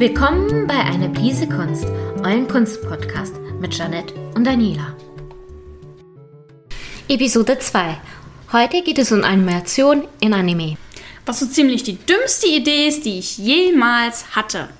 [0.00, 1.84] Willkommen bei Eine Prise Kunst,
[2.24, 4.96] euren Kunstpodcast mit Janette und Daniela.
[7.06, 8.00] Episode 2.
[8.50, 10.78] Heute geht es um Animation in Anime.
[11.26, 14.70] Was so ziemlich die dümmste Idee ist, die ich jemals hatte.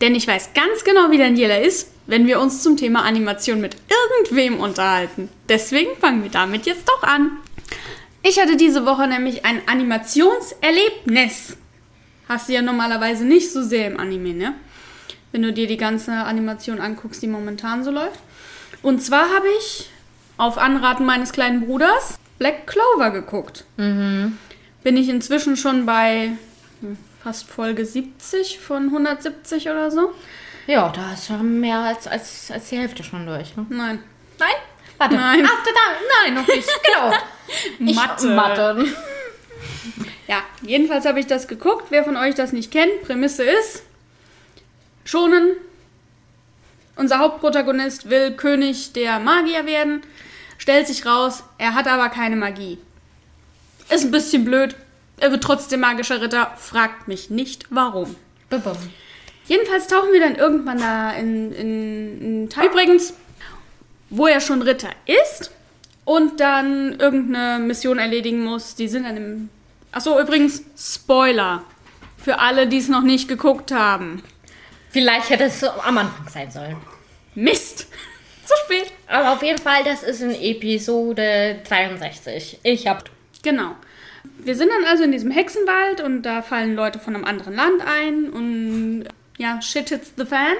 [0.00, 3.76] Denn ich weiß ganz genau, wie Daniela ist, wenn wir uns zum Thema Animation mit
[3.88, 5.28] irgendwem unterhalten.
[5.48, 7.30] Deswegen fangen wir damit jetzt doch an.
[8.24, 11.56] Ich hatte diese Woche nämlich ein Animationserlebnis.
[12.28, 14.54] Hast du ja normalerweise nicht so sehr im Anime, ne?
[15.32, 18.20] Wenn du dir die ganze Animation anguckst, die momentan so läuft.
[18.82, 19.90] Und zwar habe ich
[20.36, 23.64] auf Anraten meines kleinen Bruders Black Clover geguckt.
[23.76, 24.38] Mhm.
[24.82, 26.32] Bin ich inzwischen schon bei
[26.80, 30.12] hm, fast Folge 70 von 170 oder so.
[30.66, 33.56] Ja, da ist schon mehr als, als, als die Hälfte schon durch.
[33.56, 33.66] Ne?
[33.70, 33.98] Nein.
[34.38, 34.54] Nein?
[34.98, 35.14] Warte.
[35.14, 35.46] Nein.
[35.46, 36.68] Ach, da, nein, noch nicht.
[36.84, 37.10] Genau.
[37.94, 38.28] Mathe.
[38.28, 38.86] Ich, Mathe.
[40.28, 41.86] Ja, jedenfalls habe ich das geguckt.
[41.90, 43.82] Wer von euch das nicht kennt, Prämisse ist,
[45.04, 45.52] schonen.
[46.96, 50.02] Unser Hauptprotagonist will König der Magier werden,
[50.58, 52.78] stellt sich raus, er hat aber keine Magie.
[53.88, 54.76] Ist ein bisschen blöd,
[55.18, 58.16] er wird trotzdem magischer Ritter, fragt mich nicht warum.
[58.50, 58.76] Bum.
[59.46, 62.66] Jedenfalls tauchen wir dann irgendwann da in, in, in Teil.
[62.66, 63.14] Übrigens,
[64.10, 65.50] wo er schon Ritter ist
[66.04, 68.74] und dann irgendeine Mission erledigen muss.
[68.74, 69.48] Die sind dann im.
[69.92, 71.64] Achso, übrigens, Spoiler.
[72.16, 74.22] Für alle, die es noch nicht geguckt haben.
[74.90, 76.76] Vielleicht hätte es am Anfang sein sollen.
[77.34, 77.86] Mist!
[78.44, 78.92] Zu spät.
[79.06, 82.60] Aber auf jeden Fall, das ist in Episode 63.
[82.62, 83.10] Ich hab.
[83.42, 83.76] Genau.
[84.38, 87.82] Wir sind dann also in diesem Hexenwald und da fallen Leute von einem anderen Land
[87.86, 89.04] ein und
[89.36, 90.56] ja, shit hits the fan.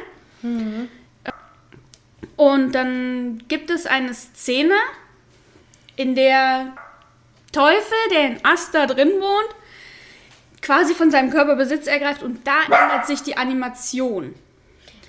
[2.36, 4.74] Und dann gibt es eine Szene,
[5.96, 6.76] in der
[7.58, 9.56] Teufel, der in Asta drin wohnt,
[10.62, 14.36] quasi von seinem Körper Besitz ergreift und da ändert sich die Animation.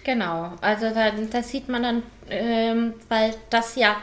[0.04, 3.98] Genau, also da, das sieht man dann, ähm, weil das ja.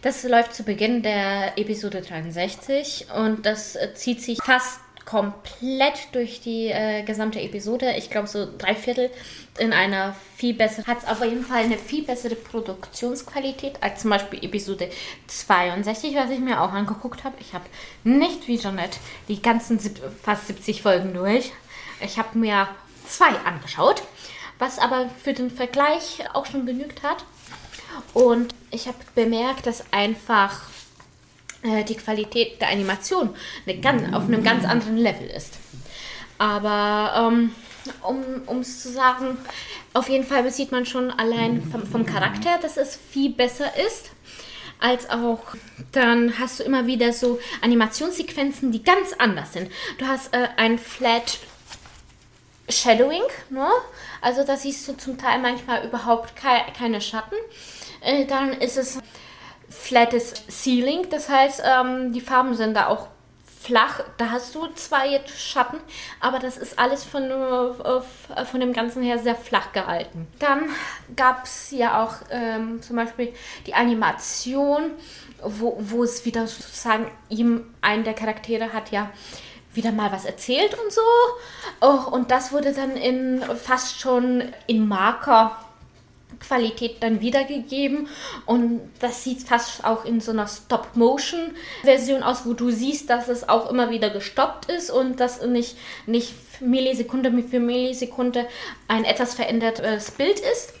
[0.00, 6.42] Das läuft zu Beginn der Episode 63 und das äh, zieht sich fast komplett durch
[6.42, 7.94] die äh, gesamte Episode.
[7.96, 9.10] Ich glaube, so drei Viertel
[9.58, 14.10] in einer viel besseren, hat es auf jeden Fall eine viel bessere Produktionsqualität als zum
[14.10, 14.90] Beispiel Episode
[15.26, 17.36] 62, was ich mir auch angeguckt habe.
[17.40, 17.64] Ich habe
[18.04, 18.98] nicht wie Jeanette
[19.28, 19.80] die ganzen
[20.22, 21.52] fast 70 Folgen durch.
[22.02, 22.68] Ich habe mir
[23.06, 24.02] zwei angeschaut,
[24.58, 27.24] was aber für den Vergleich auch schon genügt hat.
[28.12, 30.68] Und ich habe bemerkt, dass einfach
[31.62, 33.30] äh, die Qualität der Animation
[33.66, 35.54] eine ganz, auf einem ganz anderen Level ist.
[36.38, 37.52] Aber ähm,
[38.46, 39.38] um es zu sagen,
[39.94, 44.10] auf jeden Fall sieht man schon allein vom, vom Charakter, dass es viel besser ist.
[44.80, 45.40] Als auch,
[45.90, 49.72] dann hast du immer wieder so Animationssequenzen, die ganz anders sind.
[49.98, 51.38] Du hast äh, ein Flat
[52.68, 53.66] Shadowing, ne?
[54.20, 57.34] Also da siehst du zum Teil manchmal überhaupt kei keine Schatten.
[58.02, 58.98] Äh, dann ist es
[59.68, 63.08] flattes Ceiling, das heißt, ähm, die Farben sind da auch
[63.60, 64.00] flach.
[64.16, 65.78] Da hast du zwar jetzt Schatten,
[66.20, 70.26] aber das ist alles von, äh, von dem Ganzen her sehr flach gehalten.
[70.38, 70.70] Dann
[71.16, 73.34] gab es ja auch ähm, zum Beispiel
[73.66, 74.92] die Animation,
[75.42, 79.10] wo, wo es wieder sozusagen ihm, einen der Charaktere hat ja
[79.74, 81.00] wieder mal was erzählt und so.
[81.80, 85.56] Oh, und das wurde dann in fast schon in Marker
[86.40, 88.08] Qualität dann wiedergegeben
[88.46, 93.48] und das sieht fast auch in so einer Stop-Motion-Version aus, wo du siehst, dass es
[93.48, 95.76] auch immer wieder gestoppt ist und dass nicht,
[96.06, 98.46] nicht Millisekunde für Millisekunde
[98.88, 100.74] ein etwas verändertes Bild ist.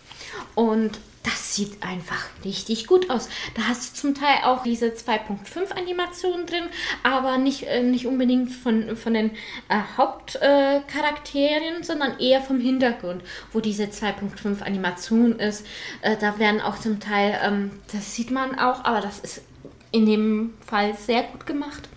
[0.54, 3.28] Und das sieht einfach richtig gut aus.
[3.54, 6.64] Da hast du zum Teil auch diese 2.5 Animationen drin,
[7.02, 9.30] aber nicht, äh, nicht unbedingt von, von den
[9.68, 15.66] äh, Hauptcharakteren, äh, sondern eher vom Hintergrund, wo diese 2.5 Animation ist.
[16.02, 19.42] Äh, da werden auch zum Teil, ähm, das sieht man auch, aber das ist
[19.90, 21.88] in dem Fall sehr gut gemacht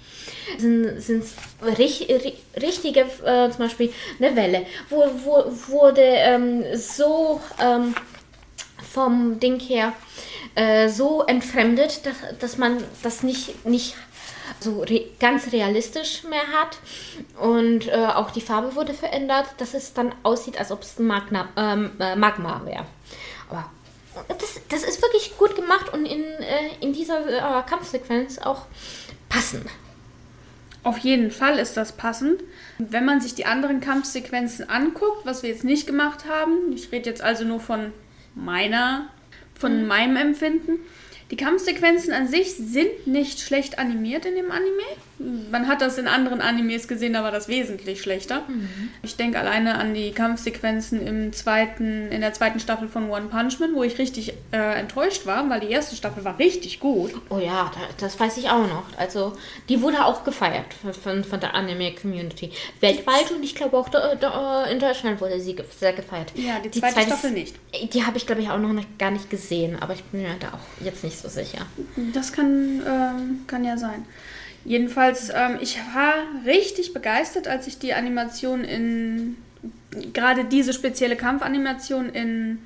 [0.58, 0.86] sind
[1.24, 1.36] es
[1.78, 7.96] rich, ri- richtige, äh, zum Beispiel eine Welle, wo, wo wurde ähm, so ähm,
[8.82, 9.94] vom Ding her
[10.56, 13.96] äh, so entfremdet, dass, dass man das nicht, nicht
[14.60, 16.78] so re ganz realistisch mehr hat.
[17.40, 21.50] Und äh, auch die Farbe wurde verändert, dass es dann aussieht, als ob es Magna,
[21.56, 22.86] ähm, äh, Magma wäre.
[23.50, 23.70] Aber
[24.28, 28.66] das, das ist wirklich gut gemacht und in, äh, in dieser äh, Kampfsequenz auch
[29.30, 29.66] passend.
[30.84, 32.42] Auf jeden Fall ist das passend.
[32.80, 37.10] Wenn man sich die anderen Kampfsequenzen anguckt, was wir jetzt nicht gemacht haben, ich rede
[37.10, 37.94] jetzt also nur von
[38.36, 39.10] meiner,
[39.54, 40.80] von meinem Empfinden.
[41.32, 44.84] Die Kampfsequenzen an sich sind nicht schlecht animiert in dem Anime.
[45.52, 48.44] Man hat das in anderen Animes gesehen, da war das wesentlich schlechter.
[48.48, 48.90] Mhm.
[49.04, 53.60] Ich denke alleine an die Kampfsequenzen im zweiten, in der zweiten Staffel von One Punch
[53.60, 57.14] Man, wo ich richtig äh, enttäuscht war, weil die erste Staffel war richtig gut.
[57.30, 58.86] Oh ja, da, das weiß ich auch noch.
[58.98, 59.34] Also,
[59.70, 62.52] die wurde auch gefeiert von, von, der Anime-Community.
[62.80, 66.32] Weltweit und ich glaube auch da, da, in Deutschland wurde sie sehr gefeiert.
[66.36, 67.56] Ja, die zweite Staffel nicht.
[67.94, 70.50] Die habe ich, glaube ich, auch noch gar nicht gesehen, aber ich bin mir da
[70.50, 71.66] auch jetzt nicht so sicher.
[72.14, 74.06] Das kann, ähm, kann ja sein.
[74.64, 76.14] Jedenfalls, ähm, ich war
[76.46, 79.38] richtig begeistert, als ich die Animation in,
[80.14, 82.60] gerade diese spezielle Kampfanimation in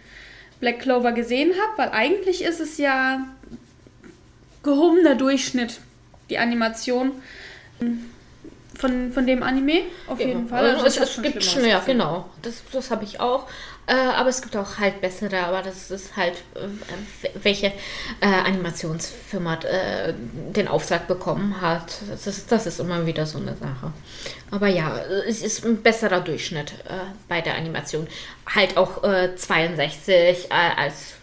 [0.59, 3.25] Black Clover gesehen habe, weil eigentlich ist es ja
[4.63, 5.80] gehobener Durchschnitt,
[6.30, 7.12] die Animation
[8.77, 10.65] von, von dem Anime, auf Ja, jeden Fall.
[10.65, 12.30] Also Also es, es schon gibt schon, ja, genau.
[12.41, 13.48] Das, das habe ich auch.
[13.88, 16.68] Äh, aber es gibt auch halt bessere, aber das ist halt, äh,
[17.42, 20.14] welche äh, Animationsfirma äh,
[20.56, 22.02] den Auftrag bekommen hat.
[22.10, 23.94] Das ist, das ist immer wieder so eine Sache.
[24.50, 24.98] Aber ja,
[25.28, 28.08] es ist ein besserer Durchschnitt äh, bei der Animation.
[28.48, 31.14] Halt auch äh, 62 äh, als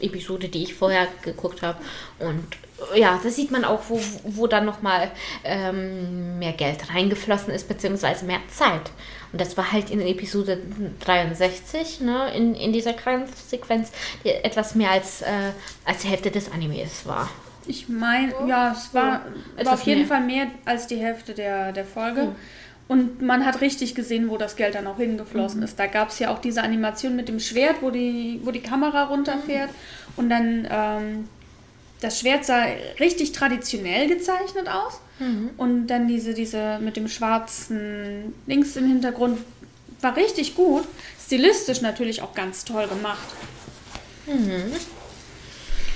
[0.00, 1.78] Episode, die ich vorher geguckt habe.
[2.18, 2.56] Und
[2.94, 5.10] ja, da sieht man auch, wo, wo dann nochmal
[5.44, 8.90] ähm, mehr Geld reingeflossen ist, beziehungsweise mehr Zeit.
[9.32, 10.58] Und das war halt in Episode
[11.00, 13.90] 63, ne, in, in dieser Kampfsequenz,
[14.24, 15.26] die etwas mehr als, äh,
[15.84, 17.28] als die Hälfte des Animes war.
[17.66, 19.20] Ich meine, ja, es war, war
[19.56, 20.08] Etwas auf jeden mehr.
[20.08, 22.34] Fall mehr als die Hälfte der, der Folge.
[22.88, 25.64] Und man hat richtig gesehen, wo das Geld dann auch hingeflossen Mhm.
[25.64, 25.78] ist.
[25.78, 29.04] Da gab es ja auch diese Animation mit dem Schwert, wo die, wo die Kamera
[29.04, 29.70] runterfährt.
[30.16, 31.28] Und dann ähm,
[32.02, 32.64] das Schwert sah
[32.98, 35.00] richtig traditionell gezeichnet aus.
[35.18, 35.50] Mhm.
[35.56, 39.38] Und dann diese, diese mit dem schwarzen links im Hintergrund
[40.00, 40.84] war richtig gut.
[41.24, 43.28] Stilistisch natürlich auch ganz toll gemacht.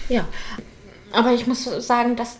[0.09, 0.27] Ja,
[1.13, 2.39] aber ich muss sagen, dass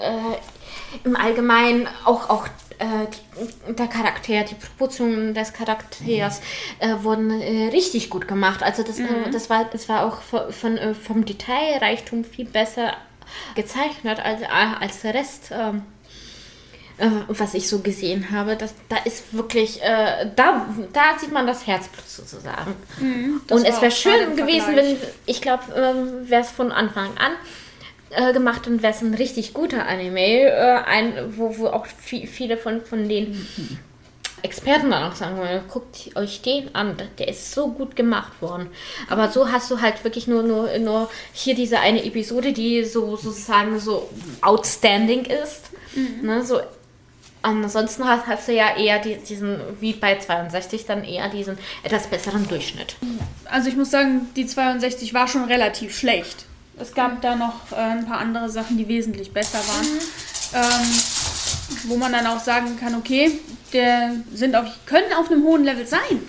[0.00, 2.46] äh, im Allgemeinen auch, auch
[2.78, 6.40] äh, der Charakter, die Proportionen des Charakters
[6.78, 8.62] äh, wurden äh, richtig gut gemacht.
[8.62, 12.92] Also das, äh, das, war, das war auch von, von, äh, vom Detailreichtum viel besser
[13.54, 14.40] gezeichnet als,
[14.80, 15.50] als der Rest.
[15.52, 15.82] ähm,
[17.00, 21.46] äh, was ich so gesehen habe, das, da ist wirklich, äh, da, da sieht man
[21.46, 22.74] das Herzblut sozusagen.
[23.46, 27.32] das Und es wäre schön gewesen, wenn, ich glaube, ähm, wäre es von Anfang an
[28.10, 32.26] äh, gemacht und wäre es ein richtig guter Anime, äh, ein, wo, wo auch vi-
[32.26, 33.46] viele von, von den
[34.42, 38.68] Experten dann auch sagen wollen, guckt euch den an, der ist so gut gemacht worden.
[39.08, 43.16] Aber so hast du halt wirklich nur, nur, nur hier diese eine Episode, die so
[43.16, 44.08] sozusagen so
[44.40, 45.70] outstanding ist.
[46.22, 46.60] Ne, so
[47.40, 52.08] Ansonsten hast, hast du ja eher die, diesen, wie bei 62, dann eher diesen etwas
[52.08, 52.96] besseren Durchschnitt.
[53.44, 56.46] Also ich muss sagen, die 62 war schon relativ schlecht.
[56.78, 59.86] Es gab da noch äh, ein paar andere Sachen, die wesentlich besser waren.
[60.54, 60.88] Ähm,
[61.84, 63.38] wo man dann auch sagen kann, okay,
[63.72, 66.22] der sind auf, können auf einem hohen Level sein.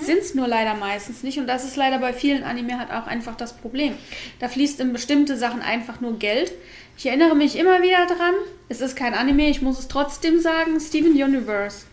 [0.00, 1.38] Sind es nur leider meistens nicht.
[1.38, 3.94] Und das ist leider bei vielen Anime halt auch einfach das Problem.
[4.40, 6.52] Da fließt in bestimmte Sachen einfach nur Geld.
[6.98, 8.34] Ich erinnere mich immer wieder dran,
[8.68, 11.84] es ist kein Anime, ich muss es trotzdem sagen, Steven Universe.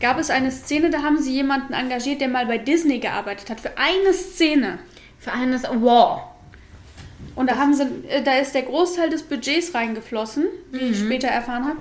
[0.00, 3.60] Gab es eine Szene, da haben sie jemanden engagiert, der mal bei Disney gearbeitet hat,
[3.60, 4.78] für eine Szene.
[5.18, 6.20] Für eines, wow.
[7.34, 11.28] Und da haben sie, äh, da ist der Großteil des Budgets reingeflossen, wie ich später
[11.28, 11.78] erfahren habe.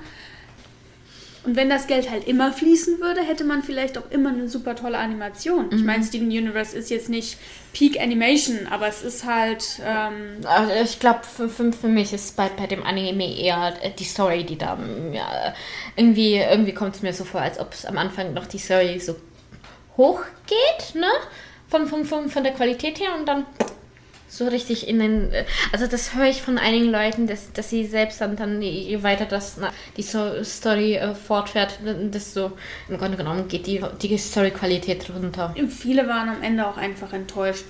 [1.45, 4.75] Und wenn das Geld halt immer fließen würde, hätte man vielleicht auch immer eine super
[4.75, 5.69] tolle Animation.
[5.71, 7.37] Ich meine, Steven Universe ist jetzt nicht
[7.71, 9.79] Peak Animation, aber es ist halt.
[9.85, 14.03] Ähm, Also ich glaube, für, für, für mich ist bei, bei dem Anime eher die
[14.03, 14.77] Story, die da,
[15.11, 15.53] ja,
[15.95, 18.99] irgendwie, irgendwie kommt es mir so vor, als ob es am Anfang noch die Story
[18.99, 19.15] so
[19.97, 21.07] hoch geht, ne?
[21.67, 23.45] Von, von, von, von der Qualität her und dann
[24.37, 25.31] so richtig in den,
[25.71, 29.25] also das höre ich von einigen Leuten, dass, dass sie selbst dann, dann je weiter
[29.25, 32.51] das, na, die so Story äh, fortfährt, desto
[32.89, 35.55] im Grunde genommen geht die, die Story-Qualität runter.
[35.69, 37.65] viele waren am Ende auch einfach enttäuscht.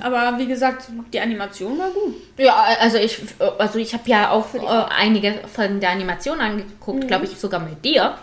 [0.00, 2.16] Aber wie gesagt, die Animation war gut.
[2.36, 3.18] Ja, also ich,
[3.58, 4.58] also ich habe ja auch äh,
[4.98, 8.14] einige von der Animation angeguckt, glaube ich, sogar mit dir.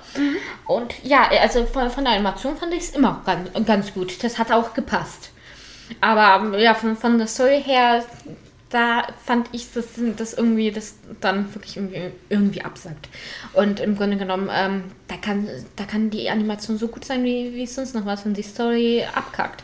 [0.66, 4.22] Und ja, also von, von der Animation fand ich es immer ganz, ganz gut.
[4.24, 5.32] Das hat auch gepasst.
[6.02, 8.04] Aber ja, von, von der Story her,
[8.70, 9.86] da fand ich das,
[10.18, 13.10] das irgendwie, das dann wirklich irgendwie, irgendwie absagt.
[13.54, 17.54] Und im Grunde genommen, ähm, da, kann, da kann die Animation so gut sein wie,
[17.54, 19.64] wie sonst noch was, wenn die Story abkackt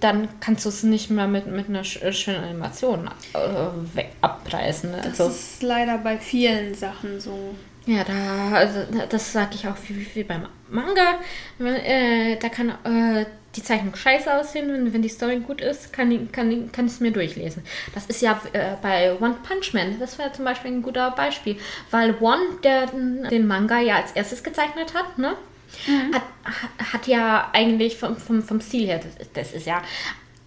[0.00, 4.90] dann kannst du es nicht mehr mit, mit einer sch- schönen Animation äh, abreißen.
[4.90, 4.98] Ne?
[5.02, 7.54] Das Also, ist leider bei vielen Sachen so.
[7.86, 11.18] ja, da, also, das sage ich auch wie, wie beim Manga.
[11.58, 13.24] Äh, da kann äh,
[13.56, 16.92] die Zeichnung scheiße aussehen, wenn, wenn die Story gut ist, kann, ich- kann, kann ich
[16.92, 17.64] es mir durchlesen.
[17.94, 21.56] Das ist ja äh, bei One Punch Man, das wäre zum Beispiel ein guter Beispiel,
[21.90, 25.34] weil One, der den Manga ja als erstes gezeichnet hat, ne?
[26.12, 26.22] Hat,
[26.92, 29.82] hat ja eigentlich vom, vom, vom Stil her, das, ist- das ist ja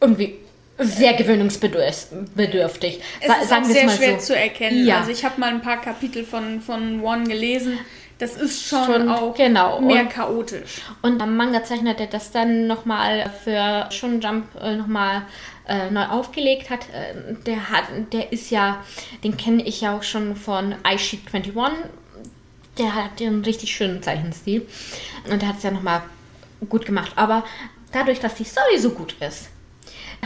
[0.02, 0.36] irgendwie
[0.80, 3.02] sehr gewöhnungsbedürftig.
[3.22, 4.28] Es Sa- ist auch sagen wir sehr schwer so.
[4.28, 4.86] zu erkennen.
[4.86, 5.00] Ja.
[5.00, 7.78] Also ich habe mal ein paar Kapitel von, von One gelesen.
[8.20, 9.82] Das ist schon, Schon, auch genau.
[9.82, 10.82] mehr Und- chaotisch.
[11.02, 15.24] Und am Manga zeichnet er das dann nochmal für Shonen Jump äh, nochmal
[15.68, 16.82] äh, neu aufgelegt hat.
[16.94, 18.84] Äh, der hat, der ist ja,
[19.24, 21.54] den kenne ich ja auch schon von iSheet 21.
[22.78, 24.68] Der hat einen richtig schönen Zeichenstil.
[25.30, 26.04] Und der hat es ja nochmal
[26.70, 27.12] gut gemacht.
[27.16, 27.44] Aber
[27.92, 29.50] dadurch, dass die Story so gut ist,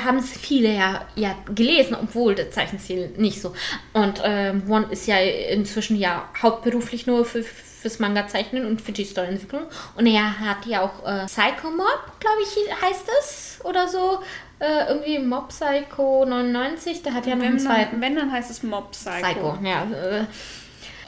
[0.04, 3.54] haben es viele ja, ja gelesen, obwohl der Zeichenstil nicht so.
[3.94, 7.44] Und ähm, One ist ja inzwischen ja hauptberuflich nur für,
[7.82, 9.64] fürs Manga-Zeichnen und für die Storyentwicklung.
[9.96, 14.20] Und er hat ja auch äh, Psycho Mob, glaube ich, heißt es oder so.
[14.60, 17.92] Äh, irgendwie Mob Psycho 99, der hat ja noch einen Wenn, zweiten.
[17.92, 19.22] dann, wenn, dann heißt es Mob Psycho.
[19.22, 19.84] Psycho, ja.
[19.84, 20.26] Äh,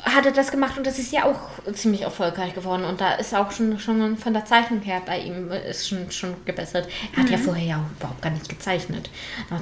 [0.04, 1.40] hat er das gemacht und das ist ja auch
[1.74, 5.52] ziemlich erfolgreich geworden und da ist auch schon, schon von der Zeichnung her bei ihm
[5.52, 6.88] äh, ist schon, schon gebessert.
[7.16, 9.10] Er hat ja vorher ja überhaupt gar nicht gezeichnet.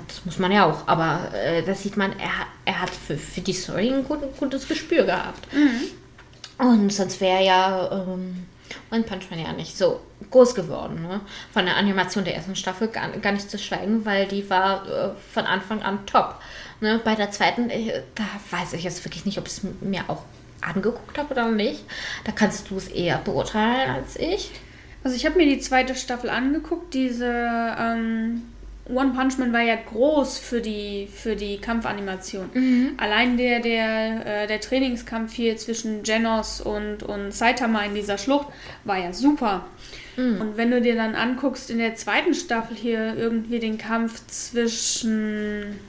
[0.08, 3.18] Das muss man ja auch, aber äh, da sieht man, er, hat- er hat für,
[3.18, 5.48] für die Story ein gut, gutes Gespür gehabt.
[6.58, 8.48] Und sonst wäre ja ähm,
[8.92, 11.02] One Punch Man ja nicht so groß geworden.
[11.04, 11.22] Ne?
[11.52, 15.10] Von der Animation der ersten Staffel gar, gar nicht zu schweigen, weil die war äh,
[15.34, 16.36] von Anfang an top.
[16.82, 17.00] Ne?
[17.04, 20.24] Bei der zweiten, äh, da weiß ich jetzt wirklich nicht, ob ich es mir auch
[20.62, 21.84] angeguckt habe oder nicht.
[22.24, 24.52] Da kannst du es eher beurteilen als ich.
[25.04, 26.94] Also ich habe mir die zweite Staffel angeguckt.
[26.94, 28.44] Diese ähm,
[28.90, 32.50] One Punch Man war ja groß für die, für die Kampfanimation.
[32.98, 38.48] Allein der, der, äh, der Trainingskampf hier zwischen Genos und, und Saitama in dieser Schlucht
[38.84, 39.66] war ja super.
[40.42, 45.80] Und wenn du dir dann anguckst in der zweiten Staffel hier irgendwie den Kampf zwischen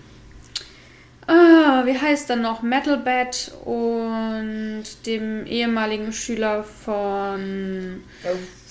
[1.29, 2.63] Ah, wie heißt dann noch?
[2.63, 8.03] Metal Bat und dem ehemaligen Schüler von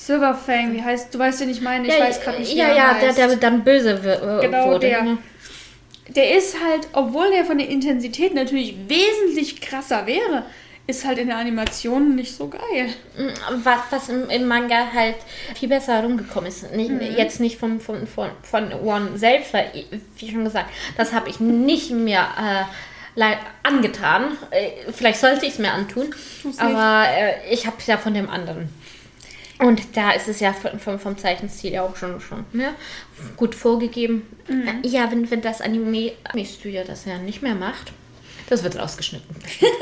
[0.08, 0.74] Silverfang.
[0.74, 1.88] Wie heißt, du weißt, den ich meine?
[1.88, 3.18] Ich weiß gerade nicht, wie Ja, er ja, der, heißt.
[3.18, 4.88] der dann böse w- äh, Genau, wurde.
[4.88, 5.04] der.
[5.04, 5.18] ne?
[6.10, 10.44] Der ist halt, obwohl der von der Intensität natürlich wesentlich krasser wäre,
[10.90, 12.88] ist halt in der Animation nicht so geil.
[13.64, 15.16] was, was im, im Manga halt
[15.54, 16.74] viel besser rumgekommen ist.
[16.74, 17.02] Nicht, Mhm.
[17.18, 19.70] Jetzt nicht vom, von, von, von One selbst, weil,
[20.18, 22.26] wie schon gesagt, das habe ich nicht mehr
[23.20, 24.38] äh, angetan.
[24.52, 26.16] Äh, Vielleicht sollte ich es mir antun,
[26.58, 28.70] aber äh, ich habe es ja von dem anderen.
[29.60, 32.76] Und da ist es ja vom, vom, Zeichenstil ja auch schon, schon ne?
[33.36, 34.28] gut vorgegeben.
[34.48, 34.82] Mhm.
[34.84, 37.92] Ja, wenn, wenn das Anime, Anime-Studio das ja nicht mehr macht,
[38.50, 39.36] das wird rausgeschnitten.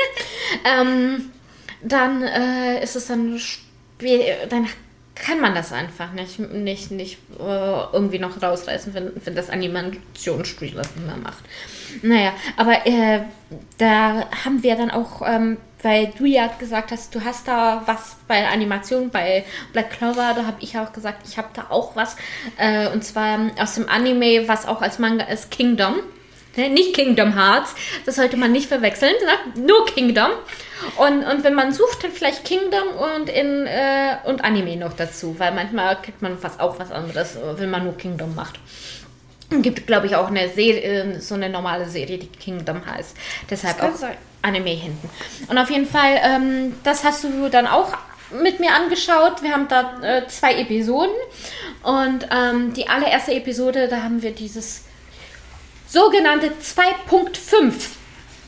[0.79, 1.31] ähm,
[1.81, 3.39] dann äh, ist es dann
[4.49, 4.67] dann
[5.15, 10.75] kann man das einfach nicht, nicht, nicht äh, irgendwie noch rausreißen, wenn, wenn das Animationsstudio
[10.75, 11.43] das nicht mehr macht.
[12.01, 13.21] Naja, aber äh,
[13.77, 18.15] da haben wir dann auch, ähm, weil du ja gesagt hast, du hast da was
[18.27, 21.95] bei der Animation, bei Black Clover, da habe ich auch gesagt, ich habe da auch
[21.95, 22.15] was,
[22.57, 25.97] äh, und zwar aus dem Anime, was auch als Manga ist, Kingdom.
[26.57, 27.75] Ne, Nicht Kingdom Hearts,
[28.05, 29.61] das sollte man nicht verwechseln, ne?
[29.61, 30.31] nur Kingdom.
[30.97, 32.87] Und, und wenn man sucht, dann vielleicht Kingdom
[33.17, 37.37] und, in, äh, und Anime noch dazu, weil manchmal kriegt man fast auch was anderes,
[37.57, 38.59] wenn man nur Kingdom macht.
[39.51, 43.15] Es gibt, glaube ich, auch eine Serie, so eine normale Serie, die Kingdom heißt.
[43.49, 44.17] Deshalb kann auch sein.
[44.45, 45.09] Anime hinten.
[45.47, 47.93] Und auf jeden Fall, ähm, das hast du dann auch
[48.31, 49.41] mit mir angeschaut.
[49.41, 51.15] Wir haben da äh, zwei Episoden.
[51.83, 54.85] Und ähm, die allererste Episode, da haben wir dieses
[55.87, 57.73] sogenannte 2.5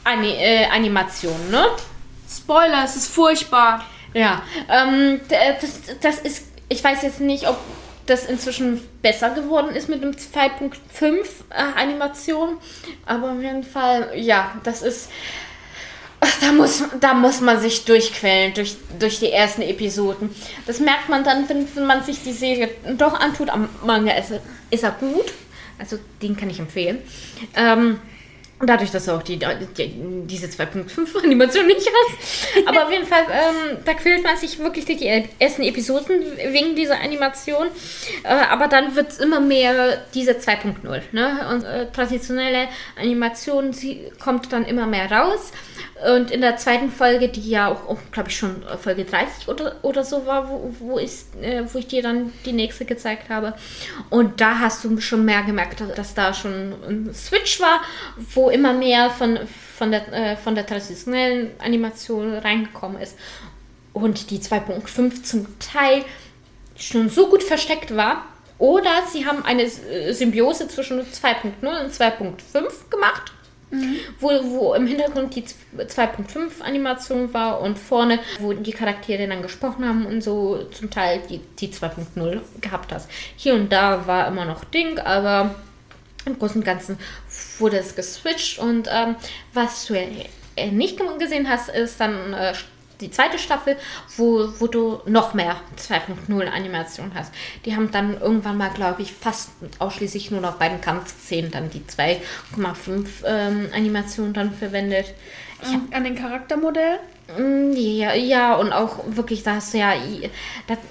[0.04, 1.66] Ani äh, Animation, ne?
[2.30, 3.86] Spoiler, es ist furchtbar.
[4.14, 7.58] Ja, ähm, äh, das, das ist, ich weiß jetzt nicht, ob
[8.06, 10.72] das inzwischen besser geworden ist mit dem 2.5
[11.04, 12.58] äh, Animation,
[13.06, 15.10] aber auf jeden Fall, ja, das ist,
[16.42, 20.30] da muss, da muss man sich durchquälen durch, durch die ersten Episoden.
[20.66, 23.50] Das merkt man dann, wenn, wenn man sich die Serie doch antut.
[23.50, 24.34] Am Manga ist,
[24.70, 25.34] ist er gut,
[25.78, 27.00] also den kann ich empfehlen.
[27.56, 28.00] Ähm,
[28.60, 29.94] Dadurch, dass du auch die, die,
[30.26, 32.68] diese 2.5 Animation nicht hast.
[32.68, 36.16] Aber auf jeden Fall, ähm, da quält man sich wirklich durch die ersten Episoden
[36.52, 37.68] wegen dieser Animation.
[38.24, 41.02] Äh, aber dann wird es immer mehr diese 2.0.
[41.12, 41.48] Ne?
[41.52, 42.68] Und äh, traditionelle
[43.00, 45.52] Animation sie kommt dann immer mehr raus.
[46.06, 50.04] Und in der zweiten Folge, die ja auch, glaube ich, schon Folge 30 oder, oder
[50.04, 51.12] so war, wo, wo, ich,
[51.42, 53.54] äh, wo ich dir dann die nächste gezeigt habe.
[54.10, 57.82] Und da hast du schon mehr gemerkt, dass da schon ein Switch war,
[58.34, 59.40] wo immer mehr von,
[59.76, 63.18] von, der, äh, von der traditionellen Animation reingekommen ist.
[63.94, 66.06] Und die 2.5 zum Teil
[66.76, 68.26] schon so gut versteckt war,
[68.60, 73.32] Oder sie haben eine äh, Symbiose zwischen 2.0 und 2.5 gemacht.
[73.70, 73.98] Mhm.
[74.20, 79.86] Wo, wo im Hintergrund die 2.5 Animation war und vorne, wo die Charaktere dann gesprochen
[79.86, 83.10] haben und so zum Teil die, die 2.0 gehabt hast.
[83.36, 85.56] Hier und da war immer noch Ding, aber
[86.26, 86.98] im Großen und Ganzen
[87.60, 89.16] wurde es geswitcht und ähm,
[89.54, 92.54] was du äh, nicht gesehen hast, ist dann äh,
[93.02, 93.78] die zweite Staffel,
[94.16, 97.34] wo, wo du noch mehr 2.0 Animation hast.
[97.66, 101.70] Die haben dann irgendwann mal, glaube ich, fast ausschließlich nur noch bei den Kampfszenen dann
[101.70, 105.14] die 2,5 ähm, Animation dann verwendet.
[105.62, 107.00] Hab, An den Charaktermodell?
[107.38, 109.94] Mm, ja, ja, und auch wirklich, da hast du ja,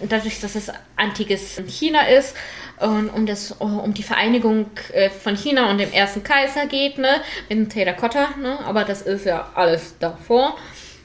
[0.09, 2.37] dadurch, dass es antikes China ist
[2.79, 7.23] und um, das, um die Vereinigung äh, von China und dem ersten Kaiser geht, ne,
[7.49, 10.57] mit dem Terrakotta, ne, aber das ist ja alles davor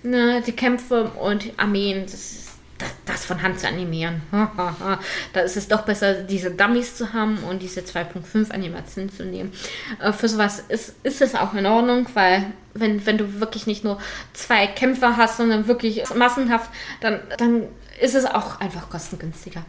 [0.04, 4.22] ne, die Kämpfe und Armeen, das ist das, das von Hand zu animieren.
[5.34, 9.54] da ist es doch besser, diese Dummies zu haben und diese 2.5 Animation zu nehmen.
[10.00, 13.84] Äh, für sowas ist, ist es auch in Ordnung, weil wenn, wenn du wirklich nicht
[13.84, 14.00] nur
[14.34, 16.70] zwei Kämpfer hast, sondern wirklich massenhaft,
[17.02, 17.64] dann, dann
[18.00, 19.64] ist es auch einfach kostengünstiger.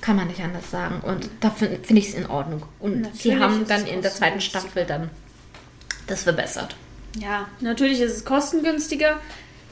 [0.00, 1.00] Kann man nicht anders sagen.
[1.02, 2.62] Und da finde find ich es in Ordnung.
[2.78, 5.10] Und Natürlich sie haben dann in der zweiten Staffel dann
[6.06, 6.76] das verbessert.
[7.18, 9.18] Ja, natürlich ist es kostengünstiger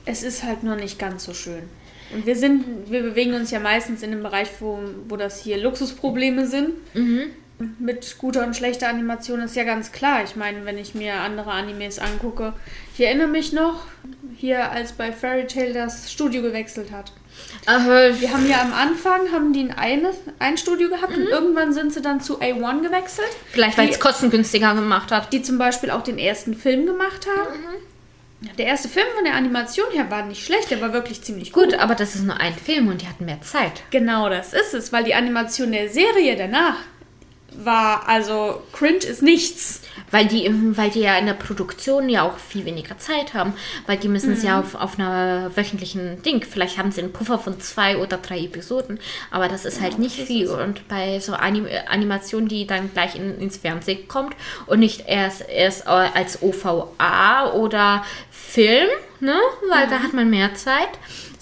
[0.07, 1.65] es ist halt nur nicht ganz so schön.
[2.13, 5.59] Und wir sind, wir bewegen uns ja meistens in dem Bereich, wo, wo das hier
[5.59, 6.71] Luxusprobleme sind.
[6.95, 7.31] Mhm.
[7.79, 10.23] Mit guter und schlechter Animation ist ja ganz klar.
[10.23, 12.53] Ich meine, wenn ich mir andere Animes angucke,
[12.95, 13.87] ich erinnere mich noch,
[14.37, 17.13] hier als bei Fairy Tail das Studio gewechselt hat.
[17.65, 18.11] Aha.
[18.19, 20.07] Wir haben ja am Anfang haben die ein,
[20.39, 21.25] ein Studio gehabt mhm.
[21.25, 23.29] und irgendwann sind sie dann zu A1 gewechselt.
[23.51, 25.33] Vielleicht weil es kostengünstiger gemacht hat.
[25.33, 27.59] Die zum Beispiel auch den ersten Film gemacht haben.
[27.59, 27.96] Mhm.
[28.59, 31.71] Der erste Film von der Animation her war nicht schlecht, der war wirklich ziemlich gut.
[31.71, 33.83] Gut, aber das ist nur ein Film und die hatten mehr Zeit.
[33.91, 36.77] Genau, das ist es, weil die Animation der Serie danach
[37.65, 39.83] war, also cringe ist nichts.
[40.13, 43.55] Weil die, weil die ja in der Produktion ja auch viel weniger Zeit haben,
[43.87, 44.47] weil die müssen es mhm.
[44.47, 48.39] ja auf, auf einer wöchentlichen Ding, vielleicht haben sie einen Puffer von zwei oder drei
[48.39, 49.01] Episoden,
[49.33, 50.49] aber das ist ja, halt nicht viel.
[50.49, 55.49] Und bei so Anim Animation, die dann gleich in, ins Fernsehen kommt und nicht erst,
[55.49, 59.35] erst als OVA oder Film, ne?
[59.71, 59.91] weil mhm.
[59.91, 60.91] da hat man mehr Zeit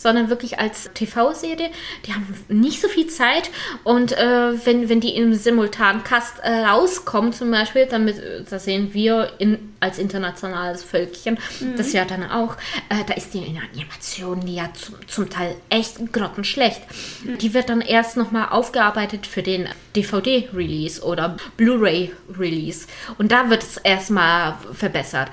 [0.05, 1.71] sondern wirklich als TV-Serie.
[2.05, 3.51] Die haben nicht so viel Zeit
[3.85, 8.93] und äh, wenn, wenn die im Simultancast äh, rauskommen zum Beispiel, damit, äh, da sehen
[8.93, 11.77] wir in, als internationales Völkchen, mhm.
[11.77, 12.57] das ja dann auch,
[12.91, 16.83] äh, da ist die Animation die ja zum, zum Teil echt grottenschlecht.
[17.25, 17.39] Mhm.
[17.39, 23.79] Die wird dann erst nochmal aufgearbeitet für den DVD-Release oder Blu-ray-Release und da wird es
[23.79, 25.31] erstmal verbessert.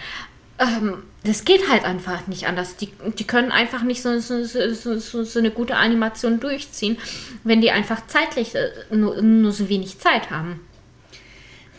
[0.59, 2.77] Ähm, das geht halt einfach nicht anders.
[2.77, 6.97] Die, die können einfach nicht so, so, so, so, eine gute Animation durchziehen,
[7.43, 10.59] wenn die einfach zeitlich äh, nur, nur so wenig Zeit haben.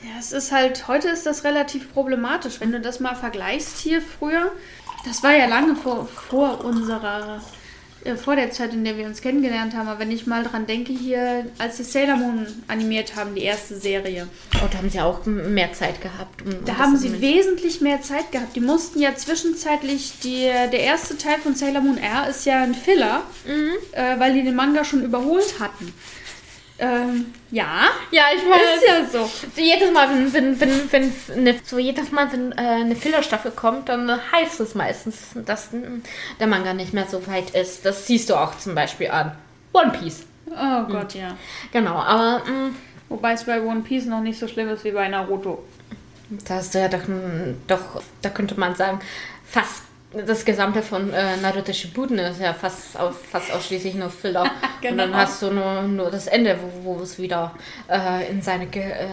[0.04, 2.60] Ja, es ist halt, heute ist das relativ problematisch.
[2.60, 4.52] Wenn du das mal vergleichst hier früher,
[5.04, 7.40] das war ja lange vor, vor unserer
[8.04, 9.88] äh, vor der Zeit, in der wir uns kennengelernt haben.
[9.88, 13.76] Aber wenn ich mal dran denke, hier, als sie Sailor Moon animiert haben, die erste
[13.76, 14.28] Serie.
[14.56, 16.42] Oh, da haben sie auch mehr Zeit gehabt.
[16.42, 18.56] Um da haben sie wesentlich mehr Zeit gehabt.
[18.56, 22.74] Die mussten ja zwischenzeitlich, die, der erste Teil von Sailor Moon R ist ja ein
[22.74, 23.72] Filler, mhm.
[23.92, 25.92] äh, weil die den Manga schon überholt hatten.
[26.82, 27.90] Ähm, ja.
[28.10, 28.76] Ja, ich weiß.
[28.76, 29.30] Ist ja so.
[29.60, 33.88] Jedes Mal, wenn, wenn, wenn, wenn eine, so jedes Mal, wenn äh, eine Fillerstaffel kommt,
[33.88, 35.70] dann heißt es meistens, dass
[36.40, 37.86] der Manga nicht mehr so weit ist.
[37.86, 39.36] Das siehst du auch zum Beispiel an
[39.72, 40.24] One Piece.
[40.50, 41.20] Oh Gott, mhm.
[41.20, 41.36] ja.
[41.72, 42.42] Genau, aber.
[42.44, 42.74] Mh, mm,
[43.12, 45.62] Wobei es bei One Piece noch nicht so schlimm ist wie bei Naruto.
[46.46, 47.02] Da hast du ja doch,
[47.66, 49.00] doch da könnte man sagen,
[49.44, 49.82] fast
[50.26, 52.96] das gesamte von äh, Naruto Shippuden ist ja fast,
[53.30, 54.50] fast ausschließlich nur Filler.
[54.80, 54.92] genau.
[54.92, 57.54] Und dann hast du nur, nur das Ende, wo, wo es wieder
[57.88, 59.06] äh, in seine äh,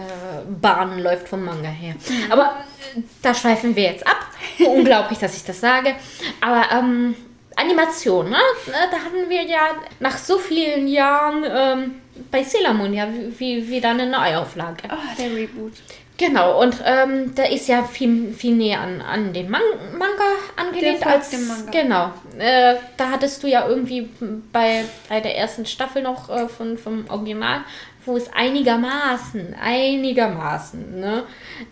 [0.60, 1.94] Bahn läuft vom Manga her.
[1.94, 2.32] Mhm.
[2.32, 2.64] Aber
[2.96, 4.26] äh, da schweifen wir jetzt ab.
[4.58, 5.94] Unglaublich, dass ich das sage.
[6.40, 7.14] Aber ähm,
[7.56, 8.38] Animation, ne?
[8.66, 11.94] Da hatten wir ja nach so vielen Jahren ähm,
[12.30, 13.08] bei Sailor Moon ja
[13.38, 14.88] wie, wieder eine Neuauflage.
[14.90, 15.72] Oh, der Reboot.
[16.20, 20.22] Genau, und ähm, der ist ja viel, viel näher an, an den Man Manga
[20.54, 21.70] angelehnt als dem Manga.
[21.70, 22.10] Genau.
[22.38, 24.10] Äh, da hattest du ja irgendwie
[24.52, 27.62] bei, bei der ersten Staffel noch äh, von, vom Original,
[28.04, 31.24] wo es einigermaßen, einigermaßen, ne,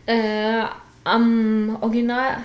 [0.06, 0.64] äh,
[1.04, 2.38] am Original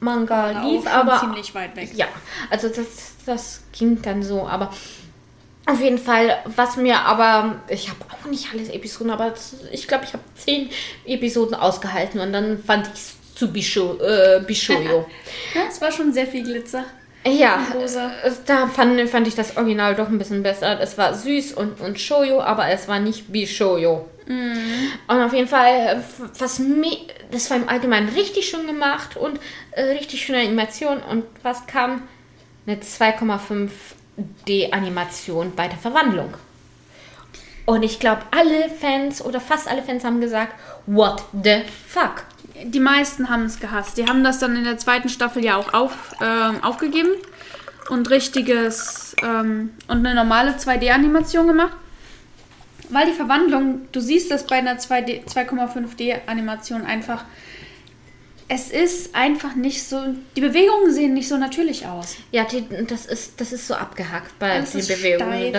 [0.00, 1.90] Manga lief, aber ziemlich weit weg.
[1.94, 2.06] Ja,
[2.48, 4.70] also das, das ging dann so, aber
[5.66, 9.32] auf jeden Fall, was mir aber, ich habe auch nicht alles Episoden, aber
[9.72, 10.68] ich glaube, ich habe zehn
[11.06, 15.06] Episoden ausgehalten und dann fand ich es zu Bisho, äh, Bishoyo.
[15.54, 16.84] ja, es war schon sehr viel Glitzer.
[17.26, 17.66] Ja,
[18.44, 20.78] da fand, fand ich das Original doch ein bisschen besser.
[20.80, 24.06] Es war süß und, und Shoyo, aber es war nicht Bishoyo.
[25.08, 25.96] Und auf jeden Fall, äh,
[26.38, 26.98] was me
[27.30, 29.40] das war im Allgemeinen richtig schön gemacht und
[29.72, 30.98] äh, richtig schöne Animation.
[31.02, 32.02] Und was kam?
[32.66, 32.80] Eine
[34.46, 36.34] 2,5D-Animation bei der Verwandlung.
[37.66, 40.54] Und ich glaube, alle Fans oder fast alle Fans haben gesagt,
[40.86, 42.24] what the fuck?
[42.62, 43.96] Die meisten haben es gehasst.
[43.96, 47.10] Die haben das dann in der zweiten Staffel ja auch auf, ähm, aufgegeben
[47.88, 51.72] und richtiges ähm, und eine normale 2D-Animation gemacht.
[52.90, 57.24] Weil die Verwandlung, du siehst das bei einer 2D 2,5D-Animation einfach,
[58.48, 59.96] es ist einfach nicht so,
[60.36, 62.16] die Bewegungen sehen nicht so natürlich aus.
[62.30, 65.48] Ja, die, das, ist, das ist so abgehackt bei Das den Bewegungen.
[65.48, 65.52] steif.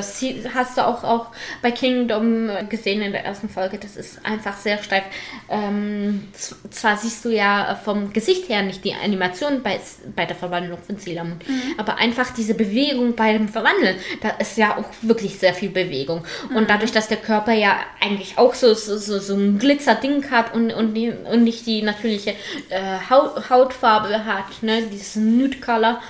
[0.43, 1.27] Das hast du auch, auch
[1.63, 3.79] bei Kingdom gesehen in der ersten Folge.
[3.79, 5.03] Das ist einfach sehr steif.
[5.49, 6.25] Ähm,
[6.69, 9.79] zwar siehst du ja vom Gesicht her nicht die Animation bei,
[10.15, 11.39] bei der Verwandlung von Sailor Moon,
[11.77, 16.23] aber einfach diese Bewegung beim Verwandeln, da ist ja auch wirklich sehr viel Bewegung.
[16.55, 20.53] Und dadurch, dass der Körper ja eigentlich auch so, so, so, so ein Glitzerding hat
[20.53, 22.35] und, und, die, und nicht die natürliche
[22.75, 26.01] äh, Haut, Hautfarbe hat, ne, dieses Nude Color,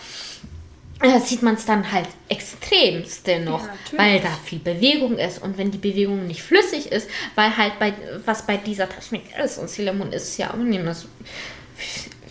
[1.01, 5.58] äh, sieht man es dann halt extremst dennoch, Ja, weil da viel Bewegung ist und
[5.58, 7.93] wenn die Bewegung nicht flüssig ist, weil halt bei
[8.25, 11.08] was bei dieser Technik ist und Moon ist ja auch nicht mehr so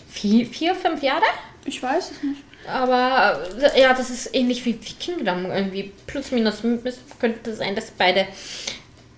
[0.09, 1.25] vier, vier fünf Jahre,
[1.65, 2.41] Ich weiß es nicht.
[2.67, 3.39] aber
[3.75, 6.61] äh, ja, das ist ähnlich wie, wie Kingdom irgendwie plus minus
[7.19, 8.25] könnte sein, dass beide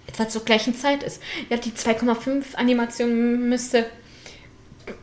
[0.07, 1.21] etwa zur gleichen Zeit ist.
[1.49, 3.85] Ja, die 2,5 Animation müsste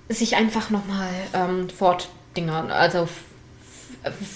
[0.08, 3.08] sich einfach nochmal ähm, fortdingern, also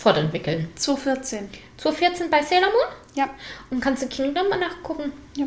[0.01, 0.69] fortentwickeln.
[0.77, 1.49] 2014.
[1.77, 3.29] 2014 bei Sailor Moon Ja.
[3.71, 5.13] und kannst du Kingdom mal nachgucken.
[5.37, 5.47] ja.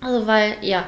[0.00, 0.84] Also weil, ja,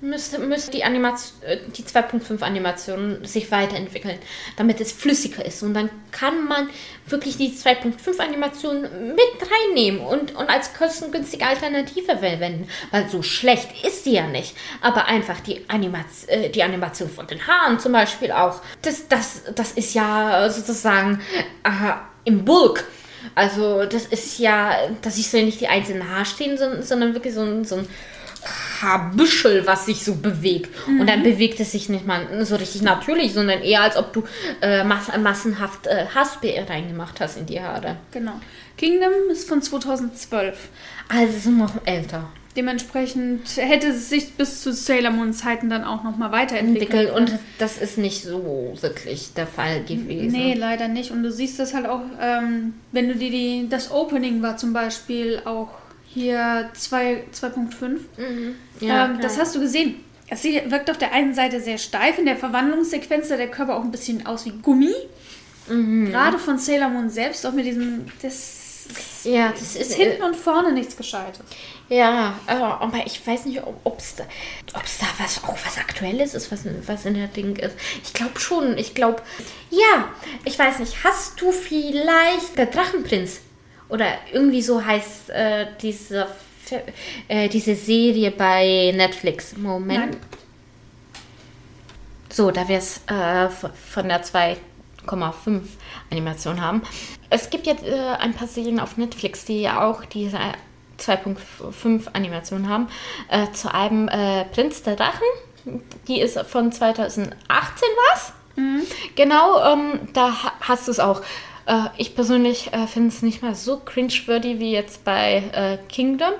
[0.00, 4.18] müsste, müsste die Animation, äh, die 2.5 Animation sich weiterentwickeln,
[4.56, 5.62] damit es flüssiger ist.
[5.62, 6.68] Und dann kann man
[7.06, 12.68] wirklich die 2.5 Animation mit reinnehmen und, und als kostengünstige Alternative verwenden.
[12.90, 14.56] Weil so schlecht ist die ja nicht.
[14.80, 18.60] Aber einfach die, Animaz äh, die Animation von den Haaren zum Beispiel auch.
[18.82, 21.20] Das, das, das ist ja sozusagen
[21.64, 21.92] äh,
[22.24, 22.84] im Bulk.
[23.34, 27.64] Also das ist ja, dass ich so nicht die einzelnen Haarstehen, sondern, sondern wirklich so
[27.64, 27.88] so ein
[28.80, 30.70] Haarbüschel, was sich so bewegt.
[30.86, 34.24] Und dann bewegt es sich nicht mal so richtig natürlich, sondern eher als ob du
[34.60, 37.96] äh, mass massenhaft äh, Haarspray reingemacht hast in die Haare.
[38.12, 38.40] Genau.
[38.76, 40.68] Kingdom ist von 2012.
[41.08, 46.02] Also sind noch älter Dementsprechend hätte es sich bis zu Sailor Moon Zeiten dann auch
[46.04, 47.10] nochmal weiterentwickelt.
[47.10, 50.32] entwickelt und das ist nicht so wirklich der Fall gewesen.
[50.32, 51.10] Nee, leider nicht.
[51.10, 54.72] Und du siehst das halt auch, ähm, wenn du dir die, das Opening war zum
[54.72, 55.68] Beispiel auch
[56.16, 58.00] hier zwei- 2.5.
[58.80, 59.96] Ja, ähm, das hast du gesehen.
[60.28, 63.84] Es wirkt auf der einen Seite sehr steif, in der Verwandlungssequenz sah der Körper auch
[63.84, 64.94] ein bisschen aus wie Gummi.
[65.68, 66.10] Mhm.
[66.10, 68.62] Gerade von Sailor Moon selbst, auch mit diesem, das
[69.24, 71.40] ja, das ist ist hinten und vorne nichts Gescheites.
[71.88, 74.24] Ja, äh, aber ich weiß nicht, ob es da,
[74.74, 77.74] ob's da was, auch was Aktuelles ist, was, was in der Ding ist.
[78.02, 78.78] Ich glaube schon.
[78.78, 79.22] Ich glaube,
[79.70, 80.08] ja,
[80.44, 81.04] ich weiß nicht.
[81.04, 83.40] Hast du vielleicht der Drachenprinz?
[83.88, 86.26] Oder irgendwie so heißt äh, diese,
[87.28, 89.56] äh, diese Serie bei Netflix.
[89.56, 90.12] Moment.
[90.12, 90.16] Nein.
[92.32, 95.60] So, da wir es äh, von der 2,5
[96.10, 96.82] Animation haben.
[97.30, 100.38] Es gibt jetzt äh, ein paar Serien auf Netflix, die ja auch diese
[100.98, 102.88] 2.5 Animation haben.
[103.30, 105.22] Äh, zu einem äh, Prinz der Drachen.
[106.08, 107.34] Die ist von 2018
[108.12, 108.32] was?
[109.16, 111.22] Genau, ähm, da ha- hast du es auch.
[111.66, 116.32] Äh, ich persönlich äh, finde es nicht mal so cringe-worthy wie jetzt bei äh, Kingdom.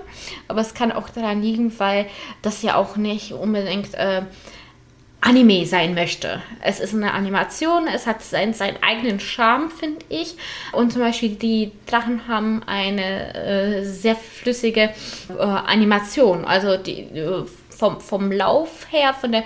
[0.48, 2.06] Aber es kann auch daran liegen, weil
[2.42, 4.22] das ja auch nicht unbedingt äh,
[5.20, 6.40] Anime sein möchte.
[6.62, 10.36] Es ist eine Animation, es hat seinen, seinen eigenen Charme, finde ich.
[10.72, 14.90] Und zum Beispiel die Drachen haben eine äh, sehr flüssige
[15.28, 16.44] äh, Animation.
[16.44, 17.08] Also die,
[17.76, 19.42] vom, vom Lauf her, von der,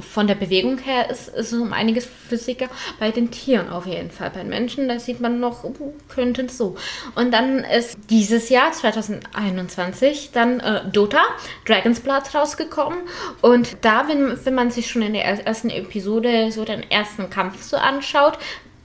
[0.00, 2.68] von der Bewegung her ist es um einiges flüssiger.
[2.98, 4.30] Bei den Tieren auf jeden Fall.
[4.30, 6.76] Bei Menschen, da sieht man noch, uh, könnte es so.
[7.14, 11.22] Und dann ist dieses Jahr, 2021, dann äh, Dota,
[11.66, 12.98] Dragon's Blood rausgekommen.
[13.40, 17.30] Und da, wenn, wenn man sich schon in der er- ersten Episode so den ersten
[17.30, 18.38] Kampf so anschaut,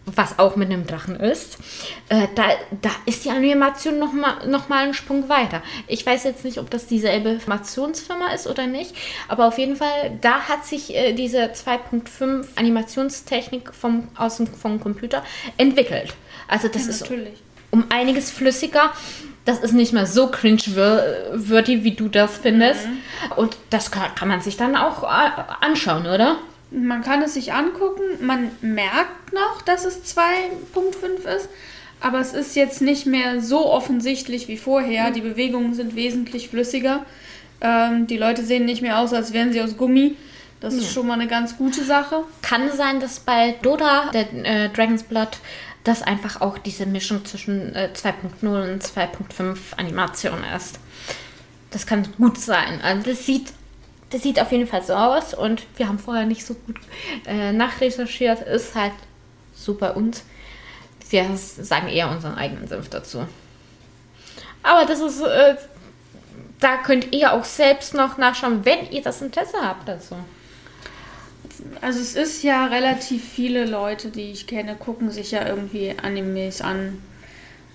[0.06, 1.58] was auch mit einem Drachen ist,
[2.10, 2.44] äh, da,
[2.82, 5.62] da ist die Animation nochmal noch mal einen Sprung weiter.
[5.88, 8.96] Ich weiß jetzt nicht, ob das dieselbe Animationsfirma ist oder nicht,
[9.28, 14.80] aber auf jeden Fall, da hat sich äh, diese 2.5 Animationstechnik vom, aus dem, vom
[14.80, 15.24] Computer
[15.58, 16.14] entwickelt.
[16.48, 17.42] Also das ist Natürlich.
[17.72, 18.92] um einiges flüssiger.
[19.46, 22.88] Das ist nicht mehr so cringe-worthy, wie du das findest.
[23.36, 26.38] Und das kann, kann man sich dann auch äh, anschauen, oder?
[26.74, 31.50] Man kann es sich angucken, man merkt noch, dass es 2.5 ist,
[32.02, 35.12] aber es ist jetzt nicht mehr so offensichtlich wie vorher.
[35.12, 37.06] Die Bewegungen sind wesentlich flüssiger.
[37.62, 40.18] Ähm, die Leute sehen nicht mehr aus, als wären sie aus Gummi.
[40.60, 42.24] Das ist schon mal eine ganz gute Sache.
[42.42, 45.38] Kann sein, dass bei Dota, der äh, Dragon's Blood,
[45.84, 50.80] das einfach auch diese Mischung zwischen äh, 2.0 und 2.5 Animation ist.
[51.72, 52.80] Das kann gut sein.
[52.82, 53.52] Also das sieht,
[54.14, 56.76] das sieht auf jeden Fall so aus und wir haben vorher nicht so gut
[57.26, 58.42] äh, nachrecherchiert.
[58.42, 58.94] Ist halt
[59.56, 60.22] super und
[61.10, 63.26] wir sagen eher unseren eigenen Senf dazu.
[64.62, 65.56] Aber das ist, äh,
[66.60, 70.16] da könnt ihr auch selbst noch nachschauen, wenn ihr das Interesse habt dazu.
[71.82, 76.62] Also es ist ja relativ viele Leute, die ich kenne, gucken sich ja irgendwie Animes
[76.62, 77.02] an.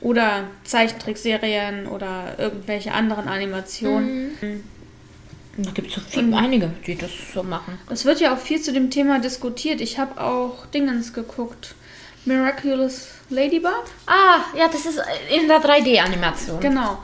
[0.01, 4.37] Oder Zeichentrickserien oder irgendwelche anderen Animationen.
[4.40, 4.64] Mhm.
[5.61, 7.81] Da gibt es so viel, einige, die das so machen.
[7.90, 9.81] Es wird ja auch viel zu dem Thema diskutiert.
[9.81, 11.75] Ich habe auch Dingens geguckt.
[12.25, 13.85] Miraculous Ladybug.
[14.07, 15.01] Ah, ja, das ist
[15.35, 16.61] in der 3D-Animation.
[16.61, 16.99] Genau.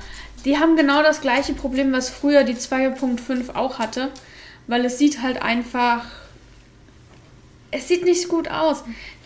[0.45, 4.11] Die haben genau das gleiche Problem, was früher die 2.5 auch hatte.
[4.69, 6.05] Weil es sieht halt einfach.
[7.73, 8.85] Es sieht nicht gut aus.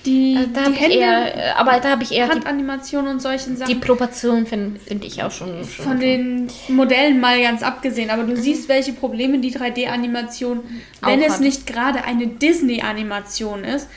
[0.09, 3.21] Die, Äh, da die ich eher, äh, aber da habe ich eher die, Handanimationen und
[3.21, 3.69] solchen Sachen.
[3.69, 5.65] die Proportion finde find ich auch schon.
[5.65, 10.61] schon Von den Modellen mal ganz abgesehen, aber du siehst, welche Probleme die 3D-Animation,
[11.03, 11.41] wenn Auch es hat.
[11.41, 13.89] nicht gerade eine Disney-Animation ist,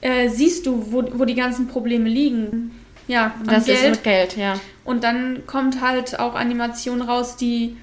[0.00, 2.70] äh, siehst du, wo, wo die ganzen Probleme liegen.
[3.08, 3.90] Ja, das ist Geld.
[3.90, 4.54] mit Geld, ja.
[4.84, 7.76] Und dann kommt halt auch Animation raus, die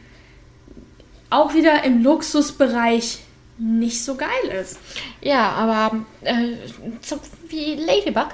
[1.30, 3.20] auch wieder im Luxusbereich
[3.64, 4.30] nicht so geil
[4.62, 4.80] ist.
[5.22, 6.56] Ja, aber äh,
[7.02, 8.30] so wie Ladybug,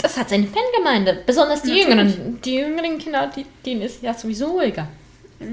[0.00, 1.22] das hat seine Fangemeinde.
[1.26, 1.88] Besonders die Natürlich.
[1.88, 2.40] Jüngeren.
[2.42, 4.88] Die jüngeren Kinder, die, denen ist ja sowieso egal.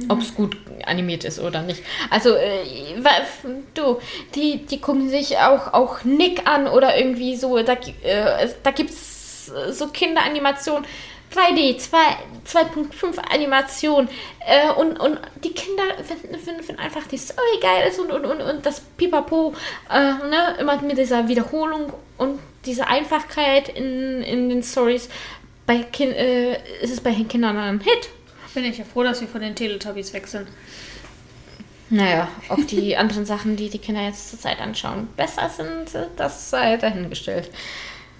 [0.09, 1.81] Ob es gut animiert ist oder nicht.
[2.09, 2.65] Also, äh,
[3.73, 3.99] du,
[4.35, 7.57] die, die gucken sich auch, auch Nick an oder irgendwie so.
[7.63, 10.85] Da, äh, da gibt es so Kinderanimationen.
[11.35, 11.99] 3D, 2
[12.47, 14.07] 2.5 Animation
[14.45, 18.25] äh, und, und die Kinder finden, finden, finden einfach die Story geil ist und, und,
[18.25, 19.53] und, und das Pipapo,
[19.91, 25.09] äh, ne, immer mit dieser Wiederholung und dieser Einfachkeit in, in den Stories.
[25.65, 28.09] Bei kind, äh, ist es bei den Kindern ein Hit.
[28.53, 30.47] Bin ich ja froh, dass wir von den Teletubbies weg sind.
[31.89, 36.49] Naja, ob die anderen Sachen, die die Kinder jetzt zur Zeit anschauen, besser sind, das
[36.49, 37.49] sei dahingestellt.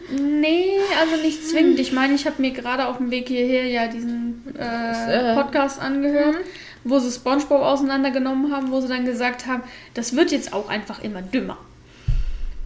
[0.10, 1.80] Nee, also nicht zwingend.
[1.80, 5.82] Ich meine, ich habe mir gerade auf dem Weg hierher ja diesen äh, äh, Podcast
[5.82, 6.38] angehört,
[6.84, 11.04] wo sie SpongeBob auseinandergenommen haben, wo sie dann gesagt haben, das wird jetzt auch einfach
[11.04, 11.58] immer dümmer.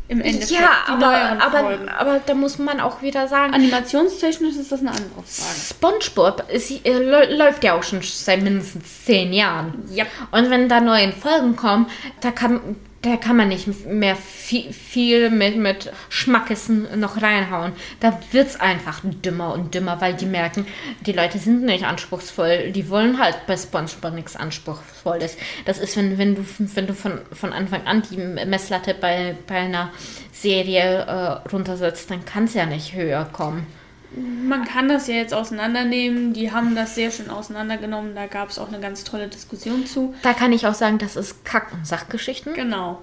[0.08, 0.52] Im Endeffekt.
[0.52, 4.90] Ja, die aber, aber, aber da muss man auch wieder sagen, Animationstechnisch ist das eine
[4.90, 5.60] andere Frage.
[5.70, 9.86] SpongeBob ist, äh, lä- läuft ja auch schon seit mindestens zehn Jahren.
[9.94, 10.04] Ja.
[10.32, 11.86] Und wenn da neue Folgen kommen,
[12.20, 12.60] da kann,
[13.02, 17.74] da kann man nicht mehr viel, viel mit, mit Schmackessen noch reinhauen.
[18.00, 20.68] Da wird es einfach dümmer und dümmer, weil die merken,
[21.02, 22.72] die Leute sind nicht anspruchsvoll.
[22.72, 25.38] Die wollen halt bei SpongeBob nichts Anspruchsvolles.
[25.66, 29.56] Das ist, wenn, wenn du, wenn du von, von Anfang an die Messlatte bei, bei
[29.56, 29.92] einer
[30.32, 33.66] Serie äh, runtersetzt, dann kann es ja nicht höher kommen.
[34.16, 36.34] Man kann das ja jetzt auseinandernehmen.
[36.34, 38.14] Die haben das sehr schön auseinandergenommen.
[38.16, 40.14] Da gab es auch eine ganz tolle Diskussion zu.
[40.22, 42.54] Da kann ich auch sagen, das ist Kack- und Sachgeschichten.
[42.54, 43.02] Genau.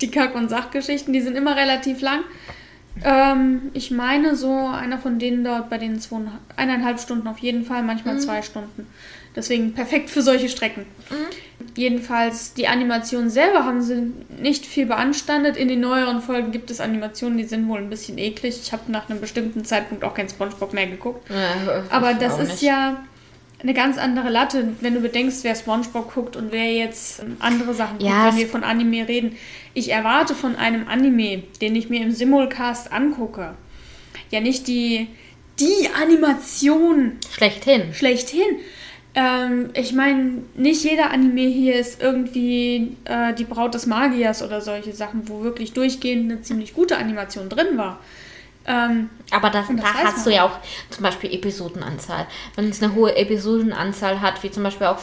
[0.00, 2.20] Die Kack- und Sachgeschichten, die sind immer relativ lang.
[3.04, 6.20] Ähm, ich meine, so einer von denen dauert bei den zwei,
[6.56, 8.86] eineinhalb Stunden auf jeden Fall, manchmal zwei Stunden.
[9.34, 10.84] Deswegen perfekt für solche Strecken.
[11.76, 15.56] Jedenfalls, die Animationen selber haben sie nicht viel beanstandet.
[15.56, 18.60] In den neueren Folgen gibt es Animationen, die sind wohl ein bisschen eklig.
[18.62, 21.28] Ich habe nach einem bestimmten Zeitpunkt auch kein Spongebob mehr geguckt.
[21.30, 21.34] Äh,
[21.90, 22.62] Aber das ist nicht.
[22.62, 23.02] ja
[23.62, 27.74] eine ganz andere Latte, wenn du bedenkst, wer SpongeBob guckt und wer jetzt ähm, andere
[27.74, 29.36] Sachen guckt, Ja, wenn wir von Anime reden.
[29.72, 33.54] Ich erwarte von einem Anime, den ich mir im Simulcast angucke,
[34.30, 35.06] ja nicht die,
[35.60, 37.94] die Animation Schlechthin.
[37.94, 38.42] schlechthin.
[39.14, 44.60] Ähm, ich meine, nicht jeder Anime hier ist irgendwie äh, die Braut des Magiers oder
[44.60, 48.00] solche Sachen, wo wirklich durchgehend eine ziemlich gute Animation drin war.
[48.64, 50.58] Ähm, Aber das, das da hast man du ja auch
[50.90, 52.26] zum Beispiel Episodenanzahl.
[52.54, 54.98] Wenn es eine hohe Episodenanzahl hat, wie zum Beispiel auch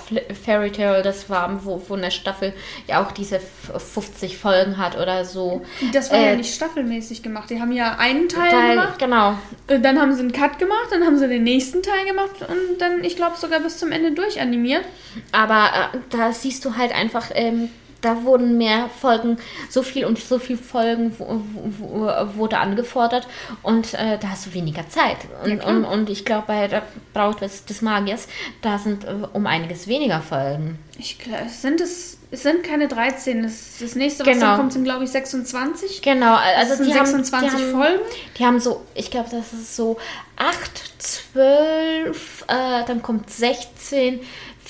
[0.46, 2.54] Fairy Tale, das war, wo, wo eine Staffel
[2.88, 5.62] ja auch diese f- 50 Folgen hat oder so.
[5.94, 7.50] das war ja Äh, nicht staffelmäßig gemacht.
[7.50, 9.36] Die haben ja einen Teil, Teil, gemacht, genau.
[9.68, 13.04] dann haben sie einen Cut gemacht, dann haben sie den nächsten Teil gemacht und dann,
[13.04, 14.86] ich glaube, sogar bis zum Ende durchanimiert.
[15.34, 17.70] Aber äh, da siehst du halt einfach, ähm,
[18.02, 19.38] da wurden mehr Folgen,
[19.70, 23.28] so viel und so viel Folgen wurde angefordert
[23.64, 25.18] und äh, da hast du weniger Zeit.
[25.44, 25.70] Und, klar.
[25.76, 26.84] und, und ich glaube, bei der
[27.14, 28.28] Braut des, des Magiers,
[28.62, 30.80] da sind äh, um einiges weniger Folgen.
[30.98, 33.44] Ich glaube, es sind, es, es sind keine 13.
[33.44, 34.46] Das, das nächste, was Genau.
[34.48, 36.02] dann kommt, sind, glaube ich, 26.
[36.02, 38.00] Genau, also Das sind die 26 haben, die haben, Folgen.
[38.38, 39.98] Die haben so, ich glaube, das ist so
[40.36, 44.20] 8, 12, äh, dann kommt 16,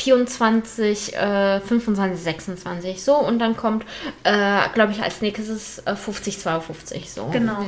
[0.01, 3.83] 24, äh, 25, 26 so und dann kommt,
[4.23, 7.25] äh, glaube ich, als nächstes äh, 50, 52 so.
[7.27, 7.65] Genau.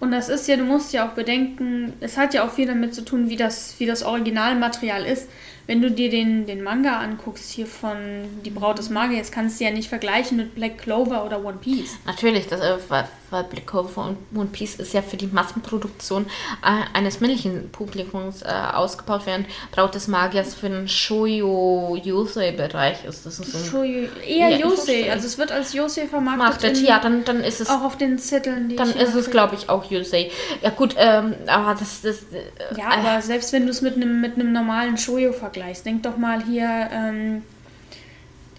[0.00, 2.94] Und das ist ja, du musst ja auch bedenken, es hat ja auch viel damit
[2.94, 5.28] zu tun, wie das, wie das Originalmaterial ist.
[5.70, 7.96] Wenn du dir den, den Manga anguckst hier von
[8.44, 11.92] Die Braut des Magiers, kannst du ja nicht vergleichen mit Black Clover oder One Piece.
[12.06, 16.26] Natürlich, das, äh, weil, weil Black Clover und One Piece ist ja für die Massenproduktion
[16.64, 23.24] äh, eines männlichen Publikums äh, ausgebaut, während Braut des Magiers für den Shoujo-Yusei-Bereich ist.
[23.24, 26.48] Das ist so Shoujo, eher Ja, Yosei, also es wird als Yosei vermarktet.
[26.48, 29.30] Machtet, in- ja, dann, dann ist es auch auf den Zetteln, die dann ist es,
[29.30, 30.32] glaube ich, auch Yusei.
[30.62, 32.42] Ja gut, ähm, aber das, das äh,
[32.76, 36.42] Ja, aber selbst wenn du es mit einem mit normalen Shoujo vergleichst, denk doch mal
[36.42, 37.42] hier, ähm,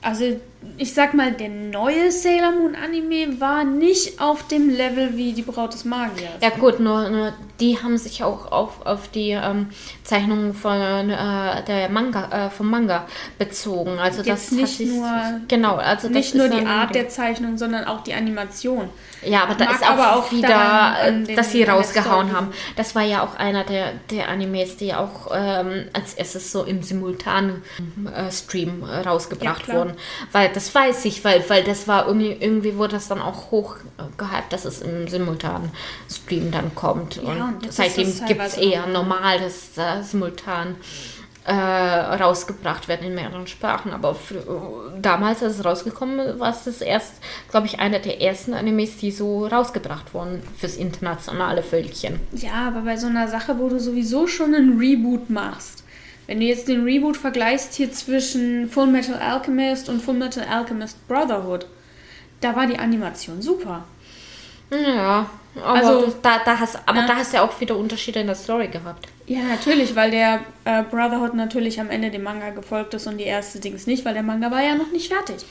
[0.02, 0.40] also
[0.78, 5.41] ich sag mal, der neue Sailor Moon Anime war nicht auf dem Level wie die
[5.41, 6.32] Braut des Magiers.
[6.41, 9.69] Ja gut, nur, nur die haben sich auch auf, auf die ähm,
[10.04, 13.06] Zeichnungen von äh, der Manga, äh, vom Manga
[13.38, 14.00] bezogen.
[14.00, 17.86] Also Jetzt das nicht sich, nur- genau, also nicht nur die Art der Zeichnung, sondern
[17.86, 18.89] auch die Animation.
[19.24, 20.95] Ja, aber da Mag ist auch, aber auch wieder,
[21.28, 22.47] äh, dass sie rausgehauen haben.
[22.76, 26.82] Das war ja auch einer der, der Animes, die auch ähm, als erstes so im
[26.82, 27.62] simultanen
[28.15, 29.78] äh, Stream äh, rausgebracht klar.
[29.78, 29.93] wurden.
[30.32, 33.78] Weil das weiß ich, weil, weil das war irgendwie, irgendwie wurde das dann auch hoch
[33.98, 35.72] äh, dass es im simultanen
[36.10, 37.16] Stream dann kommt.
[37.18, 40.76] Ja, und und seitdem gibt es eher normal, dass äh, simultan
[41.44, 43.92] äh, rausgebracht werden in mehreren Sprachen.
[43.92, 47.16] Aber für, äh, damals, als es rausgekommen ist, war es das erst,
[47.50, 52.20] glaube ich, einer der ersten Animes, die so rausgebracht wurden fürs internationale Völkchen.
[52.34, 55.84] Ja, aber bei so einer Sache, wo du sowieso schon einen Reboot machst,
[56.32, 61.06] wenn du jetzt den Reboot vergleichst hier zwischen Full Metal Alchemist und Full Metal Alchemist
[61.10, 61.65] Brotherhood,
[62.39, 63.84] da war die Animation super.
[64.72, 67.06] Ja, aber Also, da, da hast, aber ne?
[67.06, 69.10] da hast du ja auch wieder Unterschiede in der Story gehabt.
[69.26, 73.26] Ja, natürlich, weil der äh, Brotherhood natürlich am Ende dem Manga gefolgt ist und die
[73.26, 75.46] erste Dings nicht, weil der Manga war ja noch nicht fertig.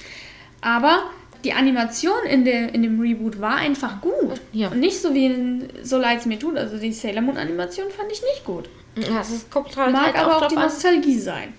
[0.63, 1.03] Aber
[1.45, 4.41] die Animation in, der, in dem Reboot war einfach gut.
[4.53, 4.69] Ja.
[4.69, 6.57] Und nicht so wie in So leid's mir tut.
[6.57, 8.69] Also die Sailor Moon Animation fand ich nicht gut.
[8.97, 10.63] Ja, es kommt halt, Mag halt aber auch drauf die an.
[10.65, 11.55] Nostalgie sein.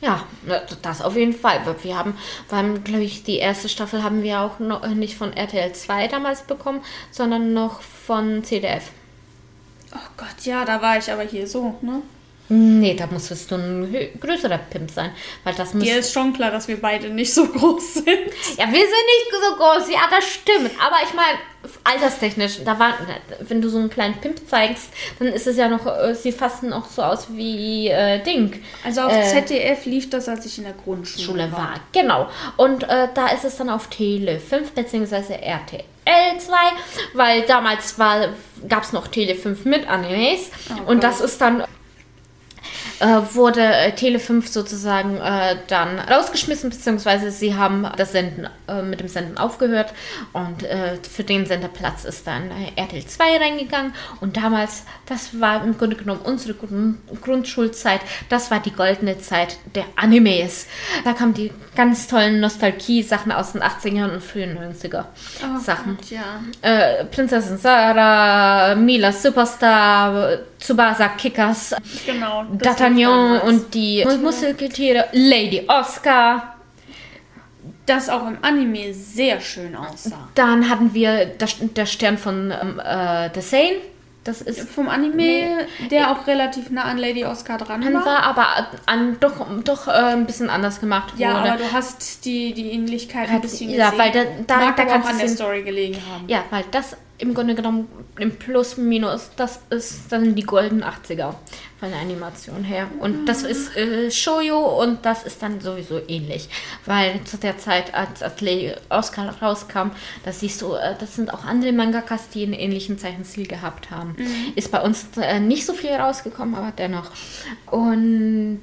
[0.00, 0.26] Ja,
[0.82, 1.60] das auf jeden Fall.
[1.82, 2.14] Wir haben,
[2.48, 6.08] wir haben glaube ich, die erste Staffel haben wir auch noch nicht von RTL 2
[6.08, 8.90] damals bekommen, sondern noch von CDF.
[9.94, 12.02] Oh Gott, ja, da war ich aber hier so, ne?
[12.52, 15.12] Nee, da musstest du ein größerer Pimp sein,
[15.44, 15.84] weil das muss.
[15.84, 18.06] Dir ist schon klar, dass wir beide nicht so groß sind.
[18.58, 20.72] Ja, wir sind nicht so groß, ja, das stimmt.
[20.84, 21.38] Aber ich meine,
[21.84, 22.94] alterstechnisch, da war,
[23.40, 24.88] wenn du so einen kleinen Pimp zeigst,
[25.20, 28.60] dann ist es ja noch, äh, sieht fast noch so aus wie äh, Ding.
[28.84, 31.58] Also auf Äh, ZDF lief das, als ich in der Grundschule Schule war.
[31.58, 31.74] war.
[31.92, 32.28] Genau.
[32.56, 35.34] Und äh, da ist es dann auf Tele 5 bzw.
[35.34, 35.84] RTL
[36.38, 36.52] 2,
[37.14, 40.50] weil damals gab es noch Tele 5 mit Animes.
[40.86, 41.62] Oh und das ist dann
[43.00, 49.00] wurde äh, Tele 5 sozusagen äh, dann rausgeschmissen, beziehungsweise sie haben das Senden äh, mit
[49.00, 49.92] dem Senden aufgehört
[50.32, 55.64] und äh, für den Senderplatz ist dann äh, RTL 2 reingegangen und damals, das war
[55.64, 60.66] im Grunde genommen unsere Grund Grundschulzeit, das war die goldene Zeit der Animes.
[61.04, 65.04] Da kamen die ganz tollen Nostalgie-Sachen aus den 80ern und frühen 90er
[65.42, 65.96] Oh Sachen.
[65.96, 66.40] Gott, ja.
[66.62, 71.74] Äh, Prinzessin Sarah, Mila Superstar, Tsubasa Kickers,
[72.06, 72.44] Genau.
[72.58, 76.54] D'Artagnan und die Muskeltiere, Lady Oscar.
[77.86, 80.28] das auch im Anime sehr schön aussah.
[80.34, 83.76] Dann hatten wir das, der Stern von ähm, äh, The Sane.
[84.22, 88.04] Das ist Vom Anime, der auch relativ nah an Lady Oscar dran Dann war.
[88.04, 88.46] war aber
[88.84, 91.52] an, doch, doch äh, ein bisschen anders gemacht Ja, wurde.
[91.52, 93.98] aber du hast die, die Ähnlichkeit ein bisschen ja, gesehen.
[93.98, 96.24] weil da- da- Mag da kannst auch an der Story gelegen haben.
[96.28, 101.34] Ja, weil das im Grunde genommen im Plus, Minus, das ist dann die goldenen 80er
[101.78, 102.88] von der Animation her.
[103.00, 106.48] Und das ist äh, Shoujo und das ist dann sowieso ähnlich.
[106.84, 109.90] Weil zu der Zeit, als, Lady Oscar rauskam,
[110.24, 114.16] da siehst du, äh, das sind auch andere Mangakas, die einen ähnlichen Zeichenstil gehabt haben.
[114.56, 117.10] Ist bei uns äh, nicht so viel rausgekommen, aber dennoch.
[117.70, 118.60] Und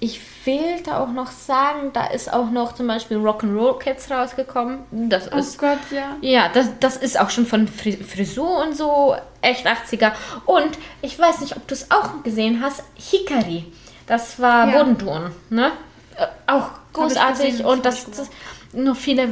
[0.00, 4.78] ich will da auch noch sagen, da ist auch noch zum Beispiel Rock'n'Roll Kids rausgekommen.
[4.90, 6.16] Das Oh ist Gott, ja.
[6.22, 10.12] ja, das, das ist auch schon von Fri- Frisur und so echt 80er.
[10.46, 13.70] Und ich weiß nicht, ob du es auch gesehen hast, Hikari.
[14.06, 14.78] Das war Ja.
[14.78, 15.72] Bodentouren, ne?
[16.16, 18.28] Äh, auch großartig und das das
[18.72, 19.28] nur viele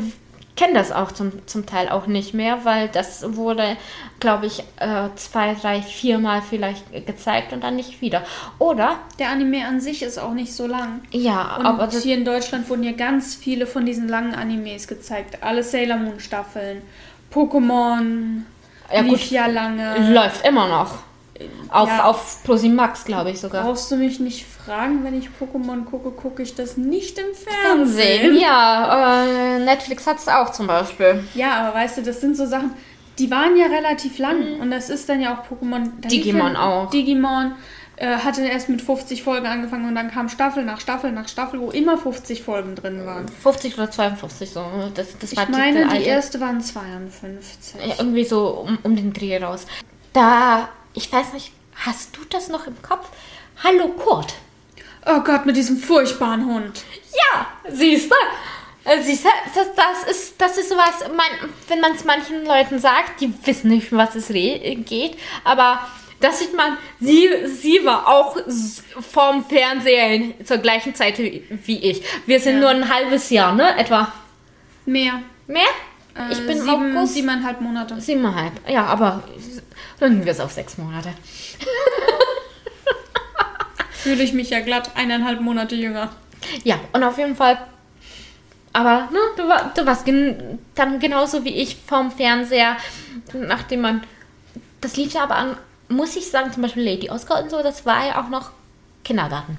[0.59, 3.77] kennen das auch zum, zum Teil auch nicht mehr, weil das wurde,
[4.19, 8.23] glaube ich, äh, zwei, drei, viermal vielleicht gezeigt und dann nicht wieder.
[8.59, 11.03] Oder, Der Anime an sich ist auch nicht so lang.
[11.13, 15.45] ja, Und aber hier in Deutschland wurden ja ganz viele von diesen langen Animes gezeigt.
[15.45, 16.83] Alle Sailor Moon Staffeln,
[17.33, 18.43] Pokémon,
[18.93, 19.31] Ja, lief gut.
[19.31, 20.13] ja lange.
[20.13, 20.99] läuft immer noch.
[21.69, 22.05] Auf, Ja.
[22.05, 23.63] auf ProSieben Max, glaube ich sogar.
[23.65, 28.21] Brauchst du mich nicht fragen, wenn ich Pokémon gucke, gucke ich das nicht im Fernsehen,
[28.21, 28.41] Fernsehen.
[28.41, 29.25] ja.
[29.25, 31.25] Äh, Netflix hat es auch zum Beispiel.
[31.35, 32.73] Ja, aber weißt du, das sind so Sachen,
[33.19, 35.89] die waren ja relativ lang und das ist dann ja auch Pokémon.
[36.09, 36.91] Digimon ja, auch.
[36.91, 37.53] Digimon
[37.97, 41.61] äh, hatte erst mit 50 Folgen angefangen und dann kam Staffel nach Staffel nach Staffel,
[41.61, 43.27] wo immer 50 Folgen drin waren.
[43.29, 44.65] 50 oder 52 so.
[44.95, 47.81] Das, das war Ich meine, die alte- erste waren 52.
[47.85, 49.67] Ja, irgendwie so um, um den Dreh raus.
[50.13, 51.53] Da, ich weiß nicht,
[51.85, 53.09] hast du das noch im Kopf?
[53.63, 54.35] Hallo Kurt.
[55.07, 56.83] Oh Gott, mit diesem furchtbaren Hund.
[57.13, 58.15] Ja, siehst du?
[58.85, 59.29] Äh, Siehst du,
[59.77, 63.93] das, ist, das ist sowas, man, wenn man es manchen Leuten sagt, die wissen nicht,
[63.93, 65.81] um was es geht, aber
[66.21, 68.37] das sieht man, sie, sie war auch
[69.01, 72.03] vorm Fernseher zur gleichen Zeit wie ich.
[72.27, 72.61] Wir sind Ja.
[72.61, 74.11] nur ein halbes Jahr, ne, etwa.
[74.87, 75.21] Mehr.
[75.47, 75.63] Mehr?
[76.15, 77.15] Äh, ich bin sieben, August.
[77.15, 78.01] siebeneinhalb Monate.
[78.01, 78.53] Siebeneinhalb.
[78.69, 79.23] Ja, aber
[79.99, 81.11] drücken wir es auf sechs Monate.
[83.91, 86.11] Fühle ich mich ja glatt eineinhalb Monate jünger.
[86.65, 87.59] Ja, und auf jeden Fall.
[88.73, 92.77] Aber ne, du, war, du warst gen dann genauso wie ich vom Fernseher,
[93.33, 94.03] nachdem man.
[94.81, 95.57] Das lief ja aber an,
[95.89, 98.53] muss ich sagen, zum Beispiel Lady Oscar und so, das war ja auch noch
[99.03, 99.57] Kindergarten.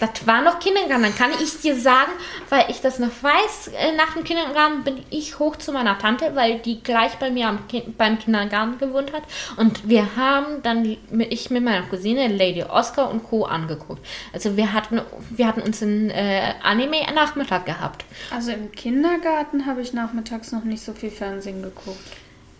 [0.00, 2.10] Das war noch Kindergarten, dann kann ich dir sagen,
[2.48, 6.34] weil ich das noch weiß, äh, nach dem Kindergarten bin ich hoch zu meiner Tante,
[6.34, 9.22] weil die gleich bei mir am kind, beim Kindergarten gewohnt hat.
[9.56, 10.96] Und wir haben dann,
[11.30, 13.44] ich mit meiner Cousine Lady Oscar und Co.
[13.44, 14.04] angeguckt.
[14.32, 18.04] Also wir hatten, wir hatten uns einen äh, Anime-Nachmittag gehabt.
[18.34, 21.98] Also im Kindergarten habe ich nachmittags noch nicht so viel Fernsehen geguckt.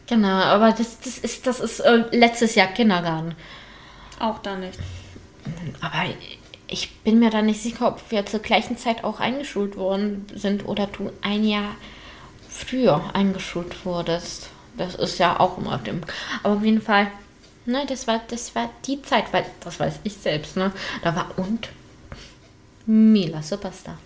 [0.07, 3.35] Genau, aber das, das ist, das ist äh, letztes Jahr Kindergarten.
[4.21, 4.79] Auch da nicht.
[5.81, 6.05] Aber
[6.69, 10.67] ich bin mir da nicht sicher, ob wir zur gleichen Zeit auch eingeschult worden sind
[10.67, 11.77] oder du ein Jahr
[12.49, 14.51] früher eingeschult wurdest.
[14.77, 16.03] Das ist ja auch immer dem.
[16.43, 17.09] Aber auf jeden Fall,
[17.67, 20.73] ne, das war, das war die Zeit, weil das weiß ich selbst, ne?
[21.03, 21.69] Da war und
[22.87, 23.99] Mila Superstar.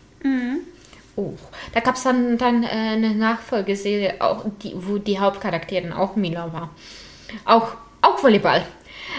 [1.17, 1.35] Oh,
[1.73, 6.53] da gab es dann, dann äh, eine Nachfolgeserie, auch die, wo die Hauptcharakterin auch Mila
[6.53, 6.71] war.
[7.45, 8.65] Auch, auch Volleyball.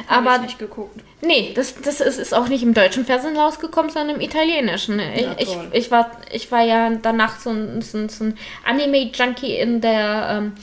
[0.08, 1.00] Aber ich nicht geguckt.
[1.22, 5.00] Nee, das, das ist, ist auch nicht im deutschen Fernsehen rausgekommen, sondern im italienischen.
[5.00, 8.38] Ich, Ja, ich, ich, war, ich war ja danach so ein, so ein, so ein
[8.66, 10.54] Anime-Junkie in der ähm,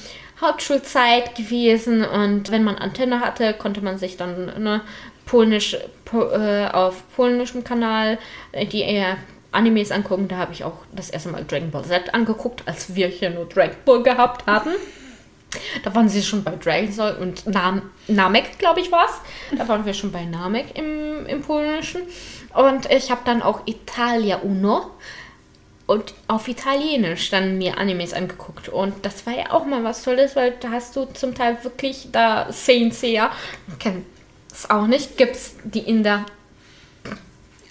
[0.40, 4.82] Hauptschulzeit gewesen und wenn man Antenne hatte, konnte man sich dann ne,
[5.24, 8.18] polnisch po, äh, auf polnischem Kanal
[8.52, 9.14] äh, die äh,
[9.52, 10.28] Animes angucken.
[10.28, 13.46] Da habe ich auch das erste Mal Dragon Ball Z angeguckt, als wir hier nur
[13.46, 14.70] Dragon Ball gehabt hatten.
[15.84, 19.58] Da waren sie schon bei Dragon Ball und Nam Namek, glaube ich, war es.
[19.58, 22.02] Da waren wir schon bei Namek im, im Polnischen.
[22.54, 24.90] Und ich habe dann auch Italia Uno
[25.86, 28.68] und auf Italienisch dann mir Animes angeguckt.
[28.68, 32.08] Und das war ja auch mal was Tolles, weil da hast du zum Teil wirklich
[32.12, 33.30] da Saint Seiya,
[34.52, 36.24] es auch nicht, gibt es die in der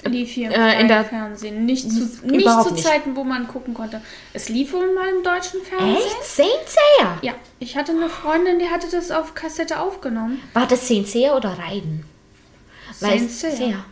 [0.05, 1.65] Lief hier im Äh, der- Fernsehen.
[1.65, 2.83] Nicht zu, nicht zu nicht.
[2.85, 4.01] Zeiten, wo man gucken konnte.
[4.33, 5.95] Es lief wohl mal im deutschen Fernsehen.
[5.97, 6.23] Echt?
[6.23, 6.49] Saint
[6.99, 7.17] Seiya?
[7.21, 10.41] Ja, ich hatte eine Freundin, die hatte das auf Kassette aufgenommen.
[10.53, 12.05] War das Saint Seiya oder Raiden?
[12.93, 13.83] Saint Seiya.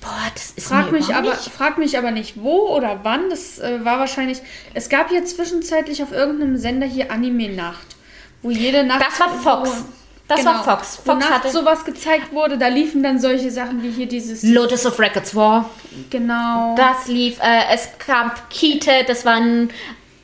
[0.00, 3.30] Boah, das ist Frag mir mich, aber, nicht frag mich aber nicht wo oder wann.
[3.30, 4.38] Das äh, war wahrscheinlich.
[4.74, 7.96] Es gab hier zwischenzeitlich auf irgendeinem Sender hier Anime-Nacht.
[8.42, 9.02] Wo jede Nacht.
[9.06, 9.84] Das war Fox.
[10.26, 10.96] Das genau, war Fox.
[10.96, 14.42] Fox nachts hatte sowas gezeigt wurde, da liefen dann solche Sachen wie hier dieses.
[14.42, 15.68] Lotus of Records War.
[16.10, 16.74] Genau.
[16.76, 19.70] Das lief, äh, es gab Kite, das war ein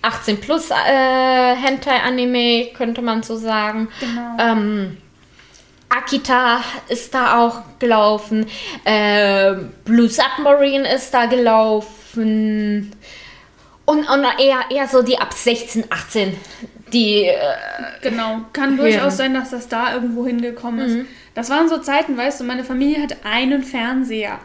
[0.02, 3.88] 18 plus äh, Hentai-Anime, könnte man so sagen.
[4.00, 4.36] Genau.
[4.38, 4.96] Ähm,
[5.90, 8.46] Akita ist da auch gelaufen.
[8.84, 12.92] Äh, Blue Submarine ist da gelaufen.
[13.90, 16.36] Und, und eher, eher so die ab 16, 18.
[16.92, 17.36] Die, äh,
[18.02, 18.82] Genau, kann Ja.
[18.84, 21.06] durchaus sein, dass das da irgendwo hingekommen ist.
[21.34, 24.38] Das waren so Zeiten, weißt du, meine Familie hatte einen Fernseher.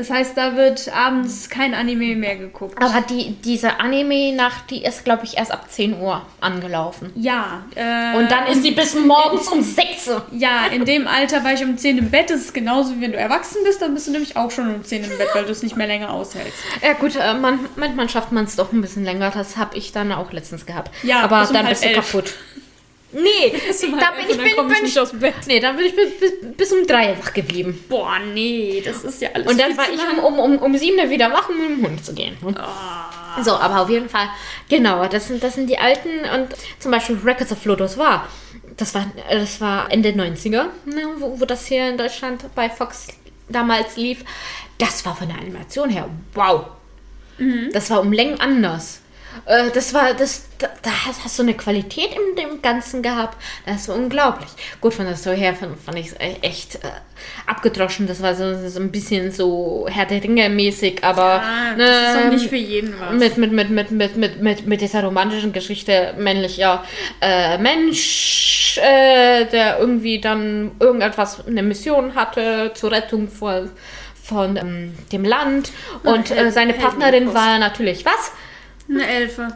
[0.00, 2.82] Das heißt, da wird abends kein Anime mehr geguckt.
[2.82, 7.12] aber die, diese Anime-Nacht, die ist, glaube ich, erst ab 10 Uhr angelaufen.
[7.16, 10.26] ja, äh, Und dann ist die bis morgens um 6 Uhr.
[10.32, 12.30] ja, in dem Alter war ich um 10 im Bett.
[12.30, 14.82] Das ist genauso wie wenn du erwachsen bist, dann bist du nämlich auch schon um
[14.82, 16.58] 10 im Bett, weil du es nicht mehr länger aushältst.
[16.82, 19.30] Ja gut, äh, man, manchmal schafft man es doch ein bisschen länger.
[19.30, 20.90] Das habe ich dann auch letztens gehabt.
[21.02, 21.96] Ja, aber um dann halb bist du elf.
[22.10, 22.32] kaputt.
[23.12, 23.52] Nee,
[24.00, 25.34] da bin ich, bin, komm ich bin nicht aus dem Bett.
[25.46, 26.10] Nee, dann bin ich bis,
[26.56, 27.84] bis, um drei wach geblieben.
[27.88, 31.32] Boah, nee, das ist ja alles Und dann war ich um, um, um, sieben wieder
[31.32, 32.36] wach, um mit dem Hund zu gehen.
[32.56, 33.42] Ah.
[33.42, 34.28] So, aber auf jeden Fall,
[34.68, 36.48] genau, das sind, das sind die alten und
[36.78, 38.28] zum Beispiel Records of Lotus war.
[38.76, 43.08] Das war, das war Ende 90er, ne, wo, wo das hier in Deutschland bei Fox
[43.48, 44.24] damals lief.
[44.78, 46.66] Das war von der Animation her, wow.
[47.72, 49.00] Das war um Längen anders.
[49.46, 53.36] Äh, das war, das, da, da hast, du eine Qualität in dem Ganzen gehabt.
[53.66, 54.48] Das ist unglaublich.
[54.80, 56.88] Gut, von der Story her fand, fand ich es echt äh,
[57.46, 58.06] abgedroschen.
[58.06, 62.14] Das war so, so ein bisschen so Herr der Ringe mäßig, aber Ah, ne, das
[62.14, 63.12] ist auch nicht für jeden was.
[63.12, 66.84] mit, mit, mit, mit, mit, mit, mit, mit dieser romantischen Geschichte männlicher
[67.20, 73.70] äh, Mensch, äh, der irgendwie dann irgendetwas, eine Mission hatte zur Rettung von,
[74.22, 75.70] von ähm, dem Land.
[76.04, 78.32] Und äh, seine Partnerin war natürlich was?
[78.90, 79.48] Eine Elfe.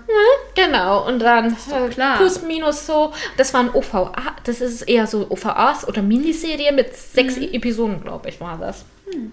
[0.54, 3.12] Genau, und dann äh, plus minus so.
[3.36, 4.12] Das waren OVA,
[4.44, 7.48] das ist eher so OVAs oder Miniserie mit sechs Mhm.
[7.52, 8.84] Episoden, glaube ich, war das.
[9.12, 9.32] Hm.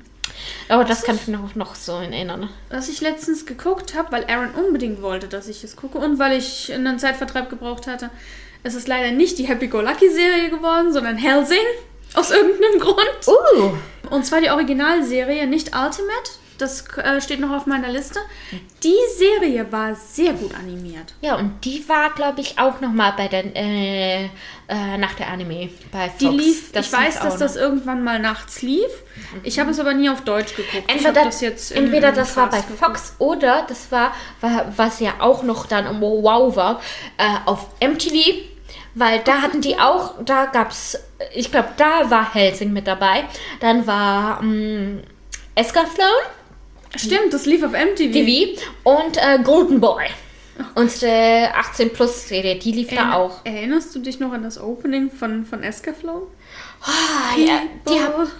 [0.69, 2.49] Aber das kann ich mir noch, noch so erinnern.
[2.69, 6.37] Was ich letztens geguckt habe, weil Aaron unbedingt wollte, dass ich es gucke und weil
[6.37, 8.09] ich einen Zeitvertreib gebraucht hatte.
[8.63, 11.57] Es ist leider nicht die Happy-Go-Lucky-Serie geworden, sondern Helsing.
[12.13, 13.27] Aus irgendeinem Grund.
[13.27, 13.71] Uh,
[14.09, 16.31] Und zwar die Originalserie, nicht Ultimate.
[16.61, 18.19] Das äh, steht noch auf meiner Liste.
[18.83, 21.13] Die Serie war sehr gut animiert.
[21.21, 25.29] ja, und die war, glaube ich, auch noch mal bei der, äh, äh, nach der
[25.29, 26.17] Anime bei Fox.
[26.19, 27.61] Die lief, Das ich weiß, dass auch das noch.
[27.61, 28.91] irgendwann mal nachts lief.
[29.43, 30.83] Ich habe es aber nie auf Deutsch geguckt.
[30.91, 32.79] Entweder, das jetzt entweder das war bei geguckt.
[32.79, 36.79] Fox oder das war, war, was ja auch noch dann im Wow war,
[37.17, 38.15] äh, auf MTV.
[38.93, 40.97] Weil da hatten die auch, da gab's,
[41.33, 43.23] ich glaube, da war Helsing mit dabei.
[43.61, 45.01] Dann war ähm,
[45.55, 46.07] Escaflown
[46.95, 48.11] Stimmt, das lief auf MTV.
[48.11, 50.05] TV und äh, Golden Boy.
[50.75, 53.39] Unsere 18-Plus-Serie, die lief da Erinner- auch.
[53.45, 56.23] Erinnerst du dich noch an das Opening von, von Escaflown?
[56.83, 57.61] Ah, ja,
[58.03, 58.31] haben,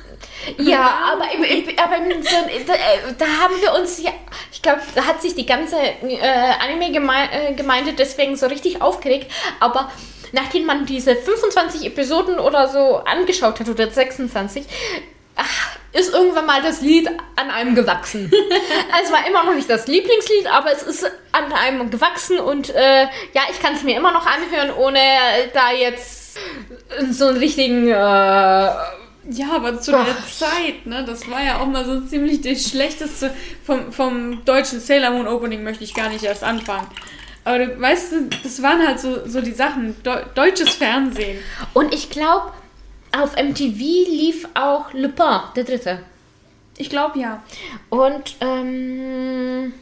[0.57, 2.21] Ja, aber, im, im, aber im,
[2.67, 4.11] da, äh, da haben wir uns ja,
[4.51, 6.17] ich glaube, da hat sich die ganze äh,
[6.59, 9.31] Anime-Gemeinde deswegen so richtig aufgeregt.
[9.59, 9.91] Aber
[10.31, 14.73] nachdem man diese 25 Episoden oder so angeschaut hat, oder 26, ach,
[15.93, 18.31] ist irgendwann mal das Lied an einem gewachsen.
[19.03, 23.03] es war immer noch nicht das Lieblingslied, aber es ist an einem gewachsen und äh,
[23.33, 24.99] ja, ich kann es mir immer noch anhören, ohne
[25.53, 26.37] da jetzt
[27.09, 27.87] so einen richtigen...
[27.87, 27.93] Äh,
[29.29, 30.27] Ja, aber zu der Ach.
[30.27, 31.03] Zeit, ne?
[31.05, 33.31] Das war ja auch mal so ziemlich das schlechteste
[33.63, 36.87] vom, vom deutschen Sailor Moon Opening möchte ich gar nicht erst anfangen.
[37.43, 39.95] Aber du weißt, du, das waren halt so, so die Sachen.
[40.03, 41.39] Deu deutsches Fernsehen.
[41.73, 42.51] Und ich glaube,
[43.11, 46.03] auf MTV lief auch Lupin, der dritte.
[46.77, 47.43] Ich glaube ja.
[47.89, 49.73] Und ähm,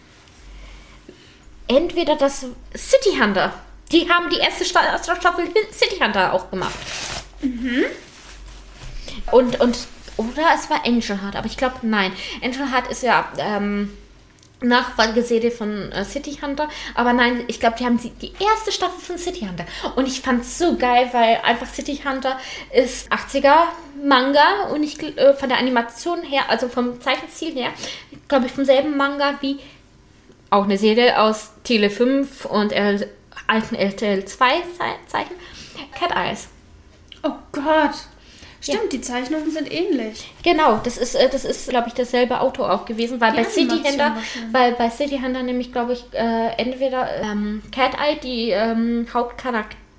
[1.67, 3.53] entweder das City Hunter.
[3.91, 6.75] Die haben die erste Sta Staffel City Hunter auch gemacht.
[9.31, 9.77] Und, und,
[10.17, 12.11] oder es war Angel Heart, aber ich glaube, nein.
[12.43, 13.97] Angel Heart ist ja ähm,
[14.61, 18.99] Nachfolgeserie von äh, City Hunter, aber nein, ich glaube, die haben die, die erste Staffel
[18.99, 19.65] von City Hunter.
[19.95, 22.37] Und ich fand es so geil, weil einfach City Hunter
[22.73, 23.55] ist 80er
[24.03, 27.69] Manga und ich äh, von der Animation her, also vom Zeichenstil her,
[28.27, 29.59] glaube ich, vom selben Manga wie
[30.49, 33.09] auch eine Serie aus Tele 5 und L
[33.47, 34.45] alten RTL 2
[35.07, 35.35] Zeichen.
[35.97, 36.49] Cat Eyes.
[37.23, 37.95] Oh Gott.
[38.61, 40.31] Stimmt, die Zeichnungen sind ähnlich.
[40.43, 43.43] Genau, das ist, äh, das ist, glaube ich, dasselbe Auto auch gewesen, weil Die bei
[43.45, 44.17] City Hunter,
[44.51, 49.07] weil bei City Hunter nämlich, glaube ich, äh, entweder ähm, Cat Eye, die ähm,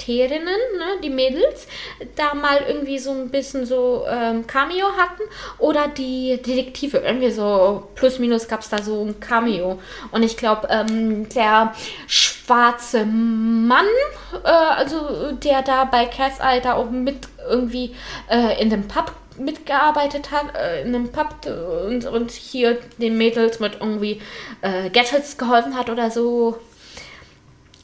[0.01, 1.67] Hauptcharakterinnen, ne, die Mädels,
[2.17, 5.23] da mal irgendwie so ein bisschen so ähm, Cameo hatten
[5.59, 9.79] oder die Detektive, irgendwie so plus minus gab es da so ein Cameo.
[10.11, 11.75] Und ich glaube, ähm, der
[12.07, 13.87] schwarze Mann,
[14.45, 17.95] äh, also der da bei Cat's Eye da auch mit irgendwie
[18.29, 21.35] äh, in dem Pub mitgearbeitet hat, äh, in einem Pub
[21.87, 24.21] und, und hier den Mädels mit irgendwie
[24.61, 26.59] äh, Gadgets geholfen hat oder so.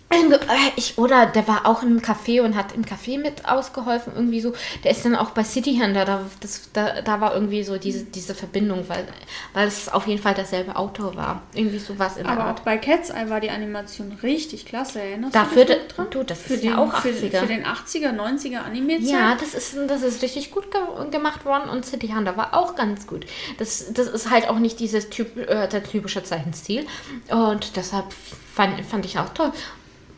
[0.09, 0.38] Ähm, äh,
[0.76, 4.52] Ich, oder der war auch im Café und hat im Café mit ausgeholfen, irgendwie so.
[4.84, 8.04] Der ist dann auch bei City Hunter, da, das, da, da war irgendwie so diese,
[8.04, 9.07] diese Verbindung, weil,
[9.52, 11.42] weil es auf jeden Fall dasselbe Auto war.
[11.54, 12.61] Irgendwie sowas in der Aber Art.
[12.61, 15.00] auch bei Cat's Eye war die Animation richtig klasse.
[15.00, 16.07] Erinnerst Dafür, du dich dran?
[16.11, 17.38] du, das Für ist den, ja auch für, 80er.
[17.40, 19.11] für den 80er, 90er Anime-Zeit?
[19.11, 20.80] Ja, das ist, das ist richtig gut ge
[21.11, 23.26] gemacht worden und City Hunter war auch ganz gut.
[23.59, 26.86] Das, das ist halt auch nicht dieses typ, äh, der typische Zeichenstil
[27.30, 28.07] und deshalb
[28.54, 29.52] fand, fand ich auch toll.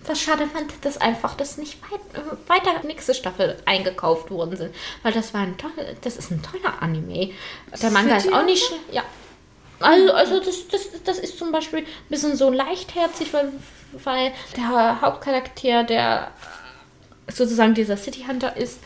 [0.07, 2.01] Was schade fand, dass einfach das nicht weit,
[2.47, 5.71] weiter nächste Staffel eingekauft worden sind, weil das war ein toll,
[6.03, 7.33] das ist ein toller Anime.
[7.83, 9.03] Der Manga ist auch nicht schle- ja.
[9.81, 13.53] Also, also das, das, das ist zum Beispiel ein bisschen so leichtherzig, weil,
[14.05, 16.31] weil der Hauptcharakter, der
[17.31, 18.81] sozusagen dieser City Hunter ist,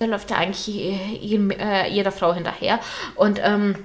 [0.00, 2.78] der läuft ja eigentlich je- äh, jeder Frau hinterher.
[3.14, 3.84] Und ähm,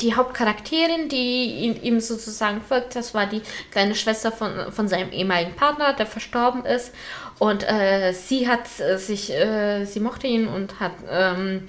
[0.00, 5.54] die Hauptcharakterin, die ihm sozusagen folgt, das war die kleine Schwester von, von seinem ehemaligen
[5.54, 6.92] Partner, der verstorben ist.
[7.38, 11.68] Und äh, sie hat äh, sich, äh, sie mochte ihn und hat ähm,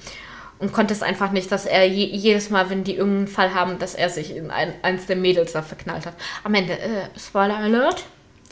[0.59, 3.77] und konnte es einfach nicht, dass er je, jedes Mal, wenn die irgendeinen Fall haben,
[3.79, 6.13] dass er sich in ein, eins der Mädels da verknallt hat.
[6.43, 8.05] Am Ende, äh, Spoiler Alert.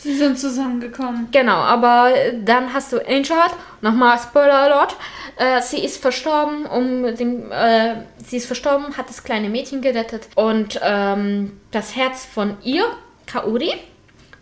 [0.03, 1.29] Sie sind zusammengekommen.
[1.31, 2.11] Genau, aber
[2.43, 3.37] dann hast du Angel
[3.79, 4.97] nochmal Spoiler Alert.
[5.37, 10.27] Äh, sie ist verstorben, um den, äh, sie ist verstorben, hat das kleine Mädchen gerettet
[10.35, 12.83] und ähm, das Herz von ihr,
[13.27, 13.75] Kaori,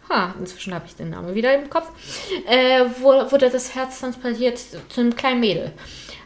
[0.10, 1.92] ha, inzwischen habe ich den Namen wieder im Kopf,
[2.48, 4.60] äh, wurde das Herz transportiert
[4.90, 5.74] zu einem kleinen Mädel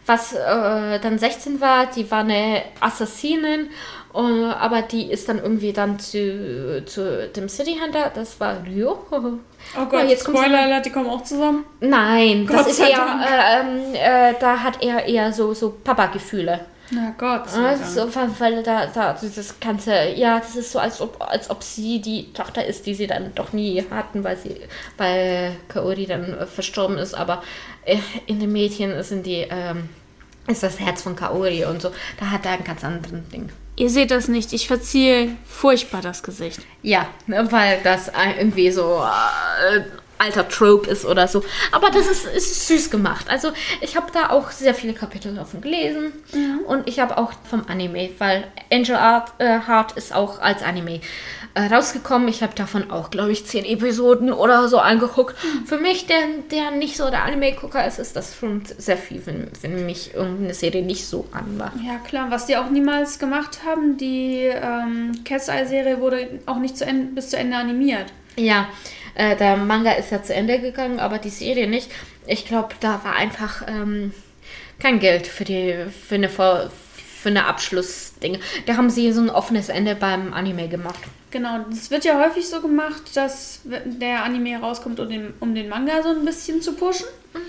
[0.06, 3.70] was äh, dann 16 war, die war eine Assassinin,
[4.16, 8.98] uh, aber die ist dann irgendwie dann zu, zu dem City Hunter, das war Ryo.
[9.76, 11.66] Oh Gott, ja, jetzt Spoiler Alert, die kommen auch zusammen?
[11.80, 16.60] Nein, Gott das ist eher, äh, ähm, äh, da hat er eher so, so Papa-Gefühle.
[16.92, 17.52] Na Gott.
[17.52, 18.08] Also,
[18.40, 22.32] weil da, da das ganze, ja, das ist so, als ob, als ob sie die
[22.34, 24.62] Tochter ist, die sie dann doch nie hatten, weil sie,
[24.98, 27.16] weil Kaori dann äh, verstorben ist.
[27.16, 27.42] Aber
[27.86, 27.98] äh,
[28.28, 29.90] in den Mädchen sind die, ähm,
[30.48, 31.92] ist das Herz von Kaori und so.
[32.20, 33.50] Da hat er ein ganz anderes Ding.
[33.78, 36.62] Ihr seht das nicht, ich verziehe furchtbar das Gesicht.
[36.82, 38.10] Ja, ne, weil das
[38.40, 39.82] irgendwie so äh,
[40.18, 41.44] alter Trope ist oder so.
[41.72, 43.28] Aber das ist, ist süß gemacht.
[43.30, 43.52] Also
[43.82, 46.60] ich habe da auch sehr viele Kapitel davon gelesen mhm.
[46.68, 51.02] und ich habe auch vom Anime, weil Angel Art, äh, Heart ist auch als Anime
[51.56, 52.28] äh, rausgekommen.
[52.28, 55.36] Ich habe davon auch, glaube ich, zehn Episoden oder so angeguckt.
[55.44, 55.66] Mhm.
[55.66, 56.20] Für mich, der,
[56.52, 60.54] der nicht so der Anime-Gucker ist, ist das schon sehr viel, wenn, wenn mich irgendeine
[60.54, 61.74] Serie nicht so anmacht.
[61.84, 66.78] Ja klar, was die auch niemals gemacht haben, die ähm, Cat's Eye-Serie wurde auch nicht
[66.78, 68.08] zu Ende, bis zu Ende animiert.
[68.36, 68.68] Ja,
[69.16, 71.92] äh, der Manga ist ja zu Ende gegangen, aber die Serie nicht.
[72.28, 74.14] Ich glaube, da war einfach ähm,
[74.80, 75.76] kein Geld für die
[76.08, 76.30] für eine
[77.26, 78.40] für eine Abschlussdinge.
[78.68, 81.00] Da haben sie so ein offenes Ende beim Anime gemacht.
[81.32, 85.68] Genau, das wird ja häufig so gemacht, dass der Anime rauskommt, um den, um den
[85.68, 87.08] Manga so ein bisschen zu pushen.
[87.34, 87.40] Mhm.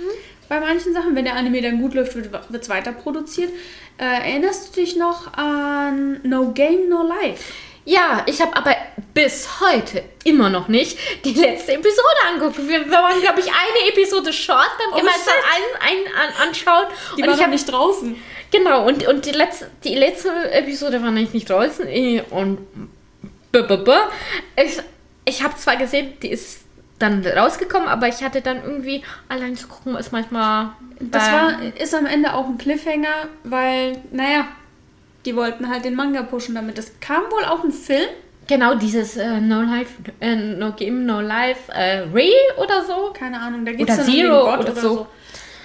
[0.48, 3.50] Bei manchen Sachen, wenn der Anime dann gut läuft, wird es weiter produziert.
[3.98, 7.52] Äh, erinnerst du dich noch an No Game, No Life?
[7.86, 8.74] Ja, ich habe aber
[9.14, 12.58] bis heute immer noch nicht die letzte Episode angeguckt.
[12.68, 16.86] Wir wollen, glaube ich, eine Episode Short dann oh, immer ein, ein, an, anschauen.
[17.16, 18.16] Die und war ich habe nicht draußen.
[18.50, 21.86] Genau, und, und die, letzte, die letzte Episode war nämlich nicht draußen.
[22.30, 22.58] Und
[24.56, 24.82] ich,
[25.24, 26.62] ich habe zwar gesehen, die ist
[26.98, 30.70] dann rausgekommen, aber ich hatte dann irgendwie allein zu gucken, ist manchmal.
[30.98, 34.48] Das war, ist am Ende auch ein Cliffhanger, weil, naja,
[35.26, 36.78] die wollten halt den Manga pushen damit.
[36.78, 38.08] Es kam wohl auch ein Film.
[38.46, 43.12] Genau, dieses äh, No Life, äh, No Game, No Life, äh, Real oder so.
[43.12, 44.80] Keine Ahnung, da geht es dann Zero Gott oder, so.
[44.80, 45.06] so.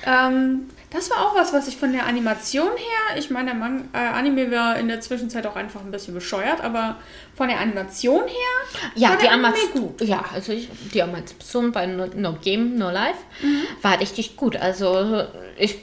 [0.05, 3.87] Ähm, das war auch was, was ich von der Animation her, ich meine, der Man
[3.93, 6.97] äh, Anime war in der Zwischenzeit auch einfach ein bisschen bescheuert, aber
[7.33, 10.01] von der Animation her ja, die Animation gut.
[10.01, 13.63] Ja, also ich, die Animation bei No, no Game, No Life mhm.
[13.81, 14.57] war richtig gut.
[14.57, 15.23] Also
[15.57, 15.77] ich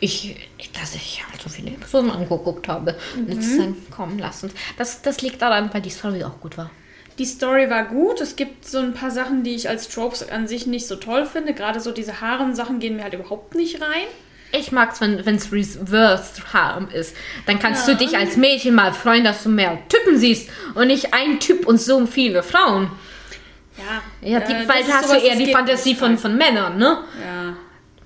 [0.00, 0.36] ich,
[0.80, 2.96] dass ich halt so viele Episoden angeguckt habe.
[3.16, 3.32] Mhm.
[3.32, 4.50] Jetzt dann kommen lassen.
[4.78, 6.70] Das, das liegt daran, weil die Story auch gut war.
[7.18, 8.20] Die Story war gut.
[8.20, 11.26] Es gibt so ein paar Sachen, die ich als Tropes an sich nicht so toll
[11.26, 11.54] finde.
[11.54, 14.06] Gerade so diese Haaren-Sachen gehen mir halt überhaupt nicht rein.
[14.52, 17.16] Ich mag es, wenn es Reversed Harem ist.
[17.46, 17.94] Dann kannst ja.
[17.94, 21.66] du dich als Mädchen mal freuen, dass du mehr Typen siehst und nicht ein Typ
[21.66, 22.90] und so viele Frauen.
[23.76, 26.98] Ja, ja die, äh, weil hast du eher die Fantasie von, von Männern, ne?
[27.20, 27.56] Ja.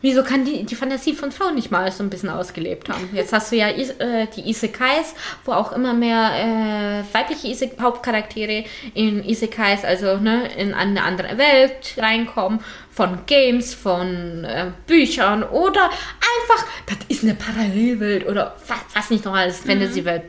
[0.00, 3.08] Wieso kann die, die Fantasie von Frauen nicht mal so ein bisschen ausgelebt haben?
[3.12, 8.64] Jetzt hast du ja äh, die Isekais, wo auch immer mehr äh, weibliche Isek Hauptcharaktere
[8.94, 15.84] in Isekais, also ne, in eine andere Welt reinkommen, von Games, von äh, Büchern oder
[15.84, 19.70] einfach, das ist eine Parallelwelt oder was, was nicht noch alles, mhm.
[19.70, 20.22] Fantasy-Welt,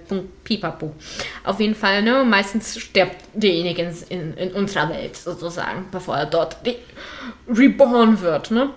[0.44, 0.94] pipapo.
[1.44, 6.58] Auf jeden Fall, ne, meistens stirbt derjenige in, in unserer Welt sozusagen, bevor er dort
[7.48, 8.70] reborn wird, ne?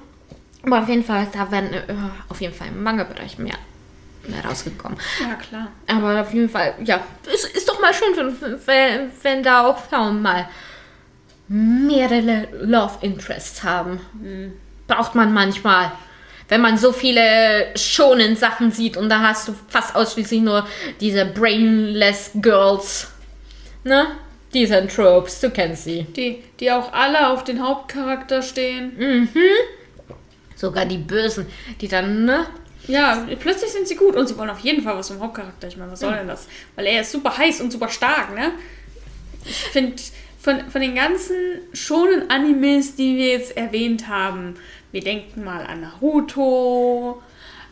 [0.64, 1.80] Aber auf jeden Fall, da werden äh,
[2.28, 3.56] auf jeden Fall im Manga-Bereich mehr,
[4.28, 4.98] mehr rausgekommen.
[5.20, 5.68] Ja, klar.
[5.88, 7.00] Aber auf jeden Fall, ja,
[7.32, 10.48] es ist doch mal schön, wenn, wenn, wenn da auch Frauen mal
[11.48, 14.00] mehrere Love Interests haben.
[14.14, 14.52] Mhm.
[14.86, 15.92] Braucht man manchmal.
[16.48, 20.66] Wenn man so viele schonen Sachen sieht und da hast du fast ausschließlich nur
[21.00, 23.10] diese brainless Girls.
[23.84, 24.06] Ne?
[24.52, 26.04] Diese Tropes, du kennst sie.
[26.04, 28.92] Die, die auch alle auf den Hauptcharakter stehen.
[28.98, 29.28] Mhm.
[30.62, 31.46] Sogar die Bösen,
[31.80, 32.46] die dann, ne?
[32.86, 35.66] Ja, plötzlich sind sie gut und sie wollen auf jeden Fall was vom Hauptcharakter.
[35.66, 36.46] Ich meine, was soll denn das?
[36.76, 38.52] Weil er ist super heiß und super stark, ne?
[39.44, 40.00] Ich finde,
[40.40, 41.34] von, von den ganzen
[41.72, 44.54] schonen Animes, die wir jetzt erwähnt haben,
[44.92, 47.20] wir denken mal an Naruto,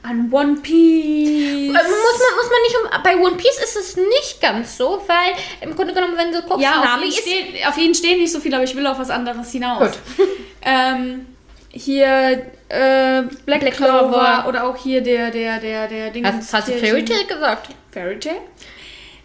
[0.02, 1.68] an One Piece.
[1.68, 3.02] Äh, muss man, muss man nicht um.
[3.04, 6.64] Bei One Piece ist es nicht ganz so, weil im Grunde genommen, wenn du guckst,
[6.64, 9.10] ja, auf, jeden stehen, auf jeden stehen nicht so viel, aber ich will auf was
[9.10, 9.92] anderes hinaus.
[10.16, 10.26] Gut.
[10.62, 11.26] ähm,
[11.72, 14.44] hier äh, Black, Black Clover, Clover.
[14.48, 16.26] oder auch hier der, der, der, der Ding.
[16.26, 17.68] Hast, hast du Fairy Tail gesagt?
[17.92, 18.40] Fairy Tail.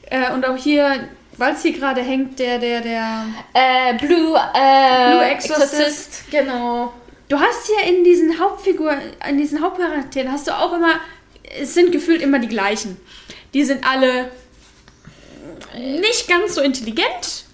[0.09, 3.25] Äh, und auch hier, weil es hier gerade hängt, der, der, der.
[3.53, 6.25] Äh, Blue, äh, Blue Exorcist.
[6.29, 6.93] Genau.
[7.27, 10.99] Du hast hier in diesen Hauptfiguren, in diesen Hauptcharakteren, hast du auch immer,
[11.59, 12.99] es sind gefühlt immer die gleichen.
[13.53, 14.29] Die sind alle
[15.75, 17.45] nicht ganz so intelligent.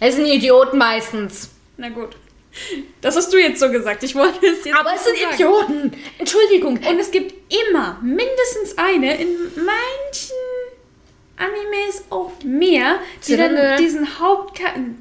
[0.00, 1.50] Es sind Idioten meistens.
[1.76, 2.16] Na gut.
[3.00, 4.02] Das hast du jetzt so gesagt.
[4.02, 5.34] Ich wollte es jetzt Aber es sind sagen.
[5.34, 5.92] Idioten.
[6.18, 6.78] Entschuldigung.
[6.78, 10.36] Und es gibt immer mindestens eine, in manchen
[11.36, 14.60] Animes auch mehr, die dann diesen Haupt...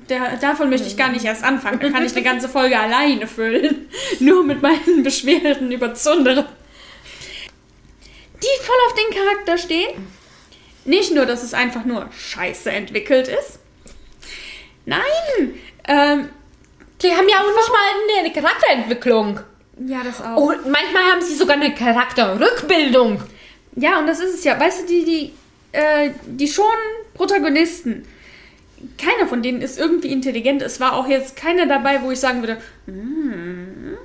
[0.09, 1.79] Der, davon möchte ich gar nicht erst anfangen.
[1.79, 3.89] Da kann ich eine ganze Folge alleine füllen.
[4.19, 6.47] Nur mit meinen Beschwerden über Zundere.
[8.43, 10.07] Die voll auf den Charakter stehen.
[10.85, 13.59] Nicht nur, dass es einfach nur scheiße entwickelt ist.
[14.85, 15.59] Nein!
[15.87, 16.29] Ähm,
[17.01, 19.39] Die haben ja auch nicht mal eine Charakterentwicklung.
[19.85, 20.37] ja, das auch.
[20.37, 23.21] Und manchmal haben sie sogar eine Charakterrückbildung.
[23.75, 24.59] Ja, und das ist es ja.
[24.59, 25.33] Weißt du, die, die,
[25.71, 26.65] äh, die schon
[27.13, 28.07] Protagonisten,
[28.97, 30.61] keiner von denen ist irgendwie intelligent.
[30.61, 33.97] Es war auch jetzt keiner dabei, wo ich sagen würde, "Hm."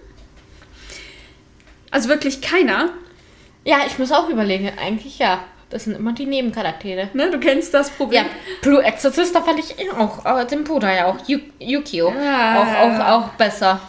[1.91, 2.91] also wirklich keiner.
[3.65, 4.71] Ja, ich muss auch überlegen.
[4.79, 5.45] Eigentlich ja.
[5.73, 7.09] Das sind immer die Nebencharaktere.
[7.15, 7.31] Ne?
[7.31, 8.25] Du kennst das Problem.
[8.25, 12.61] Ja, Blue Exorcist, da fand ich auch, äh, den Bruder ja auch, Yu Yukio, Ja.
[12.61, 13.81] auch, auch, auch besser.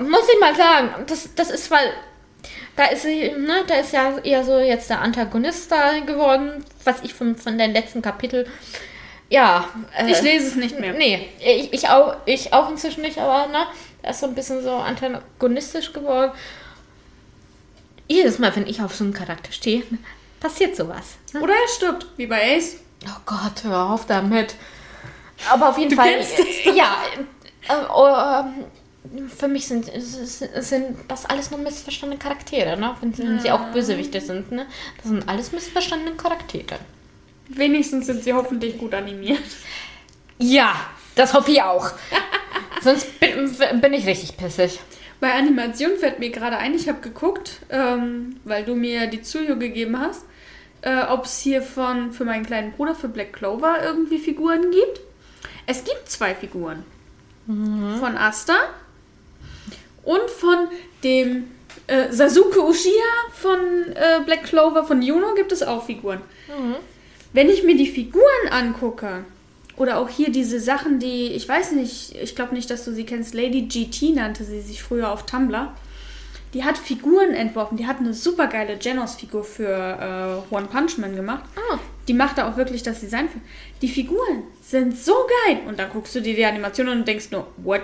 [0.00, 1.92] Muss ich mal sagen, das, das ist, weil,
[2.76, 7.02] da ist sie, ne, da ist ja eher so jetzt der Antagonist da geworden, was
[7.02, 8.46] ich von, von den letzten Kapitel,
[9.28, 9.64] ja.
[9.96, 10.92] Äh, Ich lese es nicht mehr.
[10.92, 13.66] Nee, ich, ich, auch, ich auch inzwischen nicht, aber ne,
[14.02, 16.32] er ist so ein bisschen so antagonistisch geworden.
[18.08, 19.82] Jedes Mal, wenn ich auf so einen Charakter stehe,
[20.40, 21.16] passiert sowas.
[21.32, 21.40] Ne?
[21.40, 22.76] Oder er stirbt, wie bei Ace.
[23.06, 24.54] Oh Gott, hör auf damit.
[25.50, 26.20] Aber auf jeden Du Fall.
[26.74, 26.96] ja.
[27.68, 32.94] Äh, ähm, für mich sind, sind, sind das alles nur missverstandene Charaktere, ne?
[33.00, 34.66] Wenn, sie- wenn sie auch Bösewichte sind, ne?
[34.98, 36.78] Das sind alles missverstandene Charaktere.
[37.48, 39.40] Wenigstens sind sie hoffentlich gut animiert.
[40.38, 40.74] Ja,
[41.14, 41.90] das hoffe ich auch.
[42.82, 44.78] Sonst bin, bin ich richtig pissig.
[45.20, 49.56] Bei Animation fällt mir gerade ein, ich habe geguckt, ähm, weil du mir die Zuyo
[49.58, 50.22] gegeben hast,
[50.82, 55.00] äh, ob es hier von für meinen kleinen Bruder für Black Clover irgendwie Figuren gibt.
[55.66, 56.84] Es gibt zwei Figuren.
[57.98, 58.54] Von Asta
[60.04, 60.68] und von
[61.02, 61.50] dem
[61.86, 63.58] äh, Sasuke Uchiha von
[63.94, 66.20] äh, Black Clover von Juno gibt es auch Figuren.
[67.32, 69.24] Wenn ich mir die Figuren angucke,
[69.80, 73.04] oder auch hier diese Sachen, die, ich weiß nicht, ich glaube nicht, dass du sie
[73.04, 75.74] kennst, Lady GT nannte sie sich früher auf Tumblr.
[76.52, 77.76] Die hat Figuren entworfen.
[77.76, 81.44] Die hat eine super geile Genos-Figur für äh, One Punch Man gemacht.
[81.56, 81.78] Ah.
[82.08, 83.38] Die macht da auch wirklich das Design für.
[83.82, 85.14] Die Figuren sind so
[85.46, 85.60] geil.
[85.66, 87.82] Und dann guckst du dir die Animation an und denkst nur, what?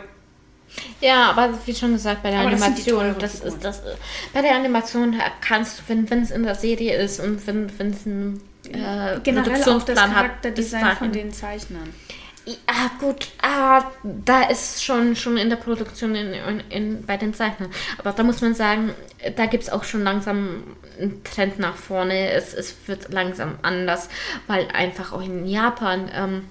[1.00, 3.54] Ja, aber wie schon gesagt, bei der Aber das Animation, das Figuren.
[3.54, 3.78] ist das.
[3.80, 3.94] äh,
[4.34, 8.40] Bei der Animation kannst du, wenn es in der Serie ist und wenn es ein
[8.64, 11.94] äh, Generell auch das Produktionsplan hat, Charakterdesign bis von den Zeichnern.
[12.46, 17.34] Ja, gut, ah, da ist schon, schon in der Produktion in, in, in, bei den
[17.34, 17.70] Zeichnern.
[17.98, 18.94] Aber da muss man sagen,
[19.34, 20.62] da gibt es auch schon langsam
[20.96, 22.30] einen Trend nach vorne.
[22.30, 24.08] Es, es wird langsam anders,
[24.46, 26.44] weil einfach auch in Japan ähm,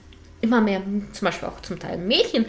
[0.45, 0.81] immer mehr,
[1.11, 2.45] zum Beispiel auch zum Teil Mädchen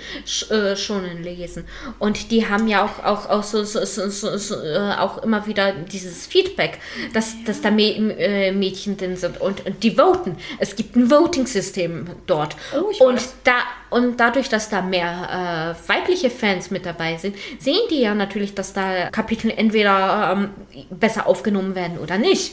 [0.51, 1.65] äh, schonen lesen.
[1.99, 5.73] Und die haben ja auch, auch, auch, so, so, so, so, äh, auch immer wieder
[5.73, 6.79] dieses Feedback,
[7.13, 10.37] dass, dass da Mä- äh, Mädchen drin sind und, und die voten.
[10.59, 12.57] Es gibt ein Voting-System dort.
[12.75, 13.35] Oh, und weiß.
[13.45, 13.55] da
[13.89, 18.55] und dadurch, dass da mehr äh, weibliche Fans mit dabei sind, sehen die ja natürlich,
[18.55, 20.51] dass da Kapitel entweder ähm,
[20.91, 22.53] besser aufgenommen werden oder nicht.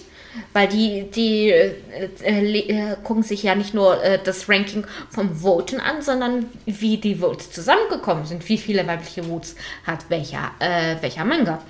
[0.53, 1.75] Weil die, die äh,
[2.23, 6.97] äh, äh, gucken sich ja nicht nur äh, das Ranking vom Voten an, sondern wie
[6.97, 9.55] die Votes zusammengekommen sind, wie viele weibliche Votes
[9.85, 11.61] hat welcher, äh, welcher Manga.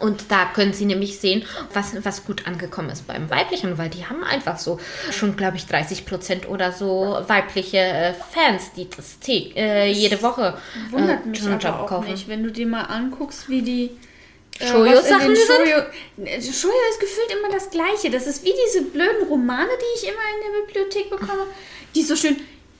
[0.00, 4.04] Und da können Sie nämlich sehen, was, was gut angekommen ist beim Weiblichen, weil die
[4.04, 4.80] haben einfach so
[5.12, 10.20] schon, glaube ich, 30 Prozent oder so weibliche äh, Fans, die das tä- äh, jede
[10.20, 10.54] Woche
[10.90, 12.10] Wundert äh, mich Shonen aber auch kaufen.
[12.10, 13.90] nicht, wenn du dir mal anguckst, wie die
[14.60, 15.48] Shoujo-Sachen was in den sind?
[15.48, 15.86] Shoujo-
[16.24, 18.10] Äh, Shoujo ist gefühlt immer das Gleiche.
[18.10, 21.46] Das ist wie diese blöden Romane, die ich immer in der Bibliothek bekomme,
[21.94, 22.36] die so schön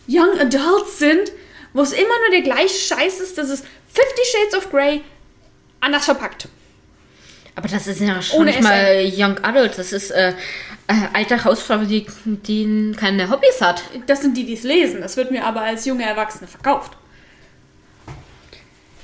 [0.08, 1.32] Young Adults sind,
[1.72, 3.36] wo es immer nur der gleiche Scheiß ist.
[3.38, 5.02] Das ist Fifty Shades of Grey
[5.80, 6.48] anders verpackt.
[7.56, 10.30] Aber das ist ja schon Ohne nicht mal Young Adult, das ist äh,
[10.88, 13.82] äh, alte Hausfrau, die, die keine Hobbys hat.
[14.08, 15.00] Das sind die, die es lesen.
[15.00, 16.92] Das wird mir aber als junge Erwachsene verkauft.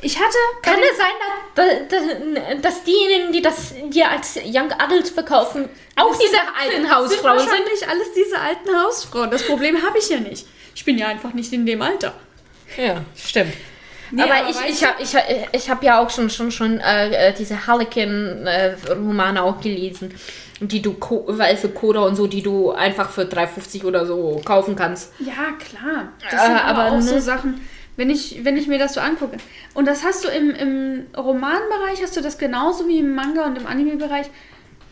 [0.03, 0.37] Ich hatte.
[0.63, 6.91] Kann es sein, dass, diejenigen, die das dir als Young Adult verkaufen, auch diese alten
[6.91, 7.49] Hausfrauen sind?
[7.51, 9.31] wahrscheinlich alles diese alten Hausfrauen.
[9.31, 10.47] Das Problem habe ich ja nicht.
[10.75, 12.15] Ich bin ja einfach nicht in dem Alter.
[12.77, 13.53] Ja, stimmt.
[14.13, 15.15] Nee, aber, aber ich, ich habe ich,
[15.53, 20.15] ich hab ja auch schon, schon, schon äh, äh, diese Harlequin-Romane auch gelesen.
[20.63, 24.77] Die du, Co- weiße Coda und so, die du einfach für 3,50 oder so kaufen
[24.77, 25.13] kannst.
[25.19, 26.09] Ja, klar.
[26.31, 27.67] Das Äh, sind aber, aber auch so ne- Sachen,
[28.01, 29.37] wenn ich, wenn ich mir das so angucke.
[29.75, 33.59] Und das hast du im, im Romanbereich, hast du das genauso wie im Manga und
[33.59, 34.27] im Anime-Bereich.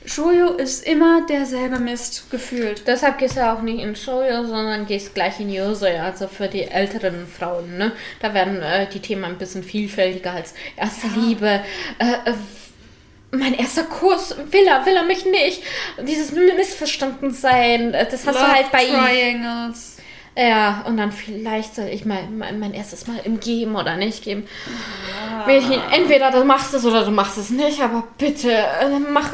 [0.05, 2.87] Shoujo ist immer derselbe Mist gefühlt.
[2.87, 6.65] Deshalb gehst du auch nicht in Shoujo, sondern gehst gleich in Yosei, also für die
[6.65, 7.79] älteren Frauen.
[7.79, 7.93] Ne?
[8.21, 11.63] Da werden äh, die Themen ein bisschen vielfältiger als erste Liebe.
[11.99, 12.35] Äh, äh,
[13.31, 15.63] mein erster Kuss, will er, will er mich nicht.
[16.03, 18.95] Dieses Missverstanden sein, äh, das hast du halt bei ihm.
[18.95, 19.98] Triangles.
[20.39, 24.23] Ja, und dann vielleicht soll ich mal mein, mein erstes Mal im Geben oder nicht
[24.23, 24.47] geben.
[25.49, 29.33] Mädchen, entweder du machst es oder du machst es nicht, aber bitte äh, mach,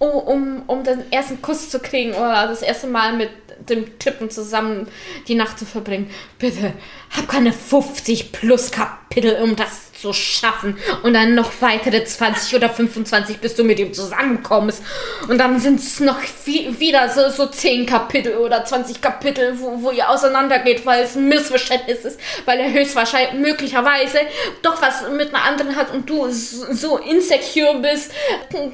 [0.00, 3.30] oh, um, um den ersten Kuss zu kriegen oder das erste Mal mit
[3.68, 4.88] dem Typen zusammen
[5.28, 6.10] die Nacht zu verbringen.
[6.40, 6.72] Bitte,
[7.16, 10.78] hab keine 50 plus Kapitel, um das zu schaffen.
[11.02, 14.82] Und dann noch weitere 20 oder 25, bis du mit ihm zusammenkommst.
[15.28, 19.82] Und dann sind es noch wie, wieder so, so 10 Kapitel oder 20 Kapitel, wo,
[19.82, 24.18] wo ihr auseinandergeht, weil es ein Missverständnis ist, weil er höchstwahrscheinlich möglicherweise
[24.62, 28.12] doch was mit einer anderen hat und du so so insecure bist,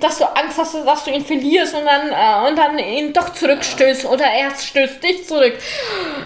[0.00, 3.32] dass du Angst hast, dass du ihn verlierst und dann, äh, und dann ihn doch
[3.32, 5.54] zurückstößt oder er stößt dich zurück.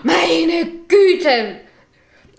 [0.02, 1.67] Meine Güte!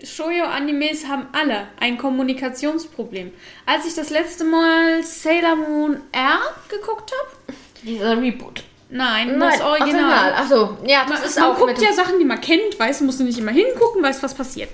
[0.02, 3.32] Shoujo-Animes haben alle ein Kommunikationsproblem.
[3.66, 6.38] Als ich das letzte Mal Sailor Moon R
[6.68, 8.62] geguckt habe, Dieser Reboot.
[8.88, 10.32] nein, das Original.
[10.34, 13.00] Achso, ja, das Man, ist man auch guckt mit ja Sachen, die man kennt, weiß,
[13.02, 14.70] musst du nicht immer hingucken, weiß, was passiert.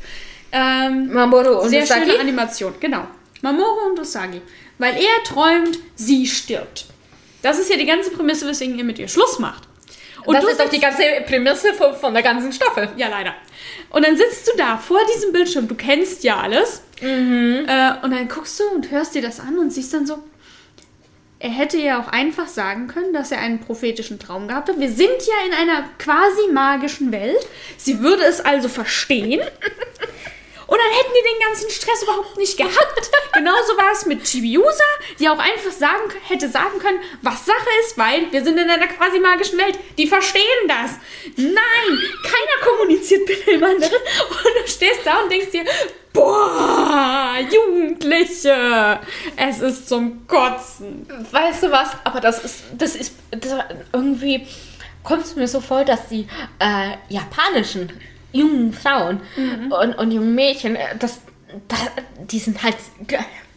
[0.53, 2.07] Ähm, Mamoru und sehr Usagi.
[2.09, 3.07] schöne Animation, genau.
[3.43, 4.41] Mamoru und Usagi.
[4.79, 6.87] Weil er träumt, sie stirbt.
[7.43, 9.64] Das ist ja die ganze Prämisse, weswegen ihr mit ihr Schluss macht.
[10.24, 12.89] Und das ist doch die ganze Prämisse von, von der ganzen Staffel.
[12.97, 13.35] Ja, leider.
[13.91, 16.83] Und dann sitzt du da vor diesem Bildschirm, du kennst ja alles.
[17.01, 17.66] Mhm.
[17.68, 20.22] Äh, und dann guckst du und hörst dir das an und siehst dann so,
[21.39, 24.81] er hätte ja auch einfach sagen können, dass er einen prophetischen Traum gehabt hat.
[24.81, 27.47] Wir sind ja in einer quasi magischen Welt.
[27.77, 29.43] Sie würde es also verstehen.
[30.67, 33.11] Und dann hätten die den ganzen Stress überhaupt nicht gehabt.
[33.33, 34.85] Genauso war es mit Chibiusa,
[35.19, 38.89] die auch einfach sagen, hätte sagen können, was Sache ist, weil wir sind in einer
[38.89, 39.79] quasi magischen Welt.
[39.97, 40.93] Die verstehen das.
[41.37, 43.93] Nein, keiner kommuniziert mit dem anderen.
[43.93, 45.64] Und du stehst da und denkst dir,
[46.12, 49.01] boah, Jugendliche,
[49.37, 51.07] es ist zum Kotzen.
[51.31, 51.91] Weißt du was?
[52.05, 53.53] Aber das ist, das ist, das
[53.93, 54.47] irgendwie
[55.05, 56.27] kommt es mir so vor, dass die
[56.59, 57.93] äh, japanischen
[58.37, 59.20] jungen Frauen
[59.70, 61.20] und, und jungen Mädchen, äh, das,
[61.68, 61.76] da,
[62.30, 62.76] die sind halt,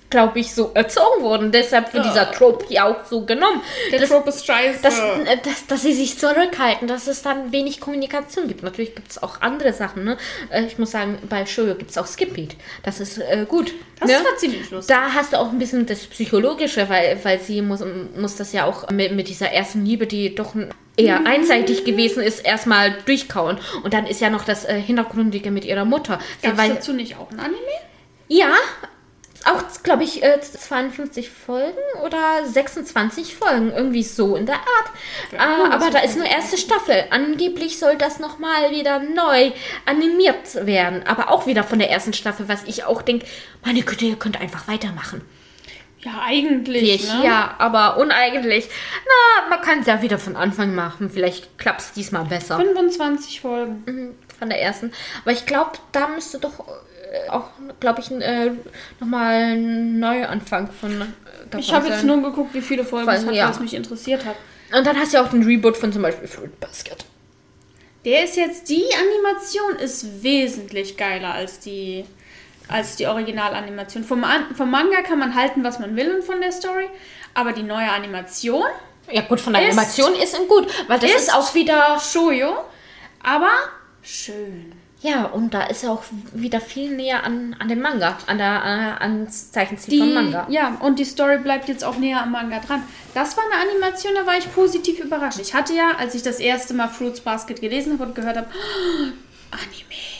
[0.09, 1.51] glaube ich, so erzogen worden.
[1.51, 3.61] Deshalb wird dieser Trope ja auch so genommen.
[3.91, 4.81] Der Das- Trope ist scheiße.
[4.81, 8.63] dass, äh, dass, dass sie sich zurückhalten, dass es dann wenig Kommunikation gibt.
[8.63, 10.03] Natürlich gibt es auch andere Sachen.
[10.03, 10.17] Ne?
[10.49, 12.55] Äh, Ich muss sagen, bei Shoujo gibt es auch Skipbeat.
[12.83, 13.73] Das ist äh, gut.
[13.99, 14.15] das ne?
[14.15, 14.95] war ziemlich lustig.
[14.95, 17.81] Da hast du auch ein bisschen das Psychologische, weil, weil sie muss,
[18.15, 20.55] muss das ja auch mit, mit dieser ersten Liebe, die doch
[20.97, 23.57] eher einseitig gewesen ist, erstmal durchkauen.
[23.83, 26.19] Und dann ist ja noch das äh, Hintergründige mit ihrer Mutter.
[26.41, 27.57] Gab es dazu nicht auch ein Anime?
[28.31, 28.53] ja,
[29.51, 34.91] auch, glaube ich, äh, 52 Folgen oder 26 Folgen, irgendwie so in der Art.
[35.31, 35.37] Ja,
[35.67, 37.05] äh, aber das da ist nur erste Staffel.
[37.09, 39.51] Angeblich soll das nochmal wieder neu
[39.85, 41.05] animiert werden.
[41.07, 43.25] Aber auch wieder von der ersten Staffel, was ich auch denke,
[43.63, 45.21] meine Güte, ihr könnt einfach weitermachen.
[46.01, 46.95] Ja, eigentlich.
[47.03, 47.25] Ich, ne?
[47.25, 48.69] Ja, aber uneigentlich.
[49.05, 51.09] Na, man kann es ja wieder von Anfang machen.
[51.09, 52.57] Vielleicht klappt es diesmal besser.
[52.57, 53.83] 25 Folgen.
[53.85, 54.93] Mhm, Von der ersten.
[55.23, 56.71] Aber ich glaube, da müsste doch äh,
[57.29, 57.45] auch,
[57.79, 58.51] glaube ich, äh,
[58.99, 61.01] nochmal ein Neuanfang von.
[61.01, 63.49] Äh, Ich habe jetzt nur geguckt, wie viele Folgen es hat, ja.
[63.49, 64.35] es mich interessiert hat.
[64.75, 66.97] Und dann hast du ja auch den Reboot von zum Beispiel Fruit Basket.
[68.05, 72.05] Der ist jetzt, die Animation ist wesentlich geiler als die,
[72.67, 74.03] als die Originalanimation.
[74.03, 76.87] Vom, An vom Manga kann man halten, was man will und von der Story,
[77.33, 78.63] aber die neue Animation,
[79.11, 81.99] Ja, gut, von der Ist- Animation ist ihm gut, weil das ist, ist- auch wieder.
[81.99, 82.53] Shoujo,
[83.23, 83.49] aber
[84.03, 84.71] schön.
[85.01, 88.97] Ja, und da ist er auch wieder viel näher an, an den Manga, an der
[88.99, 90.45] äh, ans Zeichenstil Die, vom Manga.
[90.49, 92.83] ja, und die Story bleibt jetzt auch näher am Manga dran.
[93.13, 95.39] Das war eine Animation, da war ich positiv überrascht.
[95.39, 98.47] Ich hatte ja, als ich das erste Mal Fruits Basket gelesen habe und gehört habe,
[99.51, 100.18] Anime.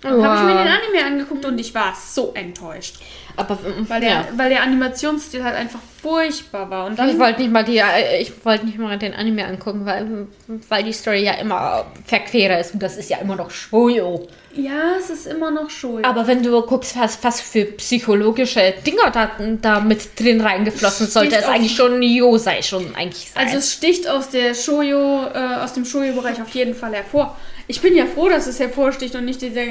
[0.00, 2.96] Dann habe ich mir den Anime angeguckt und ich war so enttäuscht.
[3.36, 4.24] Aber Weil der, ja.
[4.36, 6.86] weil der Animationsstil halt einfach furchtbar war.
[6.86, 9.86] Und dann, Ich wollte nicht mal die, äh, ich wollte nicht mal den Anime angucken,
[9.86, 10.26] weil,
[10.68, 14.26] weil die Story ja immer verquerer ist und das ist ja immer noch Shoujo.
[14.56, 16.04] ja, es ist immer noch schuld.
[16.04, 19.30] Aber wenn du guckst, was, was für psychologische Dinger da,
[19.62, 23.46] da mit drin reingeflossen sollte, sticht es auf- eigentlich schon Yosei schon eigentlich sein.
[23.46, 27.36] Also es sticht aus der Shoujo, äh, aus dem Shoujo-Bereich auf jeden Fall hervor.
[27.70, 29.62] Ich bin ja froh, dass es hervorsticht und nicht dieser,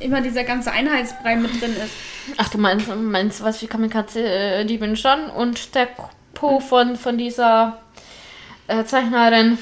[0.00, 1.94] immer dieser ganze Einheitsbrei mit drin ist.
[2.36, 5.88] Ach, du meinst, meinst was wie Kamikaze äh, Diebin schon und der
[6.34, 7.78] Po von, von dieser
[8.68, 9.56] äh, Zeichnerin,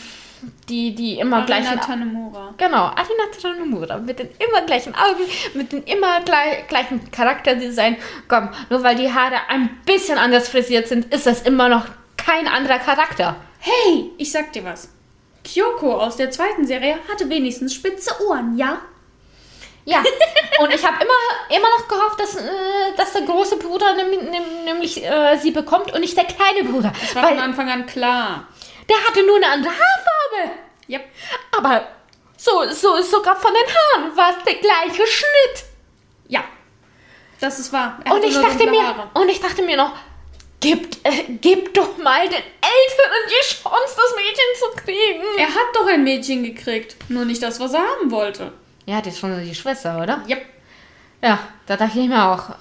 [0.68, 1.80] die, die immer Arina gleichen...
[1.80, 2.54] Tanemura.
[2.56, 5.22] Genau, Arina Tanemura mit den immer gleichen Augen,
[5.54, 7.96] mit den immer gleich, gleichen Charakterdesign.
[8.26, 12.48] Komm, nur weil die Haare ein bisschen anders frisiert sind, ist das immer noch kein
[12.48, 13.36] anderer Charakter.
[13.60, 14.88] Hey, ich sag dir was.
[15.44, 18.80] Kyoko aus der zweiten Serie hatte wenigstens spitze Ohren, ja?
[19.86, 20.04] Ja,
[20.60, 22.50] und ich habe immer, immer noch gehofft, dass, äh,
[22.96, 24.20] dass der große Bruder nämlich,
[24.64, 26.92] nämlich äh, sie bekommt und nicht der kleine Bruder.
[27.00, 28.46] Das war von Anfang an klar.
[28.88, 30.58] der hatte nur eine andere Haarfarbe.
[30.88, 31.04] Yep.
[31.56, 31.88] Aber
[32.36, 35.64] so, so sogar von den Haaren war es der gleiche Schnitt.
[36.28, 36.44] Ja.
[37.40, 38.00] Das ist wahr.
[38.10, 39.92] Und ich dachte mir, und ich dachte mir noch,
[40.60, 45.38] gib, äh, gib doch mal den Eltern die Chance, das Mädchen zu kriegen.
[45.38, 46.96] Er hat doch ein Mädchen gekriegt.
[47.08, 48.52] Nur nicht das, was er haben wollte.
[48.86, 50.22] Ja, das ist schon die Schwester, oder?
[50.28, 50.42] Yep.
[51.22, 52.54] Ja, da dachte ich mir auch,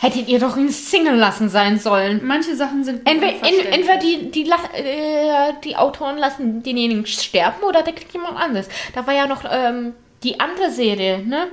[0.00, 2.20] hättet ihr doch ihn Single lassen sein sollen.
[2.24, 7.94] Manche Sachen sind Entweder, entweder die, die, äh, die Autoren lassen denjenigen sterben oder der
[7.94, 8.68] kriegt jemand anderes.
[8.94, 11.48] Da war ja noch ähm, die andere Serie, ne?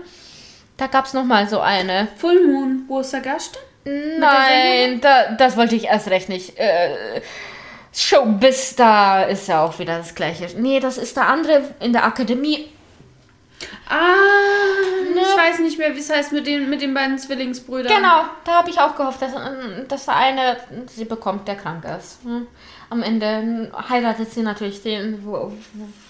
[0.78, 2.10] Da gab es nochmal so eine.
[2.18, 3.58] Full Moon, wo ist Sagashte?
[3.86, 6.58] Nein, da, das wollte ich erst recht nicht.
[6.58, 7.22] Äh,
[7.94, 10.48] Showbiz, da ist ja auch wieder das gleiche.
[10.58, 12.70] Nee, das ist der andere in der Akademie.
[13.88, 13.96] Ah,
[15.14, 15.22] Ne.
[15.22, 17.94] ich weiß nicht mehr, wie es heißt mit den, mit den beiden Zwillingsbrüdern.
[17.96, 20.58] Genau, da habe ich auch gehofft, dass, ähm, dass der eine
[20.88, 22.18] sie bekommt, der krank ist.
[22.24, 22.48] Hm.
[22.90, 25.52] Am Ende heiratet sie natürlich den, wo,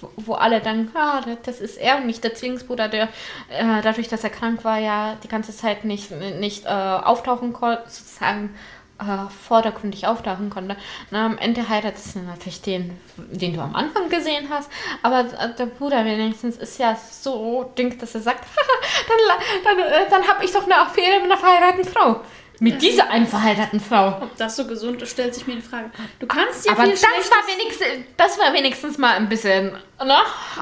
[0.02, 3.04] wo, wo alle denken, ah, das ist er und nicht der Zwillingsbruder, der
[3.50, 7.84] äh, dadurch, dass er krank war, ja die ganze Zeit nicht, nicht äh, auftauchen konnte,
[7.88, 8.56] sozusagen
[9.00, 10.78] äh, vordergründig auftauchen konnte.
[11.12, 14.70] Na, am Ende heiratet sie natürlich den, den du am Anfang gesehen hast,
[15.02, 18.46] aber äh, der Bruder wenigstens ist ja so ding, dass er sagt,
[19.08, 22.22] dann, dann, äh, dann habe ich doch eine Affäre mit einer verheirateten Frau.
[22.60, 24.20] Mit dieser einen verheirateten Frau.
[24.22, 25.92] Ob das so gesund ist, stellt sich mir die Frage.
[26.20, 27.88] Du kannst ja Aber viel das war, Schlechtes- wenigstens,
[28.18, 29.72] das war wenigstens mal ein bisschen,
[30.04, 30.18] ne?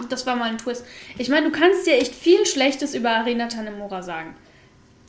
[0.09, 0.85] Das war mal ein Twist.
[1.17, 4.35] Ich meine, du kannst ja echt viel Schlechtes über Arena Tanemura sagen.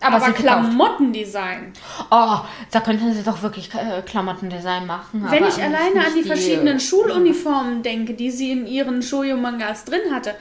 [0.01, 0.33] Aber, Aber.
[0.33, 1.73] Klamottendesign.
[2.11, 2.39] Oh,
[2.71, 5.27] da könnten sie doch wirklich äh, Klamottendesign machen.
[5.31, 10.13] Wenn ich alleine an die verschiedenen äh, Schuluniformen denke, die sie in ihren Shoujo-Mangas drin
[10.13, 10.35] hatte.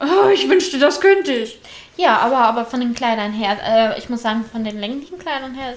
[0.00, 1.58] Oh, ich wünschte, das könnte ich.
[1.96, 3.56] Ja, aber, aber von den Kleidern her,
[3.94, 5.74] äh, ich muss sagen, von den länglichen Kleidern her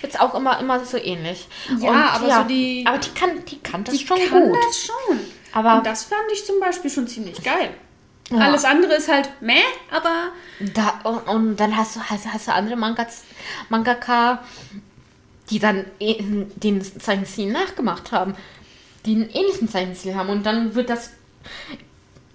[0.00, 1.48] wird es auch immer, immer so ähnlich.
[1.80, 4.56] Ja, aber so die- Aber die kann, die kann das Die schon kann gut.
[4.68, 5.20] das schon.
[5.52, 7.70] Aber- Und das fand ich zum Beispiel schon ziemlich geil.
[8.30, 8.38] Ja.
[8.40, 10.28] Alles andere ist halt meh, aber
[10.60, 13.24] Da, und, und dann hast du, hast, hast du andere Mangas,
[13.70, 14.44] Mangaka,
[15.50, 16.22] die dann eh-
[16.56, 18.34] den Zeichenstil nachgemacht haben,
[19.06, 21.10] die einen ähnlichen Zeichenstil haben und dann wird das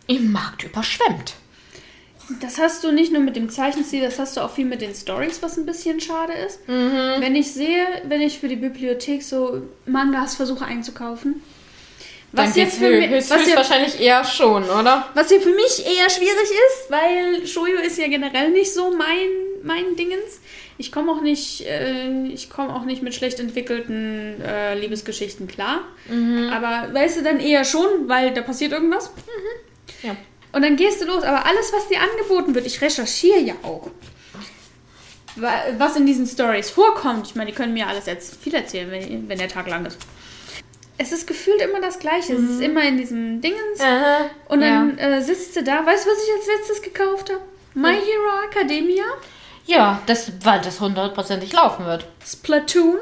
[0.08, 1.36] im Markt überschwemmt.
[2.42, 4.94] Das hast du nicht nur mit dem Zeichenstil, das hast du auch viel mit den
[4.94, 6.68] Stories, was ein bisschen schade ist.
[6.68, 7.22] Mhm.
[7.22, 11.42] Wenn ich sehe, wenn ich für die Bibliothek so Mangas versuche einzukaufen,
[12.34, 15.08] was ja, für mich, was, ja, wahrscheinlich eher schon, oder?
[15.14, 19.30] was ja für mich eher schwierig ist, weil Shoujo ist ja generell nicht so mein,
[19.62, 20.42] mein Dingens.
[20.80, 25.82] Ich komme auch nicht, äh, ich komme auch nicht mit schlecht entwickelten äh, Liebesgeschichten klar.
[26.10, 26.50] Mhm.
[26.52, 29.12] Aber weißt du dann eher schon, weil da passiert irgendwas.
[30.02, 30.16] Ja.
[30.54, 31.24] Und dann gehst du los.
[31.24, 33.90] Aber alles, was dir angeboten wird, ich recherchiere ja auch.
[35.36, 37.28] Wa- Was in diesen Stories vorkommt.
[37.28, 39.98] Ich meine, die können mir alles jetzt viel erzählen, wenn, wenn der Tag lang ist.
[40.98, 42.34] Es ist gefühlt immer das Gleiche.
[42.34, 43.80] Es ist immer in diesem Dingens.
[43.82, 44.30] Aha.
[44.48, 45.84] Und dann äh, sitzt du da.
[45.86, 47.42] Weißt du, was ich als letztes gekauft habe?
[47.74, 49.04] My Hero Academia,
[49.66, 52.06] Ja, das, weil das hundertprozentig laufen wird.
[52.24, 53.00] Splatoon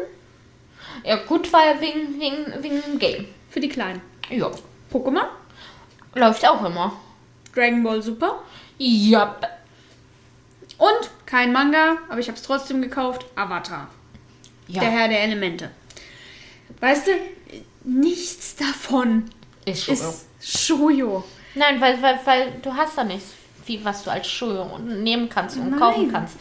[1.04, 3.26] Ja, gut, weil wegen, wegen, wegen dem Game.
[3.50, 4.02] für die Kleinen.
[4.30, 4.50] Ja,
[4.94, 5.26] Pokémon,
[6.16, 6.94] läuft auch immer.
[7.54, 8.42] Dragon Ball Super
[8.78, 9.36] Ja.
[10.78, 13.26] und kein Manga, aber ich habe es trotzdem gekauft.
[13.36, 13.90] Avatar.
[14.68, 15.70] Ja, Der Herr der Elemente.
[16.80, 17.12] Weißt du,
[17.84, 19.26] nichts davon
[19.66, 19.94] ist schon.
[19.96, 21.24] ist Shoujo.
[21.56, 23.34] Nein, weil, weil, weil du hast da nichts,
[23.66, 25.80] wie, was du als Schuhe nehmen kannst und Nein.
[25.80, 26.38] kaufen kannst.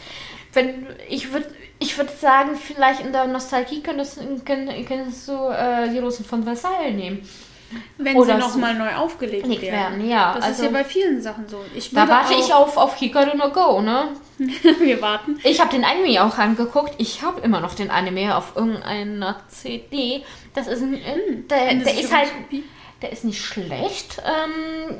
[0.53, 5.89] Wenn, ich würde ich würd sagen, vielleicht in der Nostalgie könntest, könnt- könntest du äh,
[5.89, 7.27] die Rosen von Versailles nehmen.
[7.97, 9.99] Wenn Oder sie nochmal neu aufgelegt Gelegt werden.
[9.99, 11.61] werden, ja, Das also- ist ja bei vielen Sachen so.
[11.75, 14.09] Ich Da warte ich auf, auf Hikaru no Go, ne?
[14.79, 15.39] Wir warten.
[15.43, 16.93] Ich habe den Anime auch angeguckt.
[16.97, 20.23] Ich habe immer noch den Anime auf irgendeiner CD.
[20.55, 22.29] Das ist ein, äh, der, Eine der ist halt,
[23.01, 24.21] der ist nicht schlecht.
[24.25, 24.95] Ähm,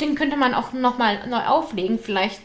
[0.00, 1.98] den könnte man auch nochmal neu auflegen.
[1.98, 2.40] Vielleicht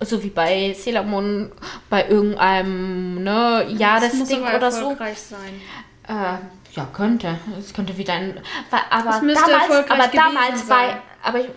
[0.00, 1.52] so wie bei Sailor Moon
[1.88, 4.96] bei irgendeinem ne, Das muss Jahresding aber oder so.
[4.96, 5.60] sein.
[6.08, 6.38] Äh,
[6.74, 7.38] ja, könnte.
[7.58, 8.40] Es könnte wieder ein.
[8.90, 11.02] Aber damals, aber damals war.
[11.22, 11.48] Aber ich,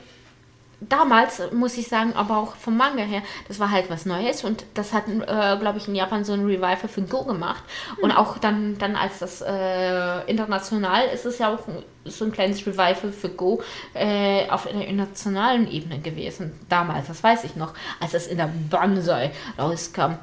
[0.80, 4.64] damals, muss ich sagen, aber auch vom Manga her, das war halt was Neues und
[4.76, 7.64] das hat, äh, glaube ich, in Japan so ein Revival für Go gemacht.
[8.02, 11.62] Und auch dann, dann als das äh, international ist es ja auch
[12.06, 13.62] so ein kleines Revival für Go
[13.94, 16.60] äh, auf einer internationalen Ebene gewesen.
[16.70, 20.14] Damals, das weiß ich noch, als es in der Banzai rauskam.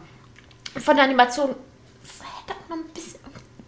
[0.77, 3.14] Von der Animation hätte auch noch ein bisschen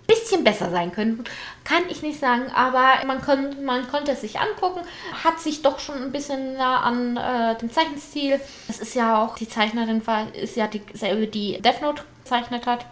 [0.06, 1.24] bisschen besser sein können.
[1.64, 4.80] Kann ich nicht sagen, aber man, kon man konnte es sich angucken.
[5.24, 8.40] Hat sich doch schon ein bisschen nah an äh, dem Zeichenstil.
[8.68, 12.86] Es ist ja auch, die Zeichnerin war, ist ja dieselbe, die Death Note gezeichnet hat.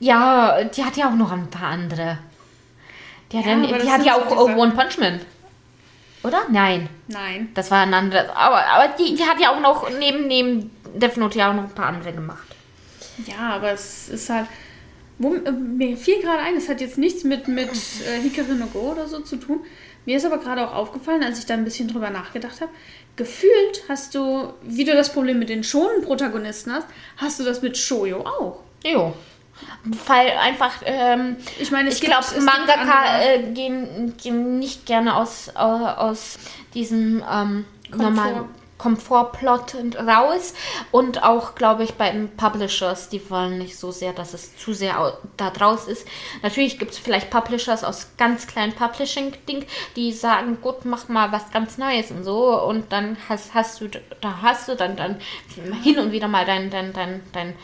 [0.00, 2.18] Ja, die hat ja auch noch ein paar andere.
[3.32, 5.20] Die hat ja, ja die hat ja auch so One Punch Man.
[6.22, 6.42] Oder?
[6.50, 6.88] Nein.
[7.06, 7.50] Nein.
[7.54, 8.28] Das war ein anderes.
[8.30, 11.64] Aber, aber die, die hat ja auch noch neben, neben Death Note ja auch noch
[11.64, 12.46] ein paar andere gemacht.
[13.26, 14.46] Ja, aber es ist halt
[15.18, 18.66] wo, äh, mir fiel gerade ein, es hat jetzt nichts mit, mit äh, Hikaru no
[18.66, 19.60] Go oder so zu tun.
[20.06, 22.70] Mir ist aber gerade auch aufgefallen, als ich da ein bisschen drüber nachgedacht habe,
[23.16, 26.86] gefühlt hast du, wie du das Problem mit den schonen Protagonisten hast,
[27.16, 28.60] hast du das mit Shoyo auch.
[28.84, 29.14] Jo.
[30.06, 35.96] Weil einfach, ähm, ich meine, ich glaube, Mangaka äh, gehen, gehen nicht gerne aus, aus,
[35.96, 36.38] aus
[36.74, 37.64] diesem ähm,
[37.96, 38.46] normalen
[38.84, 40.52] Komfortplot raus.
[40.90, 44.74] Und auch, glaube ich, bei den Publishers, die wollen nicht so sehr, dass es zu
[44.74, 46.06] sehr da draus ist.
[46.42, 49.64] Natürlich gibt es vielleicht Publishers aus ganz kleinen Publishing-Ding,
[49.96, 52.60] die sagen, gut, mach mal was ganz Neues und so.
[52.62, 55.18] Und dann hast, hast du, da hast du dann, dann
[55.82, 57.54] hin und wieder mal dein, dein, dein, dein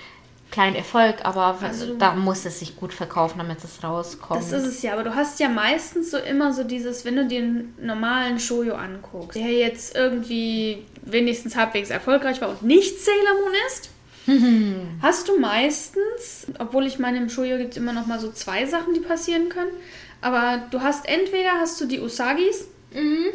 [0.50, 4.40] kleinen Erfolg, aber also, da muss es sich gut verkaufen, damit es rauskommt.
[4.40, 7.26] Das ist es ja, aber du hast ja meistens so immer so dieses, wenn du
[7.26, 13.52] den normalen Shoujo anguckst, der jetzt irgendwie wenigstens halbwegs erfolgreich war und nicht Sailor Moon
[13.68, 13.90] ist,
[15.02, 18.66] hast du meistens, obwohl ich meine, im Shoujo gibt es immer noch mal so zwei
[18.66, 19.72] Sachen, die passieren können,
[20.20, 23.26] aber du hast entweder hast du die Usagis, mhm.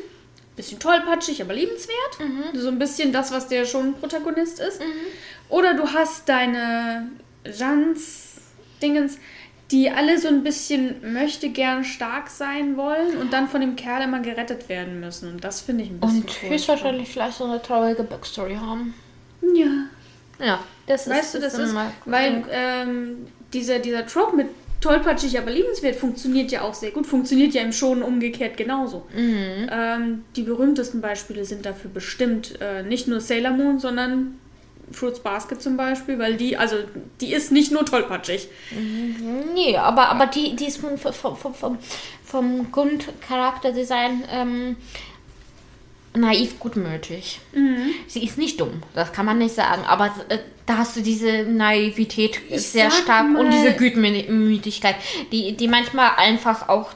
[0.56, 2.60] bisschen tollpatschig, aber liebenswert, mhm.
[2.60, 4.86] so ein bisschen das, was der schon Protagonist ist, mhm.
[5.50, 7.08] Oder du hast deine
[7.46, 9.18] Jans-Dingens,
[9.72, 14.04] die alle so ein bisschen möchte gern stark sein wollen und dann von dem Kerl
[14.04, 15.30] immer gerettet werden müssen.
[15.30, 18.94] Und das finde ich ein bisschen Und höchstwahrscheinlich vielleicht so eine traurige Backstory haben.
[19.56, 20.46] Ja.
[20.46, 21.76] Ja, das weißt ist, du, das ist,
[22.06, 24.48] weil ähm, dieser, dieser Trope mit
[24.82, 27.08] tollpatschig, aber liebenswert funktioniert ja auch sehr gut.
[27.08, 29.06] Funktioniert ja im Schon umgekehrt genauso.
[29.16, 29.70] Mhm.
[29.72, 34.38] Ähm, die berühmtesten Beispiele sind dafür bestimmt äh, nicht nur Sailor Moon, sondern
[34.92, 36.78] Fruits Basket zum Beispiel, weil die, also
[37.22, 38.48] die ist nicht nur tollpatschig.
[38.72, 39.54] Mhm.
[39.54, 41.78] Nee, aber, aber die, die ist vom, vom, vom,
[42.24, 44.78] vom Grundcharakterdesign ähm,
[46.16, 47.40] naiv gutmütig.
[47.54, 47.92] Mhm.
[48.08, 51.44] Sie ist nicht dumm, das kann man nicht sagen, aber äh, da hast du diese
[51.44, 54.96] Naivität ich sehr stark und diese Gütmütigkeit,
[55.32, 56.92] die, die manchmal einfach auch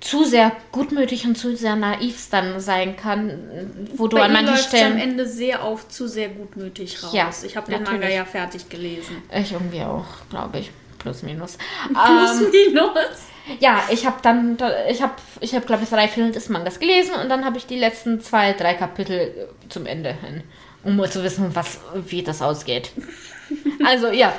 [0.00, 4.56] zu sehr gutmütig und zu sehr naiv dann sein kann, wo du Bei an manchen
[4.56, 7.12] Stellen am Ende sehr auf zu sehr gutmütig raus.
[7.12, 9.22] Ja, ich habe den Manga ja fertig gelesen.
[9.34, 11.58] Ich irgendwie auch, glaube ich, plus minus.
[11.88, 13.18] Plus ähm, minus.
[13.60, 14.56] Ja, ich habe dann,
[14.88, 17.66] ich habe, ich habe glaube ich drei Viertel des Mangas gelesen und dann habe ich
[17.66, 20.42] die letzten zwei, drei Kapitel zum Ende hin,
[20.84, 22.92] um mal zu wissen, was, wie das ausgeht.
[23.84, 24.32] also ja,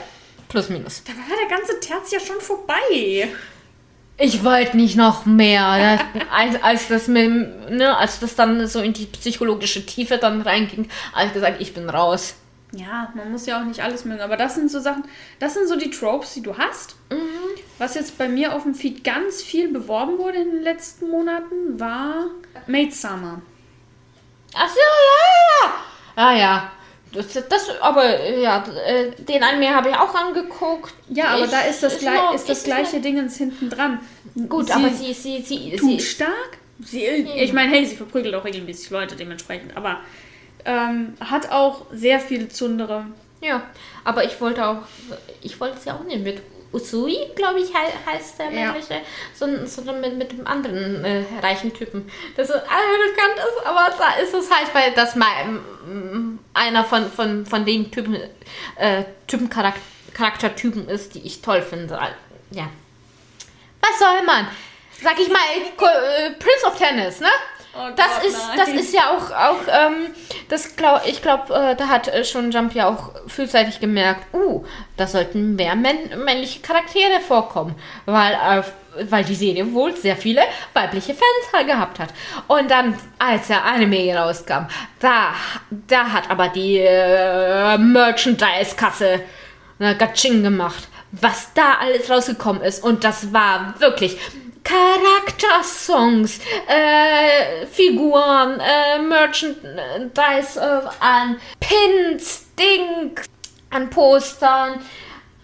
[0.48, 1.04] plus minus.
[1.04, 3.30] Da war der ganze Terz ja schon vorbei.
[4.22, 5.66] Ich wollte nicht noch mehr,
[6.30, 10.90] als, als, das mit, ne, als das dann so in die psychologische Tiefe dann reinging,
[11.14, 12.36] als gesagt, ich bin raus.
[12.74, 15.06] Ja, man muss ja auch nicht alles mögen, aber das sind so Sachen,
[15.40, 16.98] das sind so die Tropes, die du hast.
[17.10, 17.18] Mhm.
[17.78, 21.80] Was jetzt bei mir auf dem Feed ganz viel beworben wurde in den letzten Monaten,
[21.80, 22.26] war
[22.68, 23.42] Maid Summer.
[24.54, 25.74] Ach so, ja, ja.
[26.16, 26.72] Ah ja,
[27.12, 30.94] das, das, aber ja, äh, den Anime habe ich auch angeguckt.
[31.10, 34.00] Ja, aber ich, da ist das, ist noch, ist das gleiche Dingens hinten dran.
[34.48, 36.58] Gut, sie, aber sie, sie, sie, tut sie stark.
[36.82, 40.00] Sie, ich meine, hey, sie verprügelt auch regelmäßig Leute dementsprechend, aber
[40.66, 43.06] ähm, hat auch sehr viele Zundere.
[43.42, 43.64] Ja,
[44.04, 44.82] aber ich wollte auch,
[45.42, 49.00] ich wollte sie auch nicht mit Usui, glaube ich, heißt der männliche, ja.
[49.34, 54.22] sondern so mit, mit dem anderen äh, reichen Typen, der so bekannt ist, aber da
[54.22, 55.28] ist es halt, weil das mal
[55.90, 58.18] ähm, einer von, von, von den Typen,
[58.76, 59.82] äh, Typen Charakter,
[60.14, 61.98] Charaktertypen ist, die ich toll finde.
[62.52, 62.70] Ja.
[63.82, 64.48] Was soll man?
[65.02, 67.30] Sag ich mal, äh, Prince of Tennis, ne?
[67.80, 68.58] Oh das Gott, ist, nein.
[68.58, 70.08] das ist ja auch, auch ähm,
[70.50, 74.66] das glaub, ich glaube, äh, da hat äh, schon Jump ja auch frühzeitig gemerkt, uh,
[74.98, 77.76] da sollten mehr männ männliche Charaktere vorkommen,
[78.06, 78.64] weil, äh,
[79.10, 80.42] weil die Serie wohl sehr viele
[80.74, 82.10] weibliche Fans gehabt hat.
[82.48, 84.68] Und dann, als der Anime rauskam,
[85.00, 85.34] da,
[85.70, 89.22] da hat aber die äh, Merchandise-Kasse
[89.80, 92.84] ne, Gatsching gemacht was da alles rausgekommen ist.
[92.84, 94.18] Und das war wirklich
[94.64, 103.26] Charaktersongs, äh, Figuren, äh, Merchandise an Pins, Dings,
[103.70, 104.82] an Postern,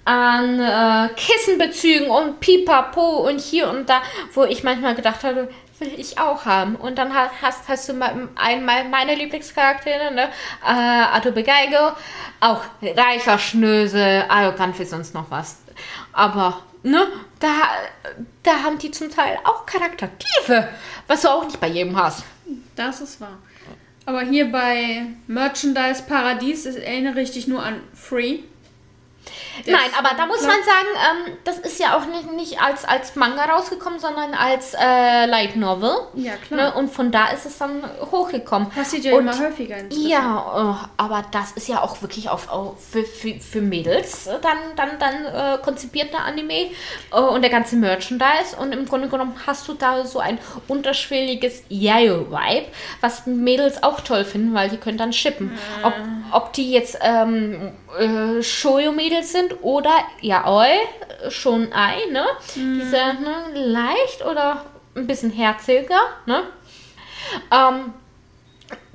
[0.06, 4.02] an äh, Kissenbezügen und Pipapo und hier und da,
[4.34, 6.76] wo ich manchmal gedacht habe, will ich auch haben.
[6.76, 10.30] Und dann hast, hast du mal einmal meine Lieblingscharaktere, ne?
[10.66, 11.96] Äh, Adobe Geigo,
[12.40, 15.58] auch reicher Schnösel, arrogant wie sonst noch was.
[16.14, 17.08] Aber, ne,
[17.46, 18.12] da,
[18.44, 20.68] da haben die zum Teil auch Charaktertiefe,
[21.08, 22.24] was du auch nicht bei jedem hast.
[22.76, 23.38] Das ist wahr.
[24.06, 28.40] Aber hier bei Merchandise Paradies erinnere ich dich nur an Free.
[29.66, 33.16] Nein, aber da muss man sagen, ähm, das ist ja auch nicht, nicht als, als
[33.16, 35.96] Manga rausgekommen, sondern als äh, Light Novel.
[36.16, 36.72] Ja, klar.
[36.72, 36.74] Ne?
[36.74, 38.70] Und von da ist es dann hochgekommen.
[38.70, 39.78] Passiert ja und, immer häufiger.
[39.90, 44.36] Ja, oh, aber das ist ja auch wirklich auf, auf für, für, für Mädels äh,
[44.42, 46.72] dann, dann, dann äh, konzipierter Anime
[47.12, 48.56] äh, und der ganze Merchandise.
[48.60, 50.38] Und im Grunde genommen hast du da so ein
[50.68, 52.68] unterschwelliges Yayo-Vibe,
[53.02, 55.48] was Mädels auch toll finden, weil die können dann shippen.
[55.48, 55.84] Mhm.
[55.84, 55.94] Ob,
[56.32, 58.42] ob die jetzt ähm, äh,
[59.16, 60.70] Shoujo-Mädels sind oder Yaoi,
[61.30, 62.26] schon ein, ne?
[62.56, 62.80] Mhm.
[62.80, 64.66] Diese ne, leicht oder
[64.96, 66.44] ein bisschen herziger, ne?
[67.52, 67.94] Ähm,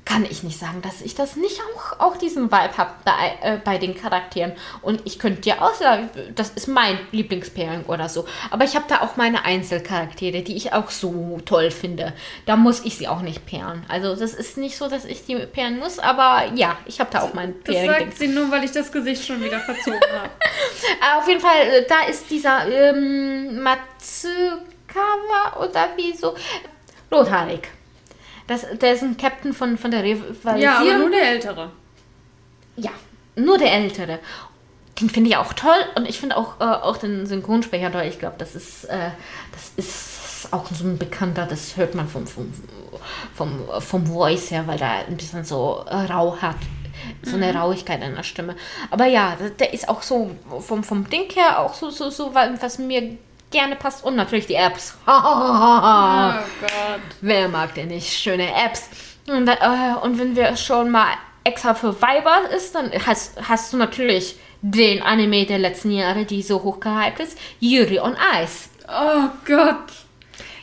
[0.03, 3.57] kann ich nicht sagen, dass ich das nicht auch, auch diesen Vibe habe bei, äh,
[3.63, 4.53] bei den Charakteren.
[4.81, 8.25] Und ich könnte dir auch sagen, das ist mein Lieblingspairing oder so.
[8.49, 12.13] Aber ich habe da auch meine Einzelcharaktere, die ich auch so toll finde.
[12.45, 13.85] Da muss ich sie auch nicht pairen.
[13.87, 17.21] Also das ist nicht so, dass ich die pairen muss, aber ja, ich habe da
[17.21, 17.87] auch mein Pairing.
[17.87, 20.29] Das sagt sie nur, weil ich das Gesicht schon wieder verzogen habe.
[21.19, 26.33] Auf jeden Fall, äh, da ist dieser ähm, Matsukawa oder wie so,
[27.11, 27.69] rothaarig.
[28.51, 30.59] Das, der ist ein Captain von, von der Rivalisierung.
[30.59, 31.71] Ja, aber nur der Ältere.
[32.75, 32.91] Ja,
[33.37, 34.19] nur der Ältere.
[34.99, 38.03] Den finde ich auch toll und ich finde auch, äh, auch den Synchronsprecher toll.
[38.09, 39.11] Ich glaube, das ist, äh,
[39.53, 42.51] das ist auch so ein bekannter, das hört man vom, vom,
[43.33, 46.57] vom, vom Voice her, weil der ein bisschen so äh, rau hat.
[47.23, 47.57] So eine mhm.
[47.57, 48.57] Rauigkeit in der Stimme.
[48.89, 52.79] Aber ja, der ist auch so vom, vom Ding her auch so, so, so was
[52.79, 53.17] mir
[53.51, 54.03] gerne passt.
[54.03, 54.97] Und natürlich die Apps.
[55.07, 55.11] oh
[56.61, 57.01] Gott.
[57.21, 58.89] Wer mag denn nicht schöne Apps?
[59.27, 59.55] Und, äh,
[60.01, 61.13] und wenn wir schon mal
[61.43, 66.41] extra für Weiber ist, dann hast, hast du natürlich den Anime der letzten Jahre, die
[66.41, 68.69] so hochgehypt ist, Yuri on Ice.
[68.87, 69.91] Oh Gott.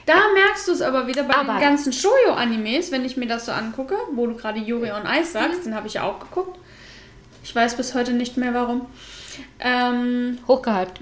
[0.06, 3.46] Da merkst du es aber wieder bei aber den ganzen Shoujo-Animes, wenn ich mir das
[3.46, 5.64] so angucke, wo du gerade Yuri on Ice sagst, mhm.
[5.64, 6.58] den habe ich ja auch geguckt.
[7.44, 8.86] Ich weiß bis heute nicht mehr warum.
[9.60, 11.00] Ähm, Hochgehypt.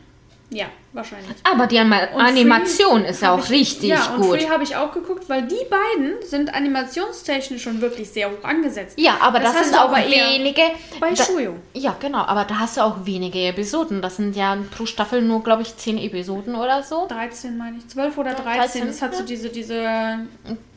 [0.50, 0.66] Ja,
[0.96, 1.36] wahrscheinlich.
[1.44, 4.24] Aber die Anima und Animation Free ist ja auch ich, richtig ja, gut.
[4.24, 8.30] Ja, und Free habe ich auch geguckt, weil die beiden sind animationstechnisch schon wirklich sehr
[8.30, 8.98] hoch angesetzt.
[8.98, 10.62] Ja, aber das, das sind auch wenige.
[10.98, 11.54] Bei da, Schuyo.
[11.74, 14.02] Ja, genau, aber da hast du auch wenige Episoden.
[14.02, 17.06] Das sind ja pro Staffel nur, glaube ich, 10 Episoden oder so.
[17.06, 17.86] 13 meine ich.
[17.88, 18.56] 12 oder 13.
[18.56, 19.82] 13 das hat so diese, diese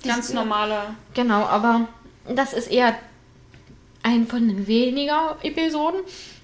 [0.06, 0.76] ganz diese, normale.
[1.14, 1.88] Genau, aber
[2.28, 2.94] das ist eher
[4.04, 6.02] ein von den weniger Episoden.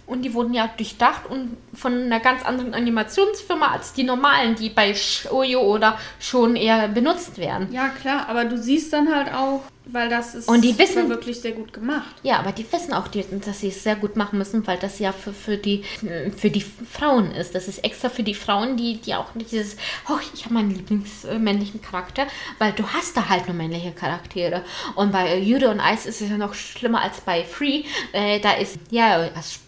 [0.07, 4.69] Und die wurden ja durchdacht und von einer ganz anderen Animationsfirma als die normalen, die
[4.69, 7.69] bei Shoujo oder schon eher benutzt werden.
[7.72, 11.40] Ja, klar, aber du siehst dann halt auch, weil das ist und die wissen, wirklich
[11.41, 12.15] sehr gut gemacht.
[12.23, 15.11] Ja, aber die wissen auch, dass sie es sehr gut machen müssen, weil das ja
[15.11, 15.84] für, für, die,
[16.36, 17.53] für die Frauen ist.
[17.53, 19.77] Das ist extra für die Frauen, die, die auch nicht dieses,
[20.10, 22.26] oh, ich habe meinen Lieblingsmännlichen Charakter,
[22.57, 24.64] weil du hast da halt nur männliche Charaktere.
[24.95, 27.84] Und bei Jude und Ice ist es ja noch schlimmer als bei Free.
[28.11, 29.60] Äh, da ist, ja, als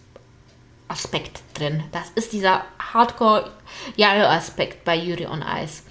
[0.88, 1.84] Aspekt drin.
[1.92, 5.84] Das ist dieser Hardcore-Yaro-Aspekt bei Yuri on Ice.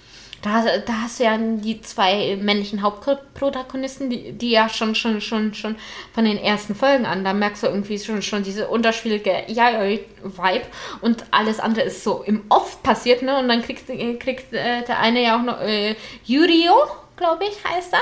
[0.42, 5.54] Da, da hast du ja die zwei männlichen Hauptprotagonisten, die, die ja schon, schon, schon,
[5.54, 5.76] schon
[6.14, 10.66] von den ersten Folgen an, da merkst du irgendwie schon, schon diese unterschwellige Yayoi-Vibe
[11.00, 13.38] und alles andere ist so im Off passiert, ne?
[13.38, 16.74] Und dann kriegt, kriegt äh, der eine ja auch noch äh, Yurio,
[17.16, 18.00] glaube ich, heißt er.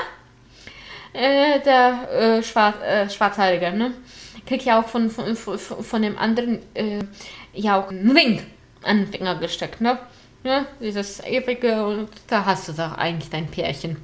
[1.19, 3.93] Äh, der äh, Schwarz, äh, Schwarzhaarige, ne?
[4.45, 6.99] Krieg ja auch von, von, von dem anderen äh,
[7.53, 8.41] ja auch einen Ring
[8.83, 9.97] an den Finger gesteckt, ne?
[10.43, 10.65] ne?
[10.79, 13.97] Dieses ewige und da hast du doch eigentlich dein Pärchen.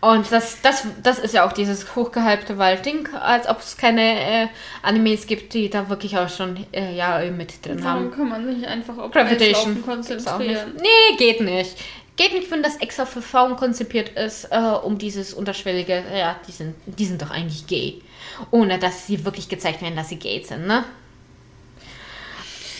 [0.00, 4.48] Und das, das, das ist ja auch dieses hochgehypte Waldding, als ob es keine äh,
[4.82, 8.10] Animes gibt, die da wirklich auch schon äh, ja mit drin Warum haben.
[8.10, 10.74] kann man sich einfach auf Gravitation konzentrieren?
[10.76, 11.76] Nee, geht nicht.
[12.16, 16.52] Geht nicht, wenn das extra für Frauen konzipiert ist, äh, um dieses unterschwellige, ja, die
[16.52, 18.02] sind, die sind doch eigentlich gay
[18.50, 20.84] ohne dass sie wirklich gezeigt werden, dass sie gay sind, ne?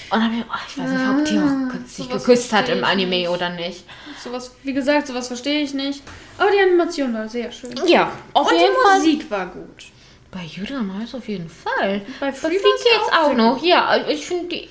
[0.09, 3.17] Und dann ich, oh, ich weiß nicht, ob die auch sich geküsst hat im Anime
[3.17, 3.29] nicht.
[3.29, 3.85] oder nicht.
[4.23, 6.03] Sowas, wie gesagt, sowas verstehe ich nicht.
[6.39, 7.75] Aber die Animation war sehr schön.
[7.87, 8.99] Ja, auf Und jeden die Fall.
[8.99, 9.87] Musik war gut.
[10.31, 12.03] Bei Judah Miles auf jeden Fall.
[12.21, 13.65] Bei Free, Free auch, auch noch.
[13.65, 14.69] Ja, ich finde die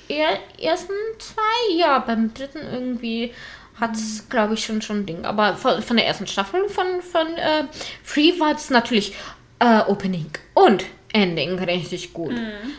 [0.62, 3.34] ersten zwei, ja, beim dritten irgendwie
[3.80, 5.24] hat es, glaube ich, schon schon ein Ding.
[5.24, 7.64] Aber von, von der ersten Staffel von, von äh,
[8.02, 9.14] Free war es natürlich
[9.58, 12.34] äh, Opening und Ending richtig gut.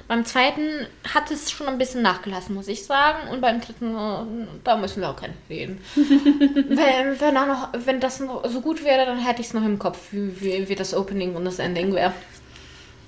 [0.07, 3.29] Beim zweiten hat es schon ein bisschen nachgelassen, muss ich sagen.
[3.31, 3.95] Und beim dritten,
[4.63, 5.81] da müssen wir auch keinen reden.
[5.95, 9.79] wenn, wenn, noch, wenn das noch so gut wäre, dann hätte ich es noch im
[9.79, 12.13] Kopf, wie, wie, wie das Opening und das Ending wäre.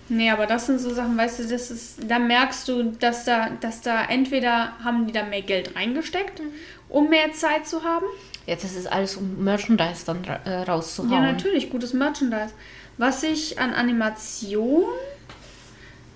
[0.08, 3.50] Nee, aber das sind so Sachen, weißt du, das ist, da merkst du, dass da,
[3.62, 6.42] dass da entweder haben die da mehr Geld reingesteckt,
[6.90, 8.08] um mehr Zeit zu haben.
[8.48, 11.14] Jetzt ist es alles, um Merchandise dann äh, rauszuhauen.
[11.14, 12.56] Ja, natürlich, gutes Merchandise.
[13.00, 14.84] Was ich an Animation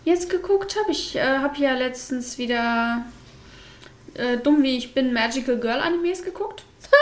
[0.03, 3.05] jetzt geguckt habe, ich äh, habe ja letztens wieder,
[4.15, 6.63] äh, dumm wie ich bin, Magical Girl Animes geguckt.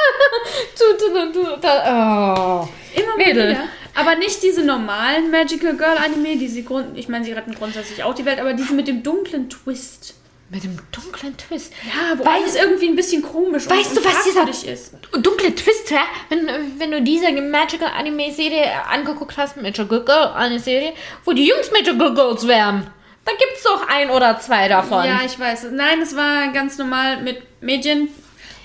[0.77, 2.69] Du, du, du, da, oh.
[2.99, 3.49] Immer Mädel.
[3.49, 3.63] wieder.
[3.95, 8.03] Aber nicht diese normalen Magical Girl Anime, die sie grund ich meine, sie retten grundsätzlich
[8.03, 10.15] auch die Welt, aber diese mit dem dunklen Twist.
[10.53, 11.71] Mit dem dunklen Twist.
[11.85, 14.93] Ja, wo Weißt- alles irgendwie ein bisschen komisch Weißt und, du, was dieser- ist.
[15.13, 16.01] Dunkle Twist, ja?
[16.27, 16.45] Wenn,
[16.77, 20.91] wenn du diese Magical Anime Serie angeguckt hast, Magical Girl eine Serie,
[21.23, 22.87] wo die Jungs Magical Girls wären.
[23.23, 25.05] Da gibt's doch ein oder zwei davon.
[25.05, 25.67] Ja, ich weiß.
[25.71, 28.09] Nein, es war ganz normal mit Mädchen.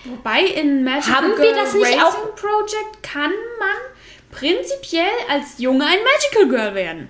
[0.07, 3.31] Wobei in Magical Haben wir Girl das nicht Racing auch- Project kann
[3.61, 7.09] man prinzipiell als Junge ein Magical Girl werden.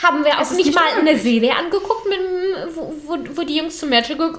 [0.00, 1.22] Haben wir auch nicht nicht mal eine unmöglich.
[1.22, 2.18] Serie angeguckt, mit,
[2.74, 4.38] wo, wo, wo die Jungs zu Magical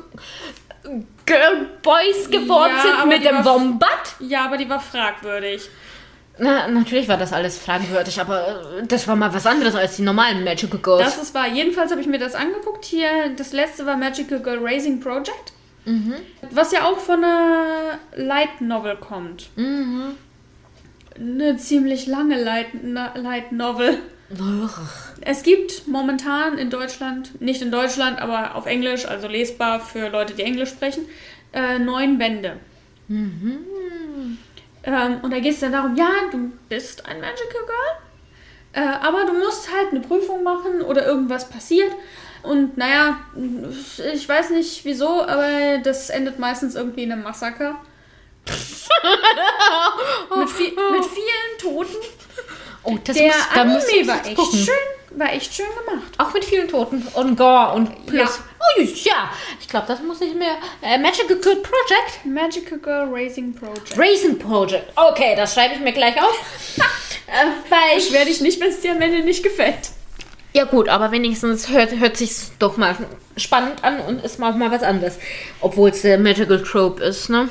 [1.25, 4.15] Girl Boys geworden Ja, sind mit dem Wombat?
[4.19, 5.69] Ja, aber die war fragwürdig.
[6.39, 8.47] Na, natürlich war das alles fragwürdig, aber
[8.79, 11.03] äh, das war mal was anderes als die normalen Magical Girls.
[11.03, 12.85] Das ist war, jedenfalls habe ich mir das angeguckt.
[12.85, 15.53] Hier, das letzte war Magical Girl Racing Project.
[15.85, 16.15] Mhm.
[16.49, 19.49] Was ja auch von einer Light Novel kommt.
[19.55, 20.15] Mhm.
[21.15, 22.67] Eine ziemlich lange Light,
[23.15, 23.99] Light Novel.
[24.31, 24.69] Ugh.
[25.21, 30.33] Es gibt momentan in Deutschland, nicht in Deutschland, aber auf Englisch, also lesbar für Leute,
[30.33, 31.05] die Englisch sprechen,
[31.53, 32.57] äh, neun Bände.
[34.85, 39.25] Ähm, und da geht es dann darum, ja, du bist ein Magical Girl, äh, aber
[39.25, 41.91] du musst halt eine Prüfung machen oder irgendwas passiert.
[42.41, 43.19] Und naja,
[44.13, 47.79] ich weiß nicht wieso, aber das endet meistens irgendwie in einem Massaker.
[50.35, 51.95] mit, vi mit vielen Toten.
[52.83, 54.59] Oh, das Der muss, da Anime muss ich war echt gucken.
[54.59, 56.11] schön, war echt schön gemacht.
[56.17, 58.37] Auch mit vielen Toten und Gore und plus.
[58.37, 58.43] Ja.
[58.77, 59.29] Oh ja,
[59.59, 60.55] ich glaube, das muss ich mir.
[60.81, 62.25] Äh, Magical Girl Project?
[62.25, 63.97] Magical Girl Racing Project.
[63.97, 64.91] Racing Project.
[64.95, 66.37] Okay, das schreibe ich mir gleich auf.
[67.27, 69.91] äh, weil ich Beschwer dich nicht, wenn es dir am Ende nicht gefällt.
[70.53, 72.95] Ja gut, aber wenigstens hört, hört sich doch mal
[73.37, 75.17] spannend an und ist mal auch mal was anderes.
[75.61, 77.49] Obwohl es der Magical Trope ist, ne?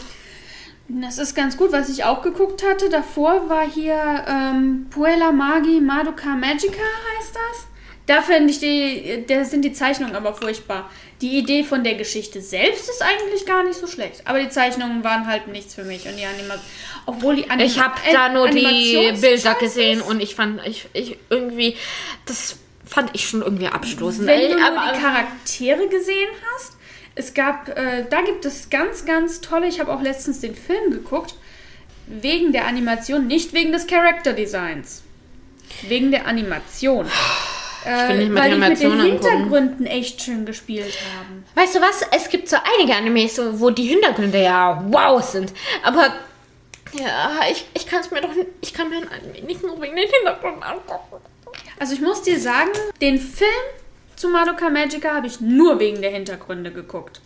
[1.01, 2.89] Das ist ganz gut, was ich auch geguckt hatte.
[2.91, 6.83] Davor war hier ähm, Puella Magi Madoka Magica
[7.19, 7.67] heißt das.
[8.07, 10.91] Da finde ich die, da sind die Zeichnungen aber furchtbar.
[11.21, 14.23] Die Idee von der Geschichte selbst ist eigentlich gar nicht so schlecht.
[14.27, 16.07] Aber die Zeichnungen waren halt nichts für mich.
[16.07, 16.61] Und die Animation,
[17.07, 21.17] obwohl die Anima Ich habe da nur die Bilder gesehen und ich fand, ich, ich
[21.31, 21.77] irgendwie,
[22.27, 24.27] das fand ich schon irgendwie abstoßend.
[24.27, 26.77] Wenn du nur aber- die Charaktere gesehen hast,
[27.15, 30.91] es gab, äh, da gibt es ganz, ganz tolle, ich habe auch letztens den Film
[30.91, 31.35] geguckt,
[32.07, 35.03] wegen der Animation, nicht wegen des Character Designs.
[35.89, 37.07] Wegen der Animation.
[37.85, 39.11] Äh, will nicht mit weil die mit den angucken.
[39.11, 41.45] Hintergründen echt schön gespielt haben.
[41.55, 42.03] Weißt du was?
[42.13, 45.53] Es gibt so einige Animes, wo die Hintergründe ja wow sind.
[45.83, 46.15] Aber
[46.93, 48.31] ja, ich, ich kann es mir doch
[48.61, 51.17] ich kann mir ein Anime nicht nur wegen den Hintergründen angucken.
[51.79, 52.71] Also ich muss dir sagen,
[53.01, 53.51] den Film
[54.23, 57.21] zu Madoka Magica habe ich nur wegen der Hintergründe geguckt.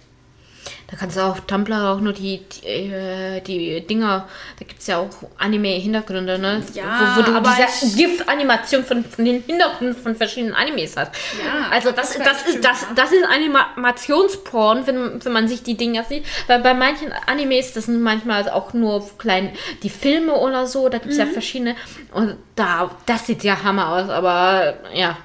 [0.91, 4.27] Da kannst du auf Tumblr auch nur die, die, äh, die Dinger,
[4.59, 6.63] da gibt es ja auch Anime-Hintergründe, ne?
[6.73, 11.13] Ja, wo, wo du aber diese GIF-Animation von, von den Hintergründen von verschiedenen Animes hast.
[11.45, 12.99] Ja, also das, das das, ist, das, gemacht.
[12.99, 16.25] das ist Animationsporn, wenn, wenn man sich die Dinger sieht.
[16.47, 19.51] Weil bei manchen Animes, das sind manchmal auch nur klein,
[19.83, 21.27] die Filme oder so, da gibt es Mhm.
[21.27, 21.77] ja verschiedene.
[22.13, 25.19] Und da, das sieht ja Hammer aus, aber ja.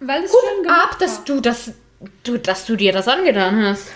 [0.00, 1.24] Weil es Gut schön gemacht ab, dass war.
[1.24, 1.72] du das,
[2.24, 3.88] du, dass du dir das angetan hast.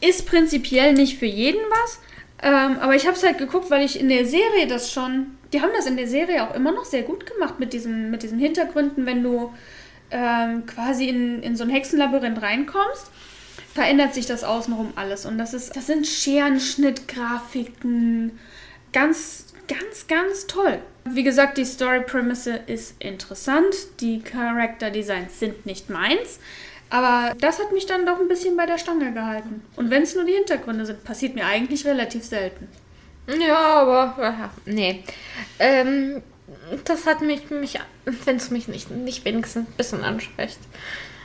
[0.00, 2.00] Ist prinzipiell nicht für jeden was.
[2.42, 5.38] Ähm, aber ich habe es halt geguckt, weil ich in der Serie das schon.
[5.52, 8.22] Die haben das in der Serie auch immer noch sehr gut gemacht mit diesen, mit
[8.22, 9.52] diesen Hintergründen, wenn du
[10.10, 13.10] ähm, quasi in, in so ein Hexenlabyrinth reinkommst.
[13.72, 15.24] Verändert sich das außenrum alles.
[15.26, 18.38] Und das ist, das sind Scherenschnittgrafiken.
[18.92, 20.78] Ganz, ganz, ganz toll.
[21.04, 23.74] Wie gesagt, die Story-Prämisse ist interessant.
[24.00, 26.38] Die Charakterdesigns sind nicht meins.
[26.90, 29.62] Aber das hat mich dann doch ein bisschen bei der Stange gehalten.
[29.76, 32.68] Und wenn es nur die Hintergründe sind, passiert mir eigentlich relativ selten.
[33.26, 35.02] Ja, aber ja, nee.
[35.58, 36.22] Ähm,
[36.84, 40.58] das hat mich, mich wenn es mich nicht, nicht wenigstens ein bisschen anspricht,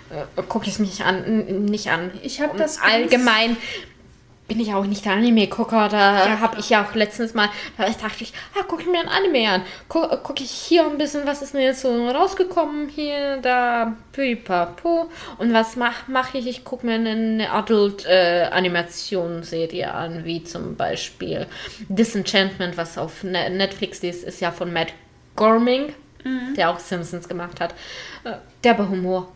[0.09, 2.11] äh, gucke ich es mich an, nicht an.
[2.23, 3.57] Ich hab Und das allgemein.
[4.49, 5.87] Bin ich auch nicht der Anime-Gucker.
[5.87, 7.47] Da ja, habe ich ja auch letztens mal,
[7.77, 9.61] da dachte ich, ah, gucke ich mir ein Anime an.
[9.87, 15.09] Gucke guck ich hier ein bisschen, was ist mir jetzt so rausgekommen, hier, da, pipapo.
[15.37, 16.47] Und was mache mach ich?
[16.47, 21.47] Ich gucke mir eine Adult-Animationsserie äh, an, wie zum Beispiel
[21.87, 24.91] Disenchantment, was auf ne-, Netflix ist, ist ja von Matt
[25.35, 25.93] Gorming,
[26.23, 26.55] mhm.
[26.55, 27.75] der auch Simpsons gemacht hat.
[28.23, 29.31] Äh, der bei Humor.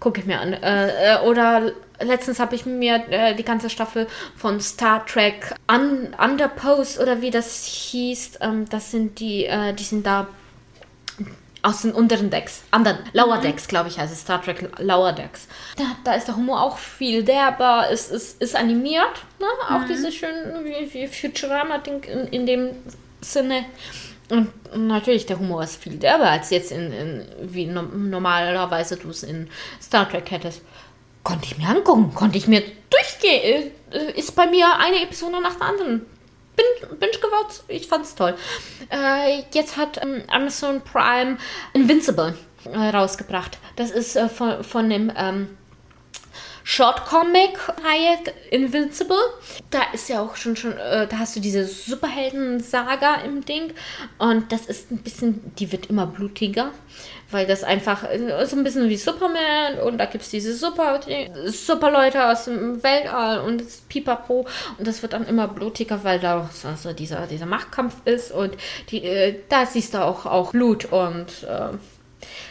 [0.00, 0.52] Gucke ich mir an.
[0.52, 4.06] Äh, äh, oder letztens habe ich mir äh, die ganze Staffel
[4.36, 8.38] von Star Trek Un Underpost oder wie das hieß.
[8.40, 10.28] Ähm, das sind die, äh, die sind da
[11.62, 13.42] aus den unteren Decks, anderen Lower mhm.
[13.42, 15.48] Decks, glaube ich, heißt es Star Trek Lower Decks.
[15.76, 19.46] Da, da ist der Humor auch viel derber, es ist, ist animiert, ne?
[19.68, 19.88] auch mhm.
[19.88, 22.70] dieses schöne wie, wie Futurama-Ding in, in dem
[23.20, 23.64] Sinne.
[24.30, 29.08] Und natürlich, der Humor ist viel derber, als jetzt in, in wie no normalerweise du
[29.10, 29.48] es in
[29.80, 30.62] Star Trek hättest.
[31.24, 33.70] Konnte ich mir angucken, konnte ich mir durchgehen.
[33.90, 36.06] Äh, ist bei mir eine Episode nach der anderen.
[36.56, 38.34] Bin, binge geworden, ich fand's toll.
[38.90, 41.38] Äh, jetzt hat ähm, Amazon Prime
[41.72, 43.58] Invincible äh, rausgebracht.
[43.76, 45.57] Das ist äh, von, von dem ähm,
[46.70, 48.18] Short-Comic-Reihe
[48.50, 49.16] Invincible.
[49.70, 53.72] Da ist ja auch schon, schon äh, da hast du diese Superhelden-Saga im Ding.
[54.18, 56.72] Und das ist ein bisschen, die wird immer blutiger.
[57.30, 61.00] Weil das einfach äh, so ein bisschen wie Superman und da gibt es diese Super,
[61.46, 64.46] Super Leute aus dem Weltall und das Pipapo
[64.76, 68.56] und das wird dann immer blutiger, weil da also dieser, dieser Machtkampf ist und
[68.90, 71.76] die, äh, da siehst du auch, auch Blut und äh,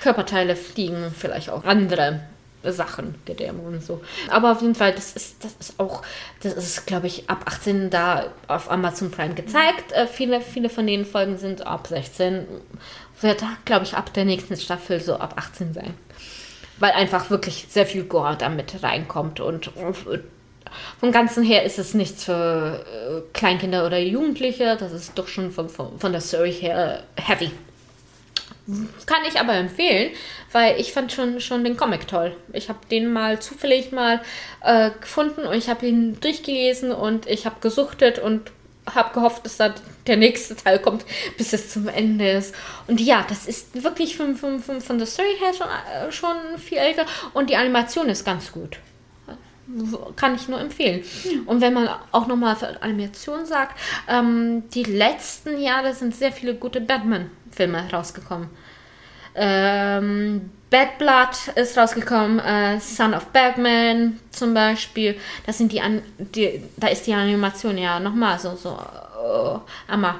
[0.02, 2.22] Körperteile fliegen, vielleicht auch andere
[2.64, 4.02] Sachen, Gedärme und so.
[4.30, 6.02] Aber auf jeden Fall, das ist, das ist auch,
[6.42, 9.92] das ist, glaube ich, ab 18 da auf Amazon Prime gezeigt.
[9.92, 12.46] Äh, viele, viele von den Folgen sind ab 16.
[13.22, 15.94] Wird, glaube ich, ab der nächsten Staffel so ab 18 sein.
[16.80, 19.72] Weil einfach wirklich sehr viel Gore damit reinkommt und
[21.00, 24.78] vom Ganzen her ist es nichts für äh, Kleinkinder oder Jugendliche.
[24.78, 27.52] Das ist doch schon von, von, von der Story her heavy.
[29.06, 30.11] Kann ich aber empfehlen,
[30.52, 32.35] weil ich fand schon, schon den Comic toll.
[32.52, 34.22] Ich habe den mal zufällig mal
[34.61, 38.52] äh, gefunden und ich habe ihn durchgelesen und ich habe gesuchtet und
[38.94, 39.73] habe gehofft, dass da
[40.06, 41.06] der nächste Teil kommt,
[41.38, 42.53] bis es zum Ende ist.
[42.88, 46.57] Und ja, das ist wirklich von, von, von, von der Story her schon, äh, schon
[46.57, 48.80] viel älter und die Animation ist ganz gut.
[50.15, 51.03] Kann ich nur empfehlen.
[51.45, 53.77] Und wenn man auch nochmal für Animation sagt,
[54.07, 58.50] ähm, die letzten Jahre sind sehr viele gute Batman Filme rausgekommen.
[59.36, 65.18] Ähm, Bad Blood ist rausgekommen, äh, Son of Batman zum Beispiel.
[65.46, 68.78] Das sind die, An die da ist die Animation ja nochmal so, so
[69.24, 70.16] oh, einmal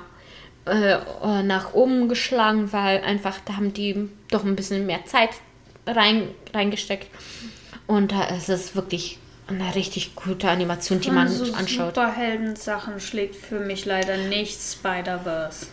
[0.66, 0.98] äh,
[1.44, 5.32] nach oben geschlagen, weil einfach da haben die doch ein bisschen mehr Zeit
[5.86, 7.08] rein, reingesteckt.
[7.88, 11.96] Und da ist es wirklich eine richtig gute Animation, die man so anschaut.
[11.96, 15.68] Superhelden-Sachen schlägt für mich leider nicht Spider-Verse.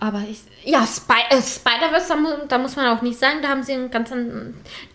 [0.00, 3.62] Aber ich, ja, Spy äh, Spider-Verse, da, da, muss man auch nicht sagen, da haben
[3.62, 4.10] sie einen ganz,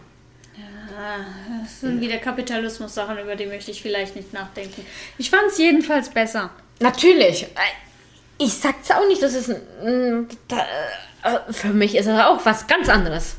[1.61, 4.83] Das sind wieder Kapitalismus-Sachen, über die möchte ich vielleicht nicht nachdenken.
[5.19, 6.49] Ich fand es jedenfalls besser.
[6.79, 7.45] Natürlich.
[8.39, 9.51] Ich sag's auch nicht, das ist
[11.51, 13.35] für mich ist es auch was ganz anderes.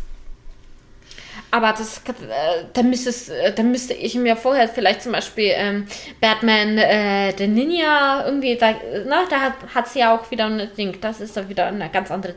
[1.50, 5.86] Aber das, äh, da, müsste äh, da müsste ich mir vorher vielleicht zum Beispiel ähm,
[6.20, 8.74] Batman, äh, der Ninja, irgendwie, da,
[9.06, 11.00] na, da hat, hat sie ja auch wieder ein Ding.
[11.00, 12.34] Das ist dann wieder eine ganz andere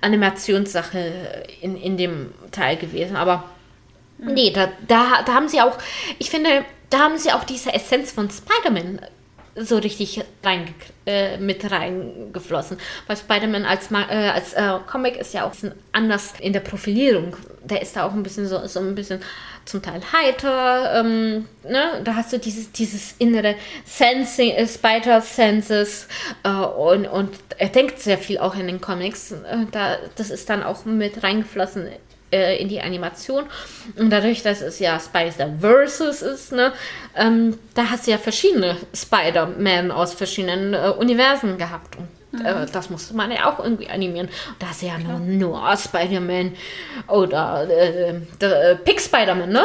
[0.00, 1.12] Animationssache
[1.60, 3.16] in, in dem Teil gewesen.
[3.16, 3.44] Aber
[4.18, 4.34] mhm.
[4.34, 5.78] nee, da, da, da haben sie auch,
[6.18, 9.00] ich finde, da haben sie auch diese Essenz von Spider-Man
[9.54, 10.74] so richtig rein,
[11.06, 12.78] äh, mit reingeflossen.
[13.06, 15.52] Weil Spider-Man als, äh, als äh, Comic ist ja auch
[15.92, 17.36] anders in der Profilierung.
[17.64, 19.20] Der ist da auch ein bisschen so, so ein bisschen
[19.64, 21.00] zum Teil heiter.
[21.00, 22.00] Ähm, ne?
[22.04, 26.08] Da hast du dieses, dieses innere Sensing, äh, Spider-Senses
[26.44, 29.32] äh, und, und er denkt sehr viel auch in den Comics.
[29.32, 31.88] Äh, da, das ist dann auch mit reingeflossen
[32.32, 33.44] äh, in die Animation.
[33.96, 36.72] Und dadurch, dass es ja Spider-Versus ist, ne,
[37.16, 41.96] ähm, da hast du ja verschiedene Spider-Man aus verschiedenen äh, Universen gehabt.
[41.96, 44.28] Und äh, das musste man ja auch irgendwie animieren.
[44.58, 46.56] Da du ja nur Noir Spider-Man
[47.08, 49.64] oder äh, der, äh, Pig Spider-Man, ne?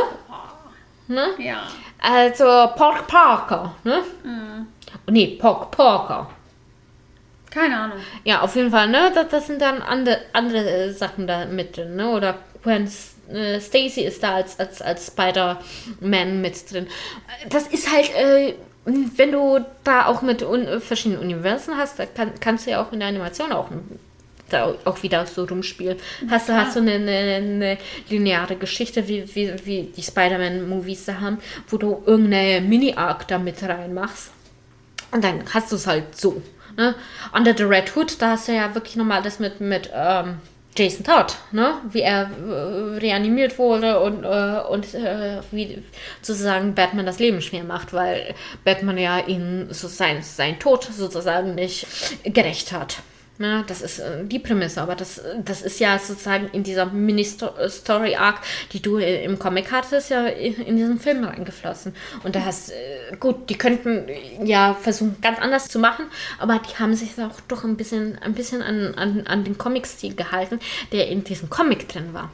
[1.07, 1.27] ne?
[1.39, 1.63] Ja.
[1.99, 2.45] Also
[2.75, 4.03] Pork Parker, ne?
[5.09, 6.29] Nee, Pork Parker.
[7.49, 7.97] Keine Ahnung.
[8.23, 9.11] Ja, auf jeden Fall, ne?
[9.15, 12.09] Das, das sind dann andere, andere äh, Sachen da mit drin, ne?
[12.09, 12.35] Oder
[12.67, 12.89] Gwen
[13.33, 16.87] äh, Stacy ist da als, als, als Spider-Man mit drin.
[17.49, 22.33] Das ist halt, äh, wenn du da auch mit un verschiedenen Universen hast, da kann,
[22.39, 23.69] kannst du ja auch in der Animation auch
[24.49, 25.97] da auch wieder so rumspielen.
[26.29, 27.77] Hast du, hast du eine, eine, eine
[28.09, 33.61] lineare Geschichte, wie, wie, wie die Spider-Man-Movies da haben, wo du irgendeine Mini-Arc da mit
[33.61, 34.31] reinmachst.
[35.11, 36.41] Und dann hast du es halt so.
[36.77, 36.95] Ne?
[37.33, 40.37] Under the Red Hood, da hast du ja wirklich nochmal das mit, mit ähm,
[40.77, 41.81] Jason Todd, ne?
[41.89, 45.83] wie er äh, reanimiert wurde und, äh, und äh, wie
[46.21, 51.55] sozusagen Batman das Leben schwer macht, weil Batman ja ihm so sein, sein Tod sozusagen
[51.55, 51.87] nicht
[52.23, 52.97] gerecht hat.
[53.39, 58.41] Ja, das ist äh, die Prämisse, aber das, das ist ja sozusagen in dieser Mini-Story-Arc,
[58.71, 61.93] die du äh, im Comic hattest, ja in, diesen Film reingeflossen.
[62.23, 66.05] Und da hast, äh, gut, die könnten äh, ja versuchen, ganz anders zu machen,
[66.39, 70.15] aber die haben sich auch doch ein bisschen, ein bisschen an, an, an den Comic-Stil
[70.15, 70.59] gehalten,
[70.91, 72.31] der in diesem Comic drin war.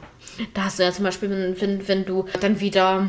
[0.54, 3.08] Da hast du ja zum Beispiel, wenn, wenn, wenn du dann wieder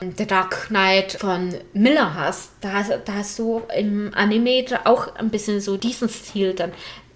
[0.00, 5.14] äh, The Dark Knight von Miller hast, da hast, da hast du im Anime auch
[5.14, 6.72] ein bisschen so diesen Stil dann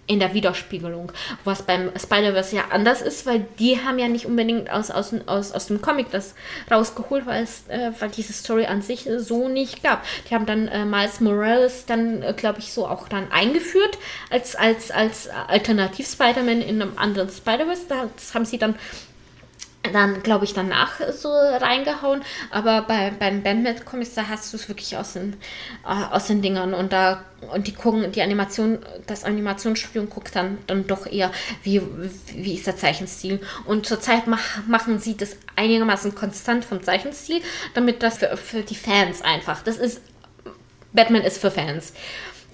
[0.07, 1.13] in der Widerspiegelung.
[1.45, 5.53] Was beim Spider-Verse ja anders ist, weil die haben ja nicht unbedingt aus, aus, aus,
[5.53, 6.35] aus dem Comic das
[6.71, 10.05] rausgeholt, weil es, äh, weil diese Story an sich so nicht gab.
[10.29, 13.97] Die haben dann äh, Miles Morales dann, äh, glaube ich, so auch dann eingeführt
[14.29, 17.87] als, als, als Alternativ-Spider-Man in einem anderen Spider-Verse.
[17.89, 18.75] Das haben sie dann
[19.91, 22.23] dann, glaube ich, danach so reingehauen.
[22.51, 25.35] Aber bei, bei den Bandmate-Comics, da hast du es wirklich aus den,
[25.85, 26.73] äh, aus den Dingern.
[26.73, 31.33] Und da, und die gucken, die Animation, das Animationsstudio guckt dann, dann doch eher,
[31.65, 31.83] wie,
[32.33, 33.41] wie ist der Zeichenstil.
[33.67, 37.43] Und zurzeit mach, machen sie das einigermaßen konstant vom Zeichenstil,
[37.75, 40.01] damit das für, für die Fans einfach, das ist,
[40.93, 41.93] Batman ist für Fans.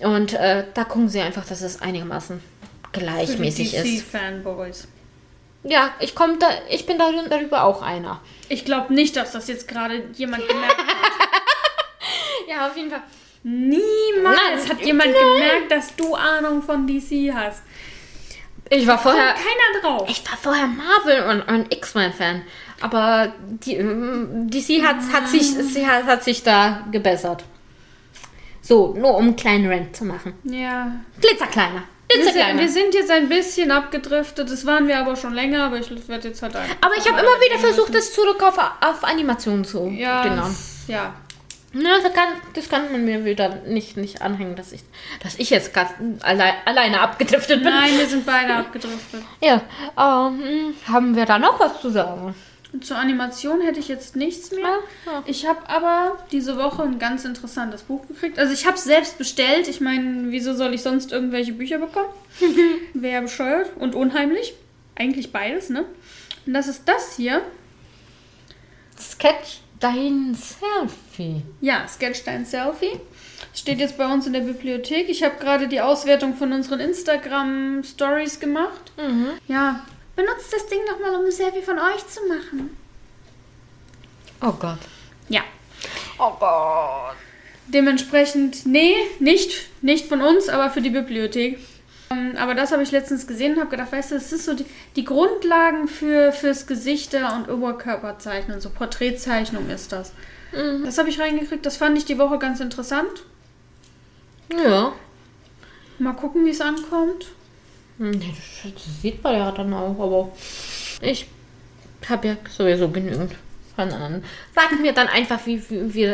[0.00, 2.40] Und äh, da gucken sie einfach, dass es einigermaßen
[2.92, 3.84] gleichmäßig ist.
[4.14, 4.86] DC-Fanboys.
[5.64, 8.20] Ja, ich komm da, ich bin da, darüber auch einer.
[8.48, 10.86] Ich glaube nicht, dass das jetzt gerade jemand gemerkt hat.
[12.48, 13.02] Ja, auf jeden Fall.
[13.42, 15.20] Niemals hat jemand nein.
[15.20, 17.62] gemerkt, dass du Ahnung von DC hast.
[18.70, 20.08] Ich war vorher, keiner drauf.
[20.08, 22.42] ich war vorher Marvel und, und X-Men-Fan.
[22.80, 27.44] Aber die, ähm, DC hat, hat, sich, sie hat, hat sich da gebessert.
[28.60, 30.34] So, nur um einen kleinen Rant zu machen.
[30.44, 30.92] Ja.
[31.20, 31.84] Glitzerkleiner.
[32.14, 34.50] Wir sind, wir sind jetzt ein bisschen abgedriftet.
[34.50, 36.70] Das waren wir aber schon länger, aber ich werde jetzt halt ein.
[36.80, 40.22] Aber ich habe immer wieder versucht, das zurück auf, auf Animation zu Ja.
[40.22, 40.56] dingern.
[40.86, 41.14] Ja.
[41.74, 44.80] Na, das kann, das kann man mir wieder nicht, nicht anhängen, dass ich,
[45.22, 45.90] dass ich jetzt ganz
[46.22, 47.70] allein, alleine abgedriftet bin.
[47.70, 49.22] Nein, wir sind beide abgedriftet.
[49.42, 49.60] Ja,
[49.98, 52.34] ähm, haben wir da noch was zu sagen?
[52.82, 54.78] Zur Animation hätte ich jetzt nichts mehr.
[55.06, 55.22] Ja, ja.
[55.24, 58.38] Ich habe aber diese Woche ein ganz interessantes Buch gekriegt.
[58.38, 59.68] Also ich habe es selbst bestellt.
[59.68, 62.08] Ich meine, wieso soll ich sonst irgendwelche Bücher bekommen?
[62.94, 64.52] Wäre bescheuert und unheimlich.
[64.96, 65.84] Eigentlich beides, ne?
[66.46, 67.40] Und das ist das hier.
[68.98, 71.42] Sketch dein Selfie.
[71.60, 73.00] Ja, Sketch dein Selfie.
[73.54, 75.08] Steht jetzt bei uns in der Bibliothek.
[75.08, 78.92] Ich habe gerade die Auswertung von unseren Instagram-Stories gemacht.
[79.46, 79.84] Ja,
[80.18, 82.76] benutzt das Ding nochmal, um ein Selfie von euch zu machen.
[84.42, 84.80] Oh Gott.
[85.28, 85.42] Ja.
[86.18, 87.14] Oh Gott.
[87.68, 91.60] Dementsprechend, nee, nicht, nicht von uns, aber für die Bibliothek.
[92.10, 94.54] Ähm, Aber das habe ich letztens gesehen und habe gedacht, weißt du, das ist so
[94.54, 94.66] die,
[94.96, 100.12] die Grundlagen für, fürs Gesichter- und Oberkörperzeichnen, so Porträtzeichnung ist das.
[100.82, 103.24] Das habe ich reingekriegt, das fand ich die Woche ganz interessant.
[104.50, 104.92] Ja.
[105.98, 107.26] Mal gucken, wie es ankommt.
[107.98, 110.32] Hm, Das sieht man ja dann auch, aber
[111.00, 111.26] ich
[112.08, 113.34] habe ja sowieso genügend
[113.74, 114.24] von anderen.
[114.54, 116.12] Sagen wir dann einfach, wie, wie, wie,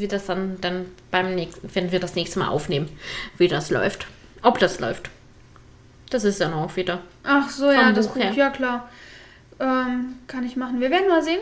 [0.00, 2.88] wie das dann, dann beim nächsten, wenn wir das nächste Mal aufnehmen,
[3.38, 4.06] wie das läuft.
[4.42, 5.10] Ob das läuft.
[6.10, 7.00] Das ist dann auch wieder.
[7.24, 8.88] Ach so, ja, das Buch ja klar.
[9.60, 10.80] Ähm, kann ich machen.
[10.80, 11.40] Wir werden mal sehen.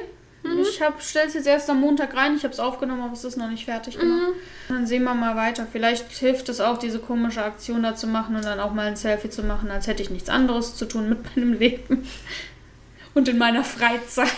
[0.60, 0.76] Ich
[1.08, 2.36] stelle es jetzt erst am Montag rein.
[2.36, 4.32] Ich habe es aufgenommen, aber es ist noch nicht fertig gemacht.
[4.68, 5.66] Dann sehen wir mal weiter.
[5.70, 8.96] Vielleicht hilft es auch, diese komische Aktion da zu machen und dann auch mal ein
[8.96, 12.06] Selfie zu machen, als hätte ich nichts anderes zu tun mit meinem Leben
[13.14, 14.28] und in meiner Freizeit.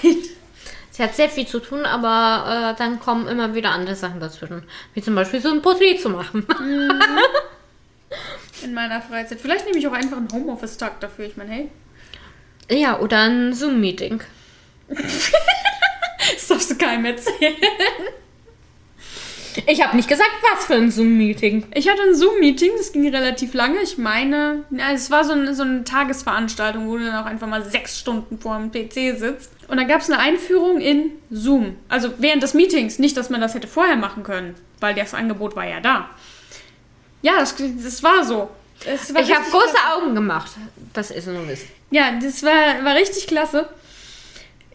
[0.90, 4.64] Sie hat sehr viel zu tun, aber äh, dann kommen immer wieder andere Sachen dazwischen.
[4.94, 6.46] Wie zum Beispiel so ein Porträt zu machen.
[8.62, 9.40] In meiner Freizeit.
[9.40, 11.24] Vielleicht nehme ich auch einfach einen Homeoffice-Tag dafür.
[11.24, 11.70] Ich meine, hey,
[12.70, 14.20] ja, oder ein Zoom-Meeting.
[16.34, 17.56] das darfst du keinem erzählen.
[19.66, 21.66] Ich habe nicht gesagt, was für ein Zoom-Meeting.
[21.74, 23.80] Ich hatte ein Zoom-Meeting, das ging relativ lange.
[23.82, 27.48] Ich meine, ja, es war so eine, so eine Tagesveranstaltung, wo du dann auch einfach
[27.48, 29.50] mal sechs Stunden vor dem PC sitzt.
[29.68, 31.76] Und dann gab es eine Einführung in Zoom.
[31.88, 32.98] Also während des Meetings.
[32.98, 36.10] Nicht, dass man das hätte vorher machen können, weil das Angebot war ja da.
[37.22, 38.50] Ja, das, das war so.
[38.84, 39.76] War Ich habe große.
[39.94, 40.52] Augen gemacht.
[40.92, 41.68] Das ist nur Wissen.
[41.90, 43.68] Ja, das war, war richtig klasse.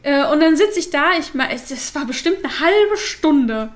[0.05, 3.69] Äh, Und dann sitze ich da, ich meine, das war bestimmt eine halbe Stunde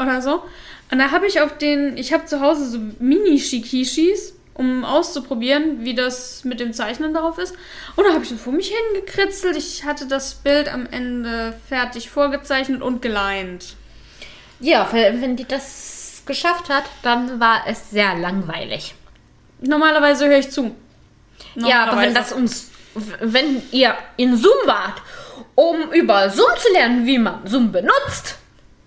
[0.00, 0.42] oder so.
[0.90, 5.94] Und da habe ich auf den, ich habe zu Hause so Mini-Shikishis, um auszuprobieren, wie
[5.94, 7.54] das mit dem Zeichnen darauf ist.
[7.96, 9.56] Und da habe ich so vor mich hingekritzelt.
[9.56, 13.74] Ich hatte das Bild am Ende fertig vorgezeichnet und geleint.
[14.58, 18.94] Ja, wenn die das geschafft hat, dann war es sehr langweilig.
[19.60, 20.74] Normalerweise höre ich zu.
[21.56, 22.70] Ja, aber wenn das uns,
[23.20, 25.02] wenn ihr in Zoom wart,
[25.56, 28.38] um über Zoom zu lernen, wie man Zoom benutzt,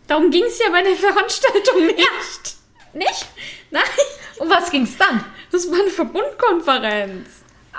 [0.09, 2.57] Darum ging es ja bei der Veranstaltung nicht.
[2.93, 3.27] nicht?
[3.69, 3.83] Nein,
[4.39, 5.23] Um was ging's dann?
[5.51, 7.27] das war eine Verbundkonferenz.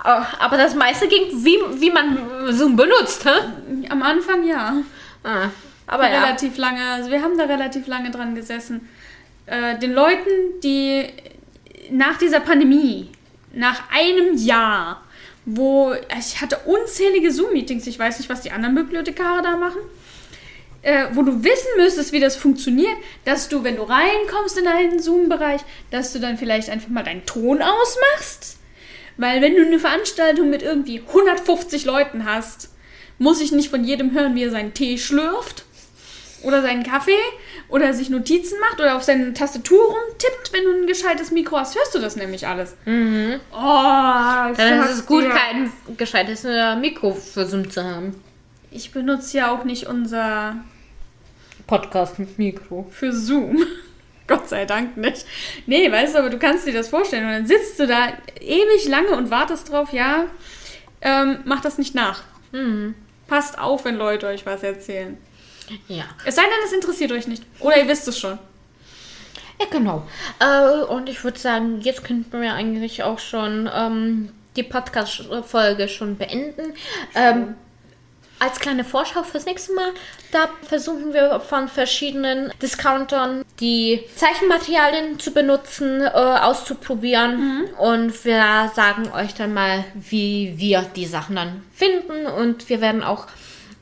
[0.04, 3.86] Oh, Aber das meiste ging, wie, wie man Zoom benutzt, hä?
[3.88, 4.76] Am Anfang ja.
[5.24, 5.48] Ah,
[5.88, 6.22] aber ja.
[6.22, 8.88] relativ lange, also wir haben da relativ lange dran gesessen.
[9.46, 11.08] Äh, den Leuten, die
[11.90, 13.10] nach dieser Pandemie,
[13.52, 15.02] nach einem Jahr,
[15.44, 19.80] wo ich hatte unzählige Zoom-Meetings, ich weiß nicht, was die anderen Bibliothekare da machen,
[20.82, 25.00] äh, wo du wissen müsstest, wie das funktioniert, dass du, wenn du reinkommst in einen
[25.00, 25.60] Zoom-Bereich,
[25.90, 28.58] dass du dann vielleicht einfach mal deinen Ton ausmachst.
[29.16, 32.70] Weil wenn du eine Veranstaltung mit irgendwie 150 Leuten hast,
[33.18, 35.64] muss ich nicht von jedem hören, wie er seinen Tee schlürft
[36.42, 37.12] oder seinen Kaffee
[37.70, 41.76] oder sich Notizen macht oder auf seine Tastatur rumtippt, wenn du ein gescheites Mikro hast,
[41.76, 42.76] hörst du das nämlich alles.
[42.86, 45.30] Oh, ich Dann ist es gut, dir.
[45.30, 48.20] kein gescheites äh, Mikro für Zoom zu haben.
[48.70, 50.56] Ich benutze ja auch nicht unser
[51.66, 52.86] Podcast mit Mikro.
[52.90, 53.64] für Zoom.
[54.26, 55.26] Gott sei Dank nicht.
[55.66, 57.26] Nee, weißt du, aber du kannst dir das vorstellen.
[57.26, 60.26] Und dann sitzt du da ewig lange und wartest drauf, ja,
[61.00, 62.22] ähm, mach das nicht nach.
[63.26, 65.16] Passt auf, wenn Leute euch was erzählen.
[65.88, 66.04] Ja.
[66.24, 67.44] Es sei denn, es interessiert euch nicht.
[67.60, 68.38] Oder ihr wisst es schon.
[69.60, 70.06] Ja, genau.
[70.38, 76.16] Äh, und ich würde sagen, jetzt könnten wir eigentlich auch schon ähm, die Podcast-Folge schon
[76.16, 76.74] beenden.
[77.14, 77.54] Ähm,
[78.38, 79.90] als kleine Vorschau fürs nächste Mal,
[80.32, 87.64] da versuchen wir von verschiedenen Discountern die Zeichenmaterialien zu benutzen, äh, auszuprobieren.
[87.78, 92.26] Und wir sagen euch dann mal, wie wir die Sachen dann finden.
[92.26, 93.26] Und wir werden auch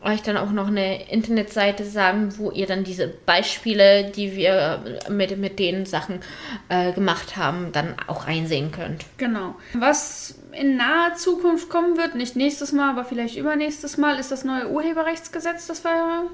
[0.01, 5.37] euch dann auch noch eine Internetseite sagen, wo ihr dann diese Beispiele, die wir mit,
[5.39, 6.21] mit den Sachen
[6.69, 9.05] äh, gemacht haben, dann auch einsehen könnt.
[9.17, 9.57] Genau.
[9.75, 14.45] Was in naher Zukunft kommen wird, nicht nächstes Mal, aber vielleicht übernächstes Mal, ist das
[14.45, 16.31] neue Urheberrechtsgesetz, das wir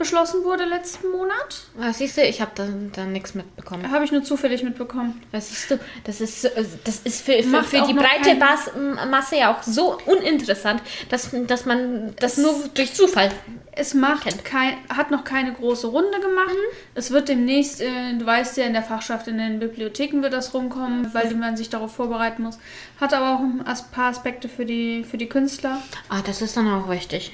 [0.00, 1.66] beschlossen wurde letzten Monat.
[1.78, 3.90] Ah, siehst du, ich habe da, da nichts mitbekommen.
[3.92, 5.22] Habe ich nur zufällig mitbekommen.
[5.30, 8.70] Das siehst du, das ist, äh, das ist für, für, für die breite Bas
[9.10, 13.30] Masse ja auch so uninteressant, dass, dass man das nur durch Zufall.
[13.72, 16.56] Es macht kein, hat noch keine große Runde gemacht.
[16.94, 20.54] Es wird demnächst, äh, du weißt ja, in der Fachschaft in den Bibliotheken wird das
[20.54, 22.58] rumkommen, weil man sich darauf vorbereiten muss.
[22.98, 23.62] Hat aber auch ein
[23.92, 25.82] paar Aspekte für die, für die Künstler.
[26.08, 27.32] Ah, das ist dann auch wichtig.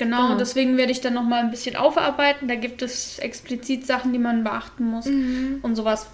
[0.00, 0.32] Genau, Genau.
[0.32, 2.48] und deswegen werde ich dann nochmal ein bisschen aufarbeiten.
[2.48, 6.06] Da gibt es explizit Sachen, die man beachten muss und sowas.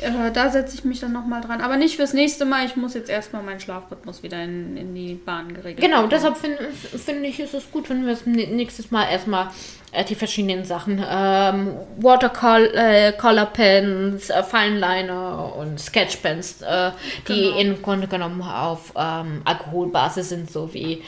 [0.00, 1.60] Äh, da setze ich mich dann nochmal dran.
[1.60, 2.66] Aber nicht fürs nächste Mal.
[2.66, 6.10] Ich muss jetzt erstmal meinen Schlafrhythmus wieder in, in die Bahn geregelt Genau, bekommen.
[6.10, 9.50] deshalb finde find ich, ist es gut, wenn wir es nä- nächstes Mal erstmal
[9.92, 16.90] äh, die verschiedenen Sachen, ähm, Watercolor äh, Pens, äh, Fineliner und Sketchpens, äh,
[17.28, 17.58] die Genau.
[17.58, 21.02] im Grunde genommen auf ähm, Alkoholbasis sind, so wie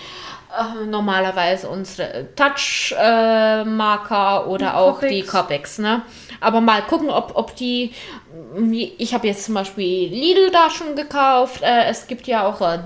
[0.51, 2.97] äh, normalerweise unsere Touch-Marker
[4.47, 5.33] oder auch die Copics.
[5.33, 6.03] Copics, ne?
[6.41, 7.93] Aber mal gucken, ob, ob die.
[8.99, 11.63] Ich habe jetzt zum Beispiel Lidl da schon gekauft.
[11.63, 12.79] Äh, es gibt ja auch äh,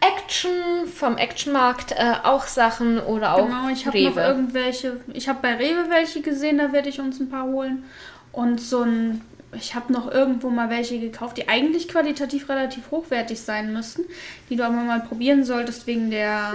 [0.00, 5.00] Action vom Actionmarkt äh, auch Sachen oder auch Genau, ich habe noch irgendwelche.
[5.12, 7.84] Ich habe bei Rewe welche gesehen, da werde ich uns ein paar holen.
[8.32, 9.20] Und so ein.
[9.54, 14.02] Ich habe noch irgendwo mal welche gekauft, die eigentlich qualitativ relativ hochwertig sein müssten,
[14.48, 16.52] die du aber mal probieren solltest wegen der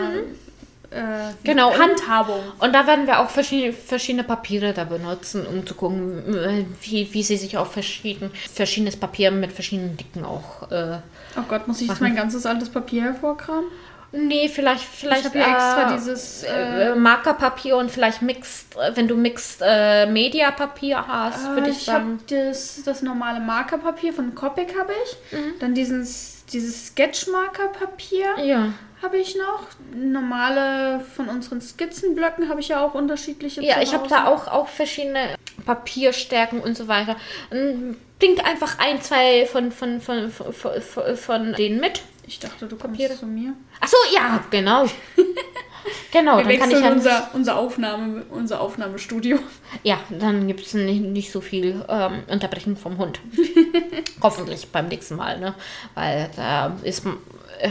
[0.90, 1.78] äh, Genau.
[1.78, 2.40] Handhabung.
[2.60, 7.24] Und da werden wir auch verschiedene, verschiedene Papiere da benutzen, um zu gucken, wie, wie
[7.24, 10.72] sie sich auf verschieden, verschiedenes Papier mit verschiedenen Dicken auch.
[10.72, 11.00] Äh,
[11.38, 13.66] Oh Gott, muss ich jetzt mein ganzes altes Papier hervorkramen?
[14.12, 19.08] Nee, vielleicht, vielleicht hab hier extra äh, dieses, äh, Markerpapier und vielleicht mixed, äh, wenn
[19.08, 22.20] du mixed äh, Media Papier hast, würde ich ich habe sagen.
[22.30, 25.38] das, das normale Markerpapier von Copic habe ich.
[25.38, 25.54] Mhm.
[25.60, 28.74] Dann dieses, dieses Sketch-Markerpapier Ja.
[29.02, 29.68] habe ich noch.
[29.94, 33.62] Normale von unseren Skizzenblöcken habe ich ja auch unterschiedliche.
[33.62, 35.36] Ja, ich habe da auch, auch verschiedene
[35.66, 37.16] Papierstärken und so weiter.
[37.52, 42.02] Und bringt einfach ein, zwei von, von, von, von, von, von denen mit.
[42.28, 43.18] Ich dachte, du kommst Papiere.
[43.18, 43.54] zu mir.
[43.80, 44.86] Achso, ja, genau.
[46.12, 46.92] genau, Wir dann kann ich ja.
[46.92, 49.40] unser, unser, Aufnahme, unser Aufnahmestudio.
[49.84, 53.22] Ja, dann gibt es nicht, nicht so viel ähm, Unterbrechung vom Hund.
[54.22, 55.56] Hoffentlich beim nächsten Mal, ne?
[55.96, 57.04] Weil da ist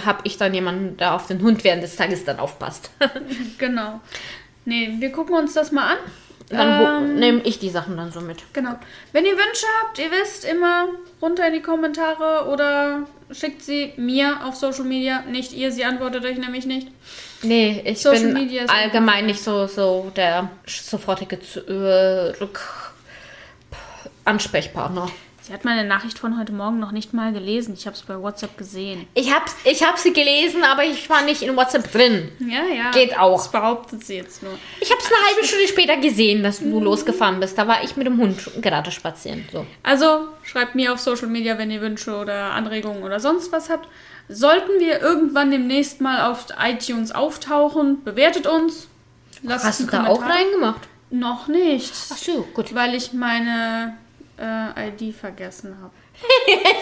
[0.05, 2.91] habe ich dann jemanden, der auf den Hund während des Tages dann aufpasst.
[3.59, 4.01] Genau.
[4.65, 5.99] Nee, wir gucken uns das mal an.
[6.49, 8.43] dann Ähm, nehme ich die Sachen dann so mit.
[8.53, 8.75] Genau.
[9.13, 10.89] Wenn ihr Wünsche habt, ihr wisst, immer
[11.23, 15.23] runter in die Kommentare oder schickt sie mir auf Social Media.
[15.23, 16.89] Nicht ihr, sie antwortet euch nämlich nicht.
[17.43, 22.47] Nee, ich Social bin allgemein nicht so, so der sofortige äh,
[24.25, 25.11] Ansprechpartner.
[25.47, 27.75] Sie hat meine Nachricht von heute Morgen noch nicht mal gelesen.
[27.79, 29.07] Ich habe es bei WhatsApp gesehen.
[29.15, 32.33] Ich habe ich hab sie gelesen, aber ich war nicht in WhatsApp drin.
[32.41, 32.91] Ja, ja.
[32.91, 33.37] Geht auch.
[33.37, 34.59] Das behauptet sie jetzt nur.
[34.81, 37.57] Ich habe es eine halbe Stunde später gesehen, dass du losgefahren bist.
[37.57, 39.45] Da war ich mit dem Hund gerade spazieren.
[39.53, 39.65] So.
[39.85, 43.89] Also schreibt mir auf Social Media, wenn ihr Wünsche oder Anregungen oder sonst was habt.
[44.29, 48.89] Sollten wir irgendwann demnächst mal auf iTunes auftauchen, bewertet uns.
[49.45, 50.39] Lasst Hast du da auch Kommentar.
[50.39, 50.81] reingemacht?
[51.11, 51.93] Noch nicht.
[52.13, 52.75] Ach so, gut.
[52.75, 53.97] Weil ich meine
[54.39, 55.93] äh, ID vergessen habe.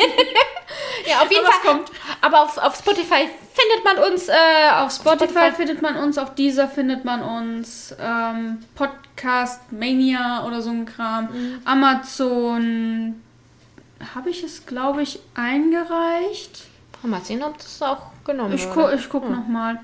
[1.07, 1.73] Ja, auf jeden Aber Fall.
[1.75, 1.91] kommt.
[2.23, 4.29] Aber auf, auf Spotify findet man uns.
[4.29, 4.33] Äh,
[4.77, 10.71] auf Spotify findet man uns, auf dieser findet man uns, ähm, Podcast Mania oder so
[10.71, 11.27] ein Kram.
[11.31, 11.61] Mhm.
[11.65, 13.23] Amazon
[14.15, 16.65] habe ich es, glaube ich, eingereicht.
[17.03, 18.93] Mal sehen, ob das auch genommen Ich, wurde.
[18.93, 19.79] gu ich guck noch mal.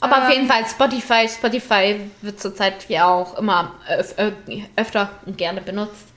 [0.00, 1.28] Aber auf Ähm, jeden Fall Spotify.
[1.28, 4.32] Spotify wird zurzeit ja auch immer öf ö-
[4.74, 6.08] öfter und gerne benutzt.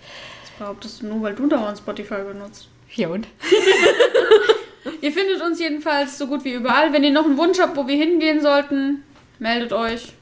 [0.58, 2.70] Behauptest du nur, weil du dauernd Spotify benutzt.
[2.94, 3.28] Ja und?
[5.02, 6.94] Ihr findet uns jedenfalls so gut wie überall.
[6.94, 9.04] Wenn ihr noch einen Wunsch habt, wo wir hingehen sollten,
[9.40, 10.14] meldet euch.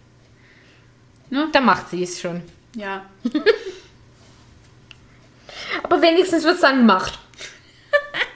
[1.52, 2.42] Da macht sie es schon.
[2.76, 3.06] Ja.
[5.84, 7.20] Aber wenigstens wird es dann gemacht.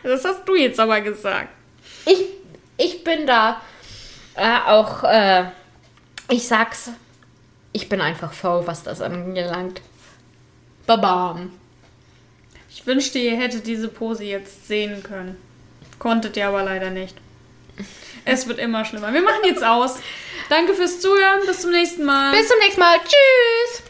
[0.03, 1.49] Das hast du jetzt aber gesagt.
[2.05, 2.23] Ich,
[2.77, 3.61] ich bin da
[4.35, 5.45] äh, auch, äh,
[6.29, 6.91] ich sag's,
[7.73, 9.81] ich bin einfach faul, was das angelangt.
[10.85, 11.51] Babam.
[12.69, 15.37] Ich wünschte, ihr hättet diese Pose jetzt sehen können.
[15.99, 17.15] Konntet ihr aber leider nicht.
[18.25, 19.13] Es wird immer schlimmer.
[19.13, 19.99] Wir machen jetzt aus.
[20.49, 21.45] Danke fürs Zuhören.
[21.45, 22.31] Bis zum nächsten Mal.
[22.31, 22.97] Bis zum nächsten Mal.
[22.99, 23.86] Tschüss.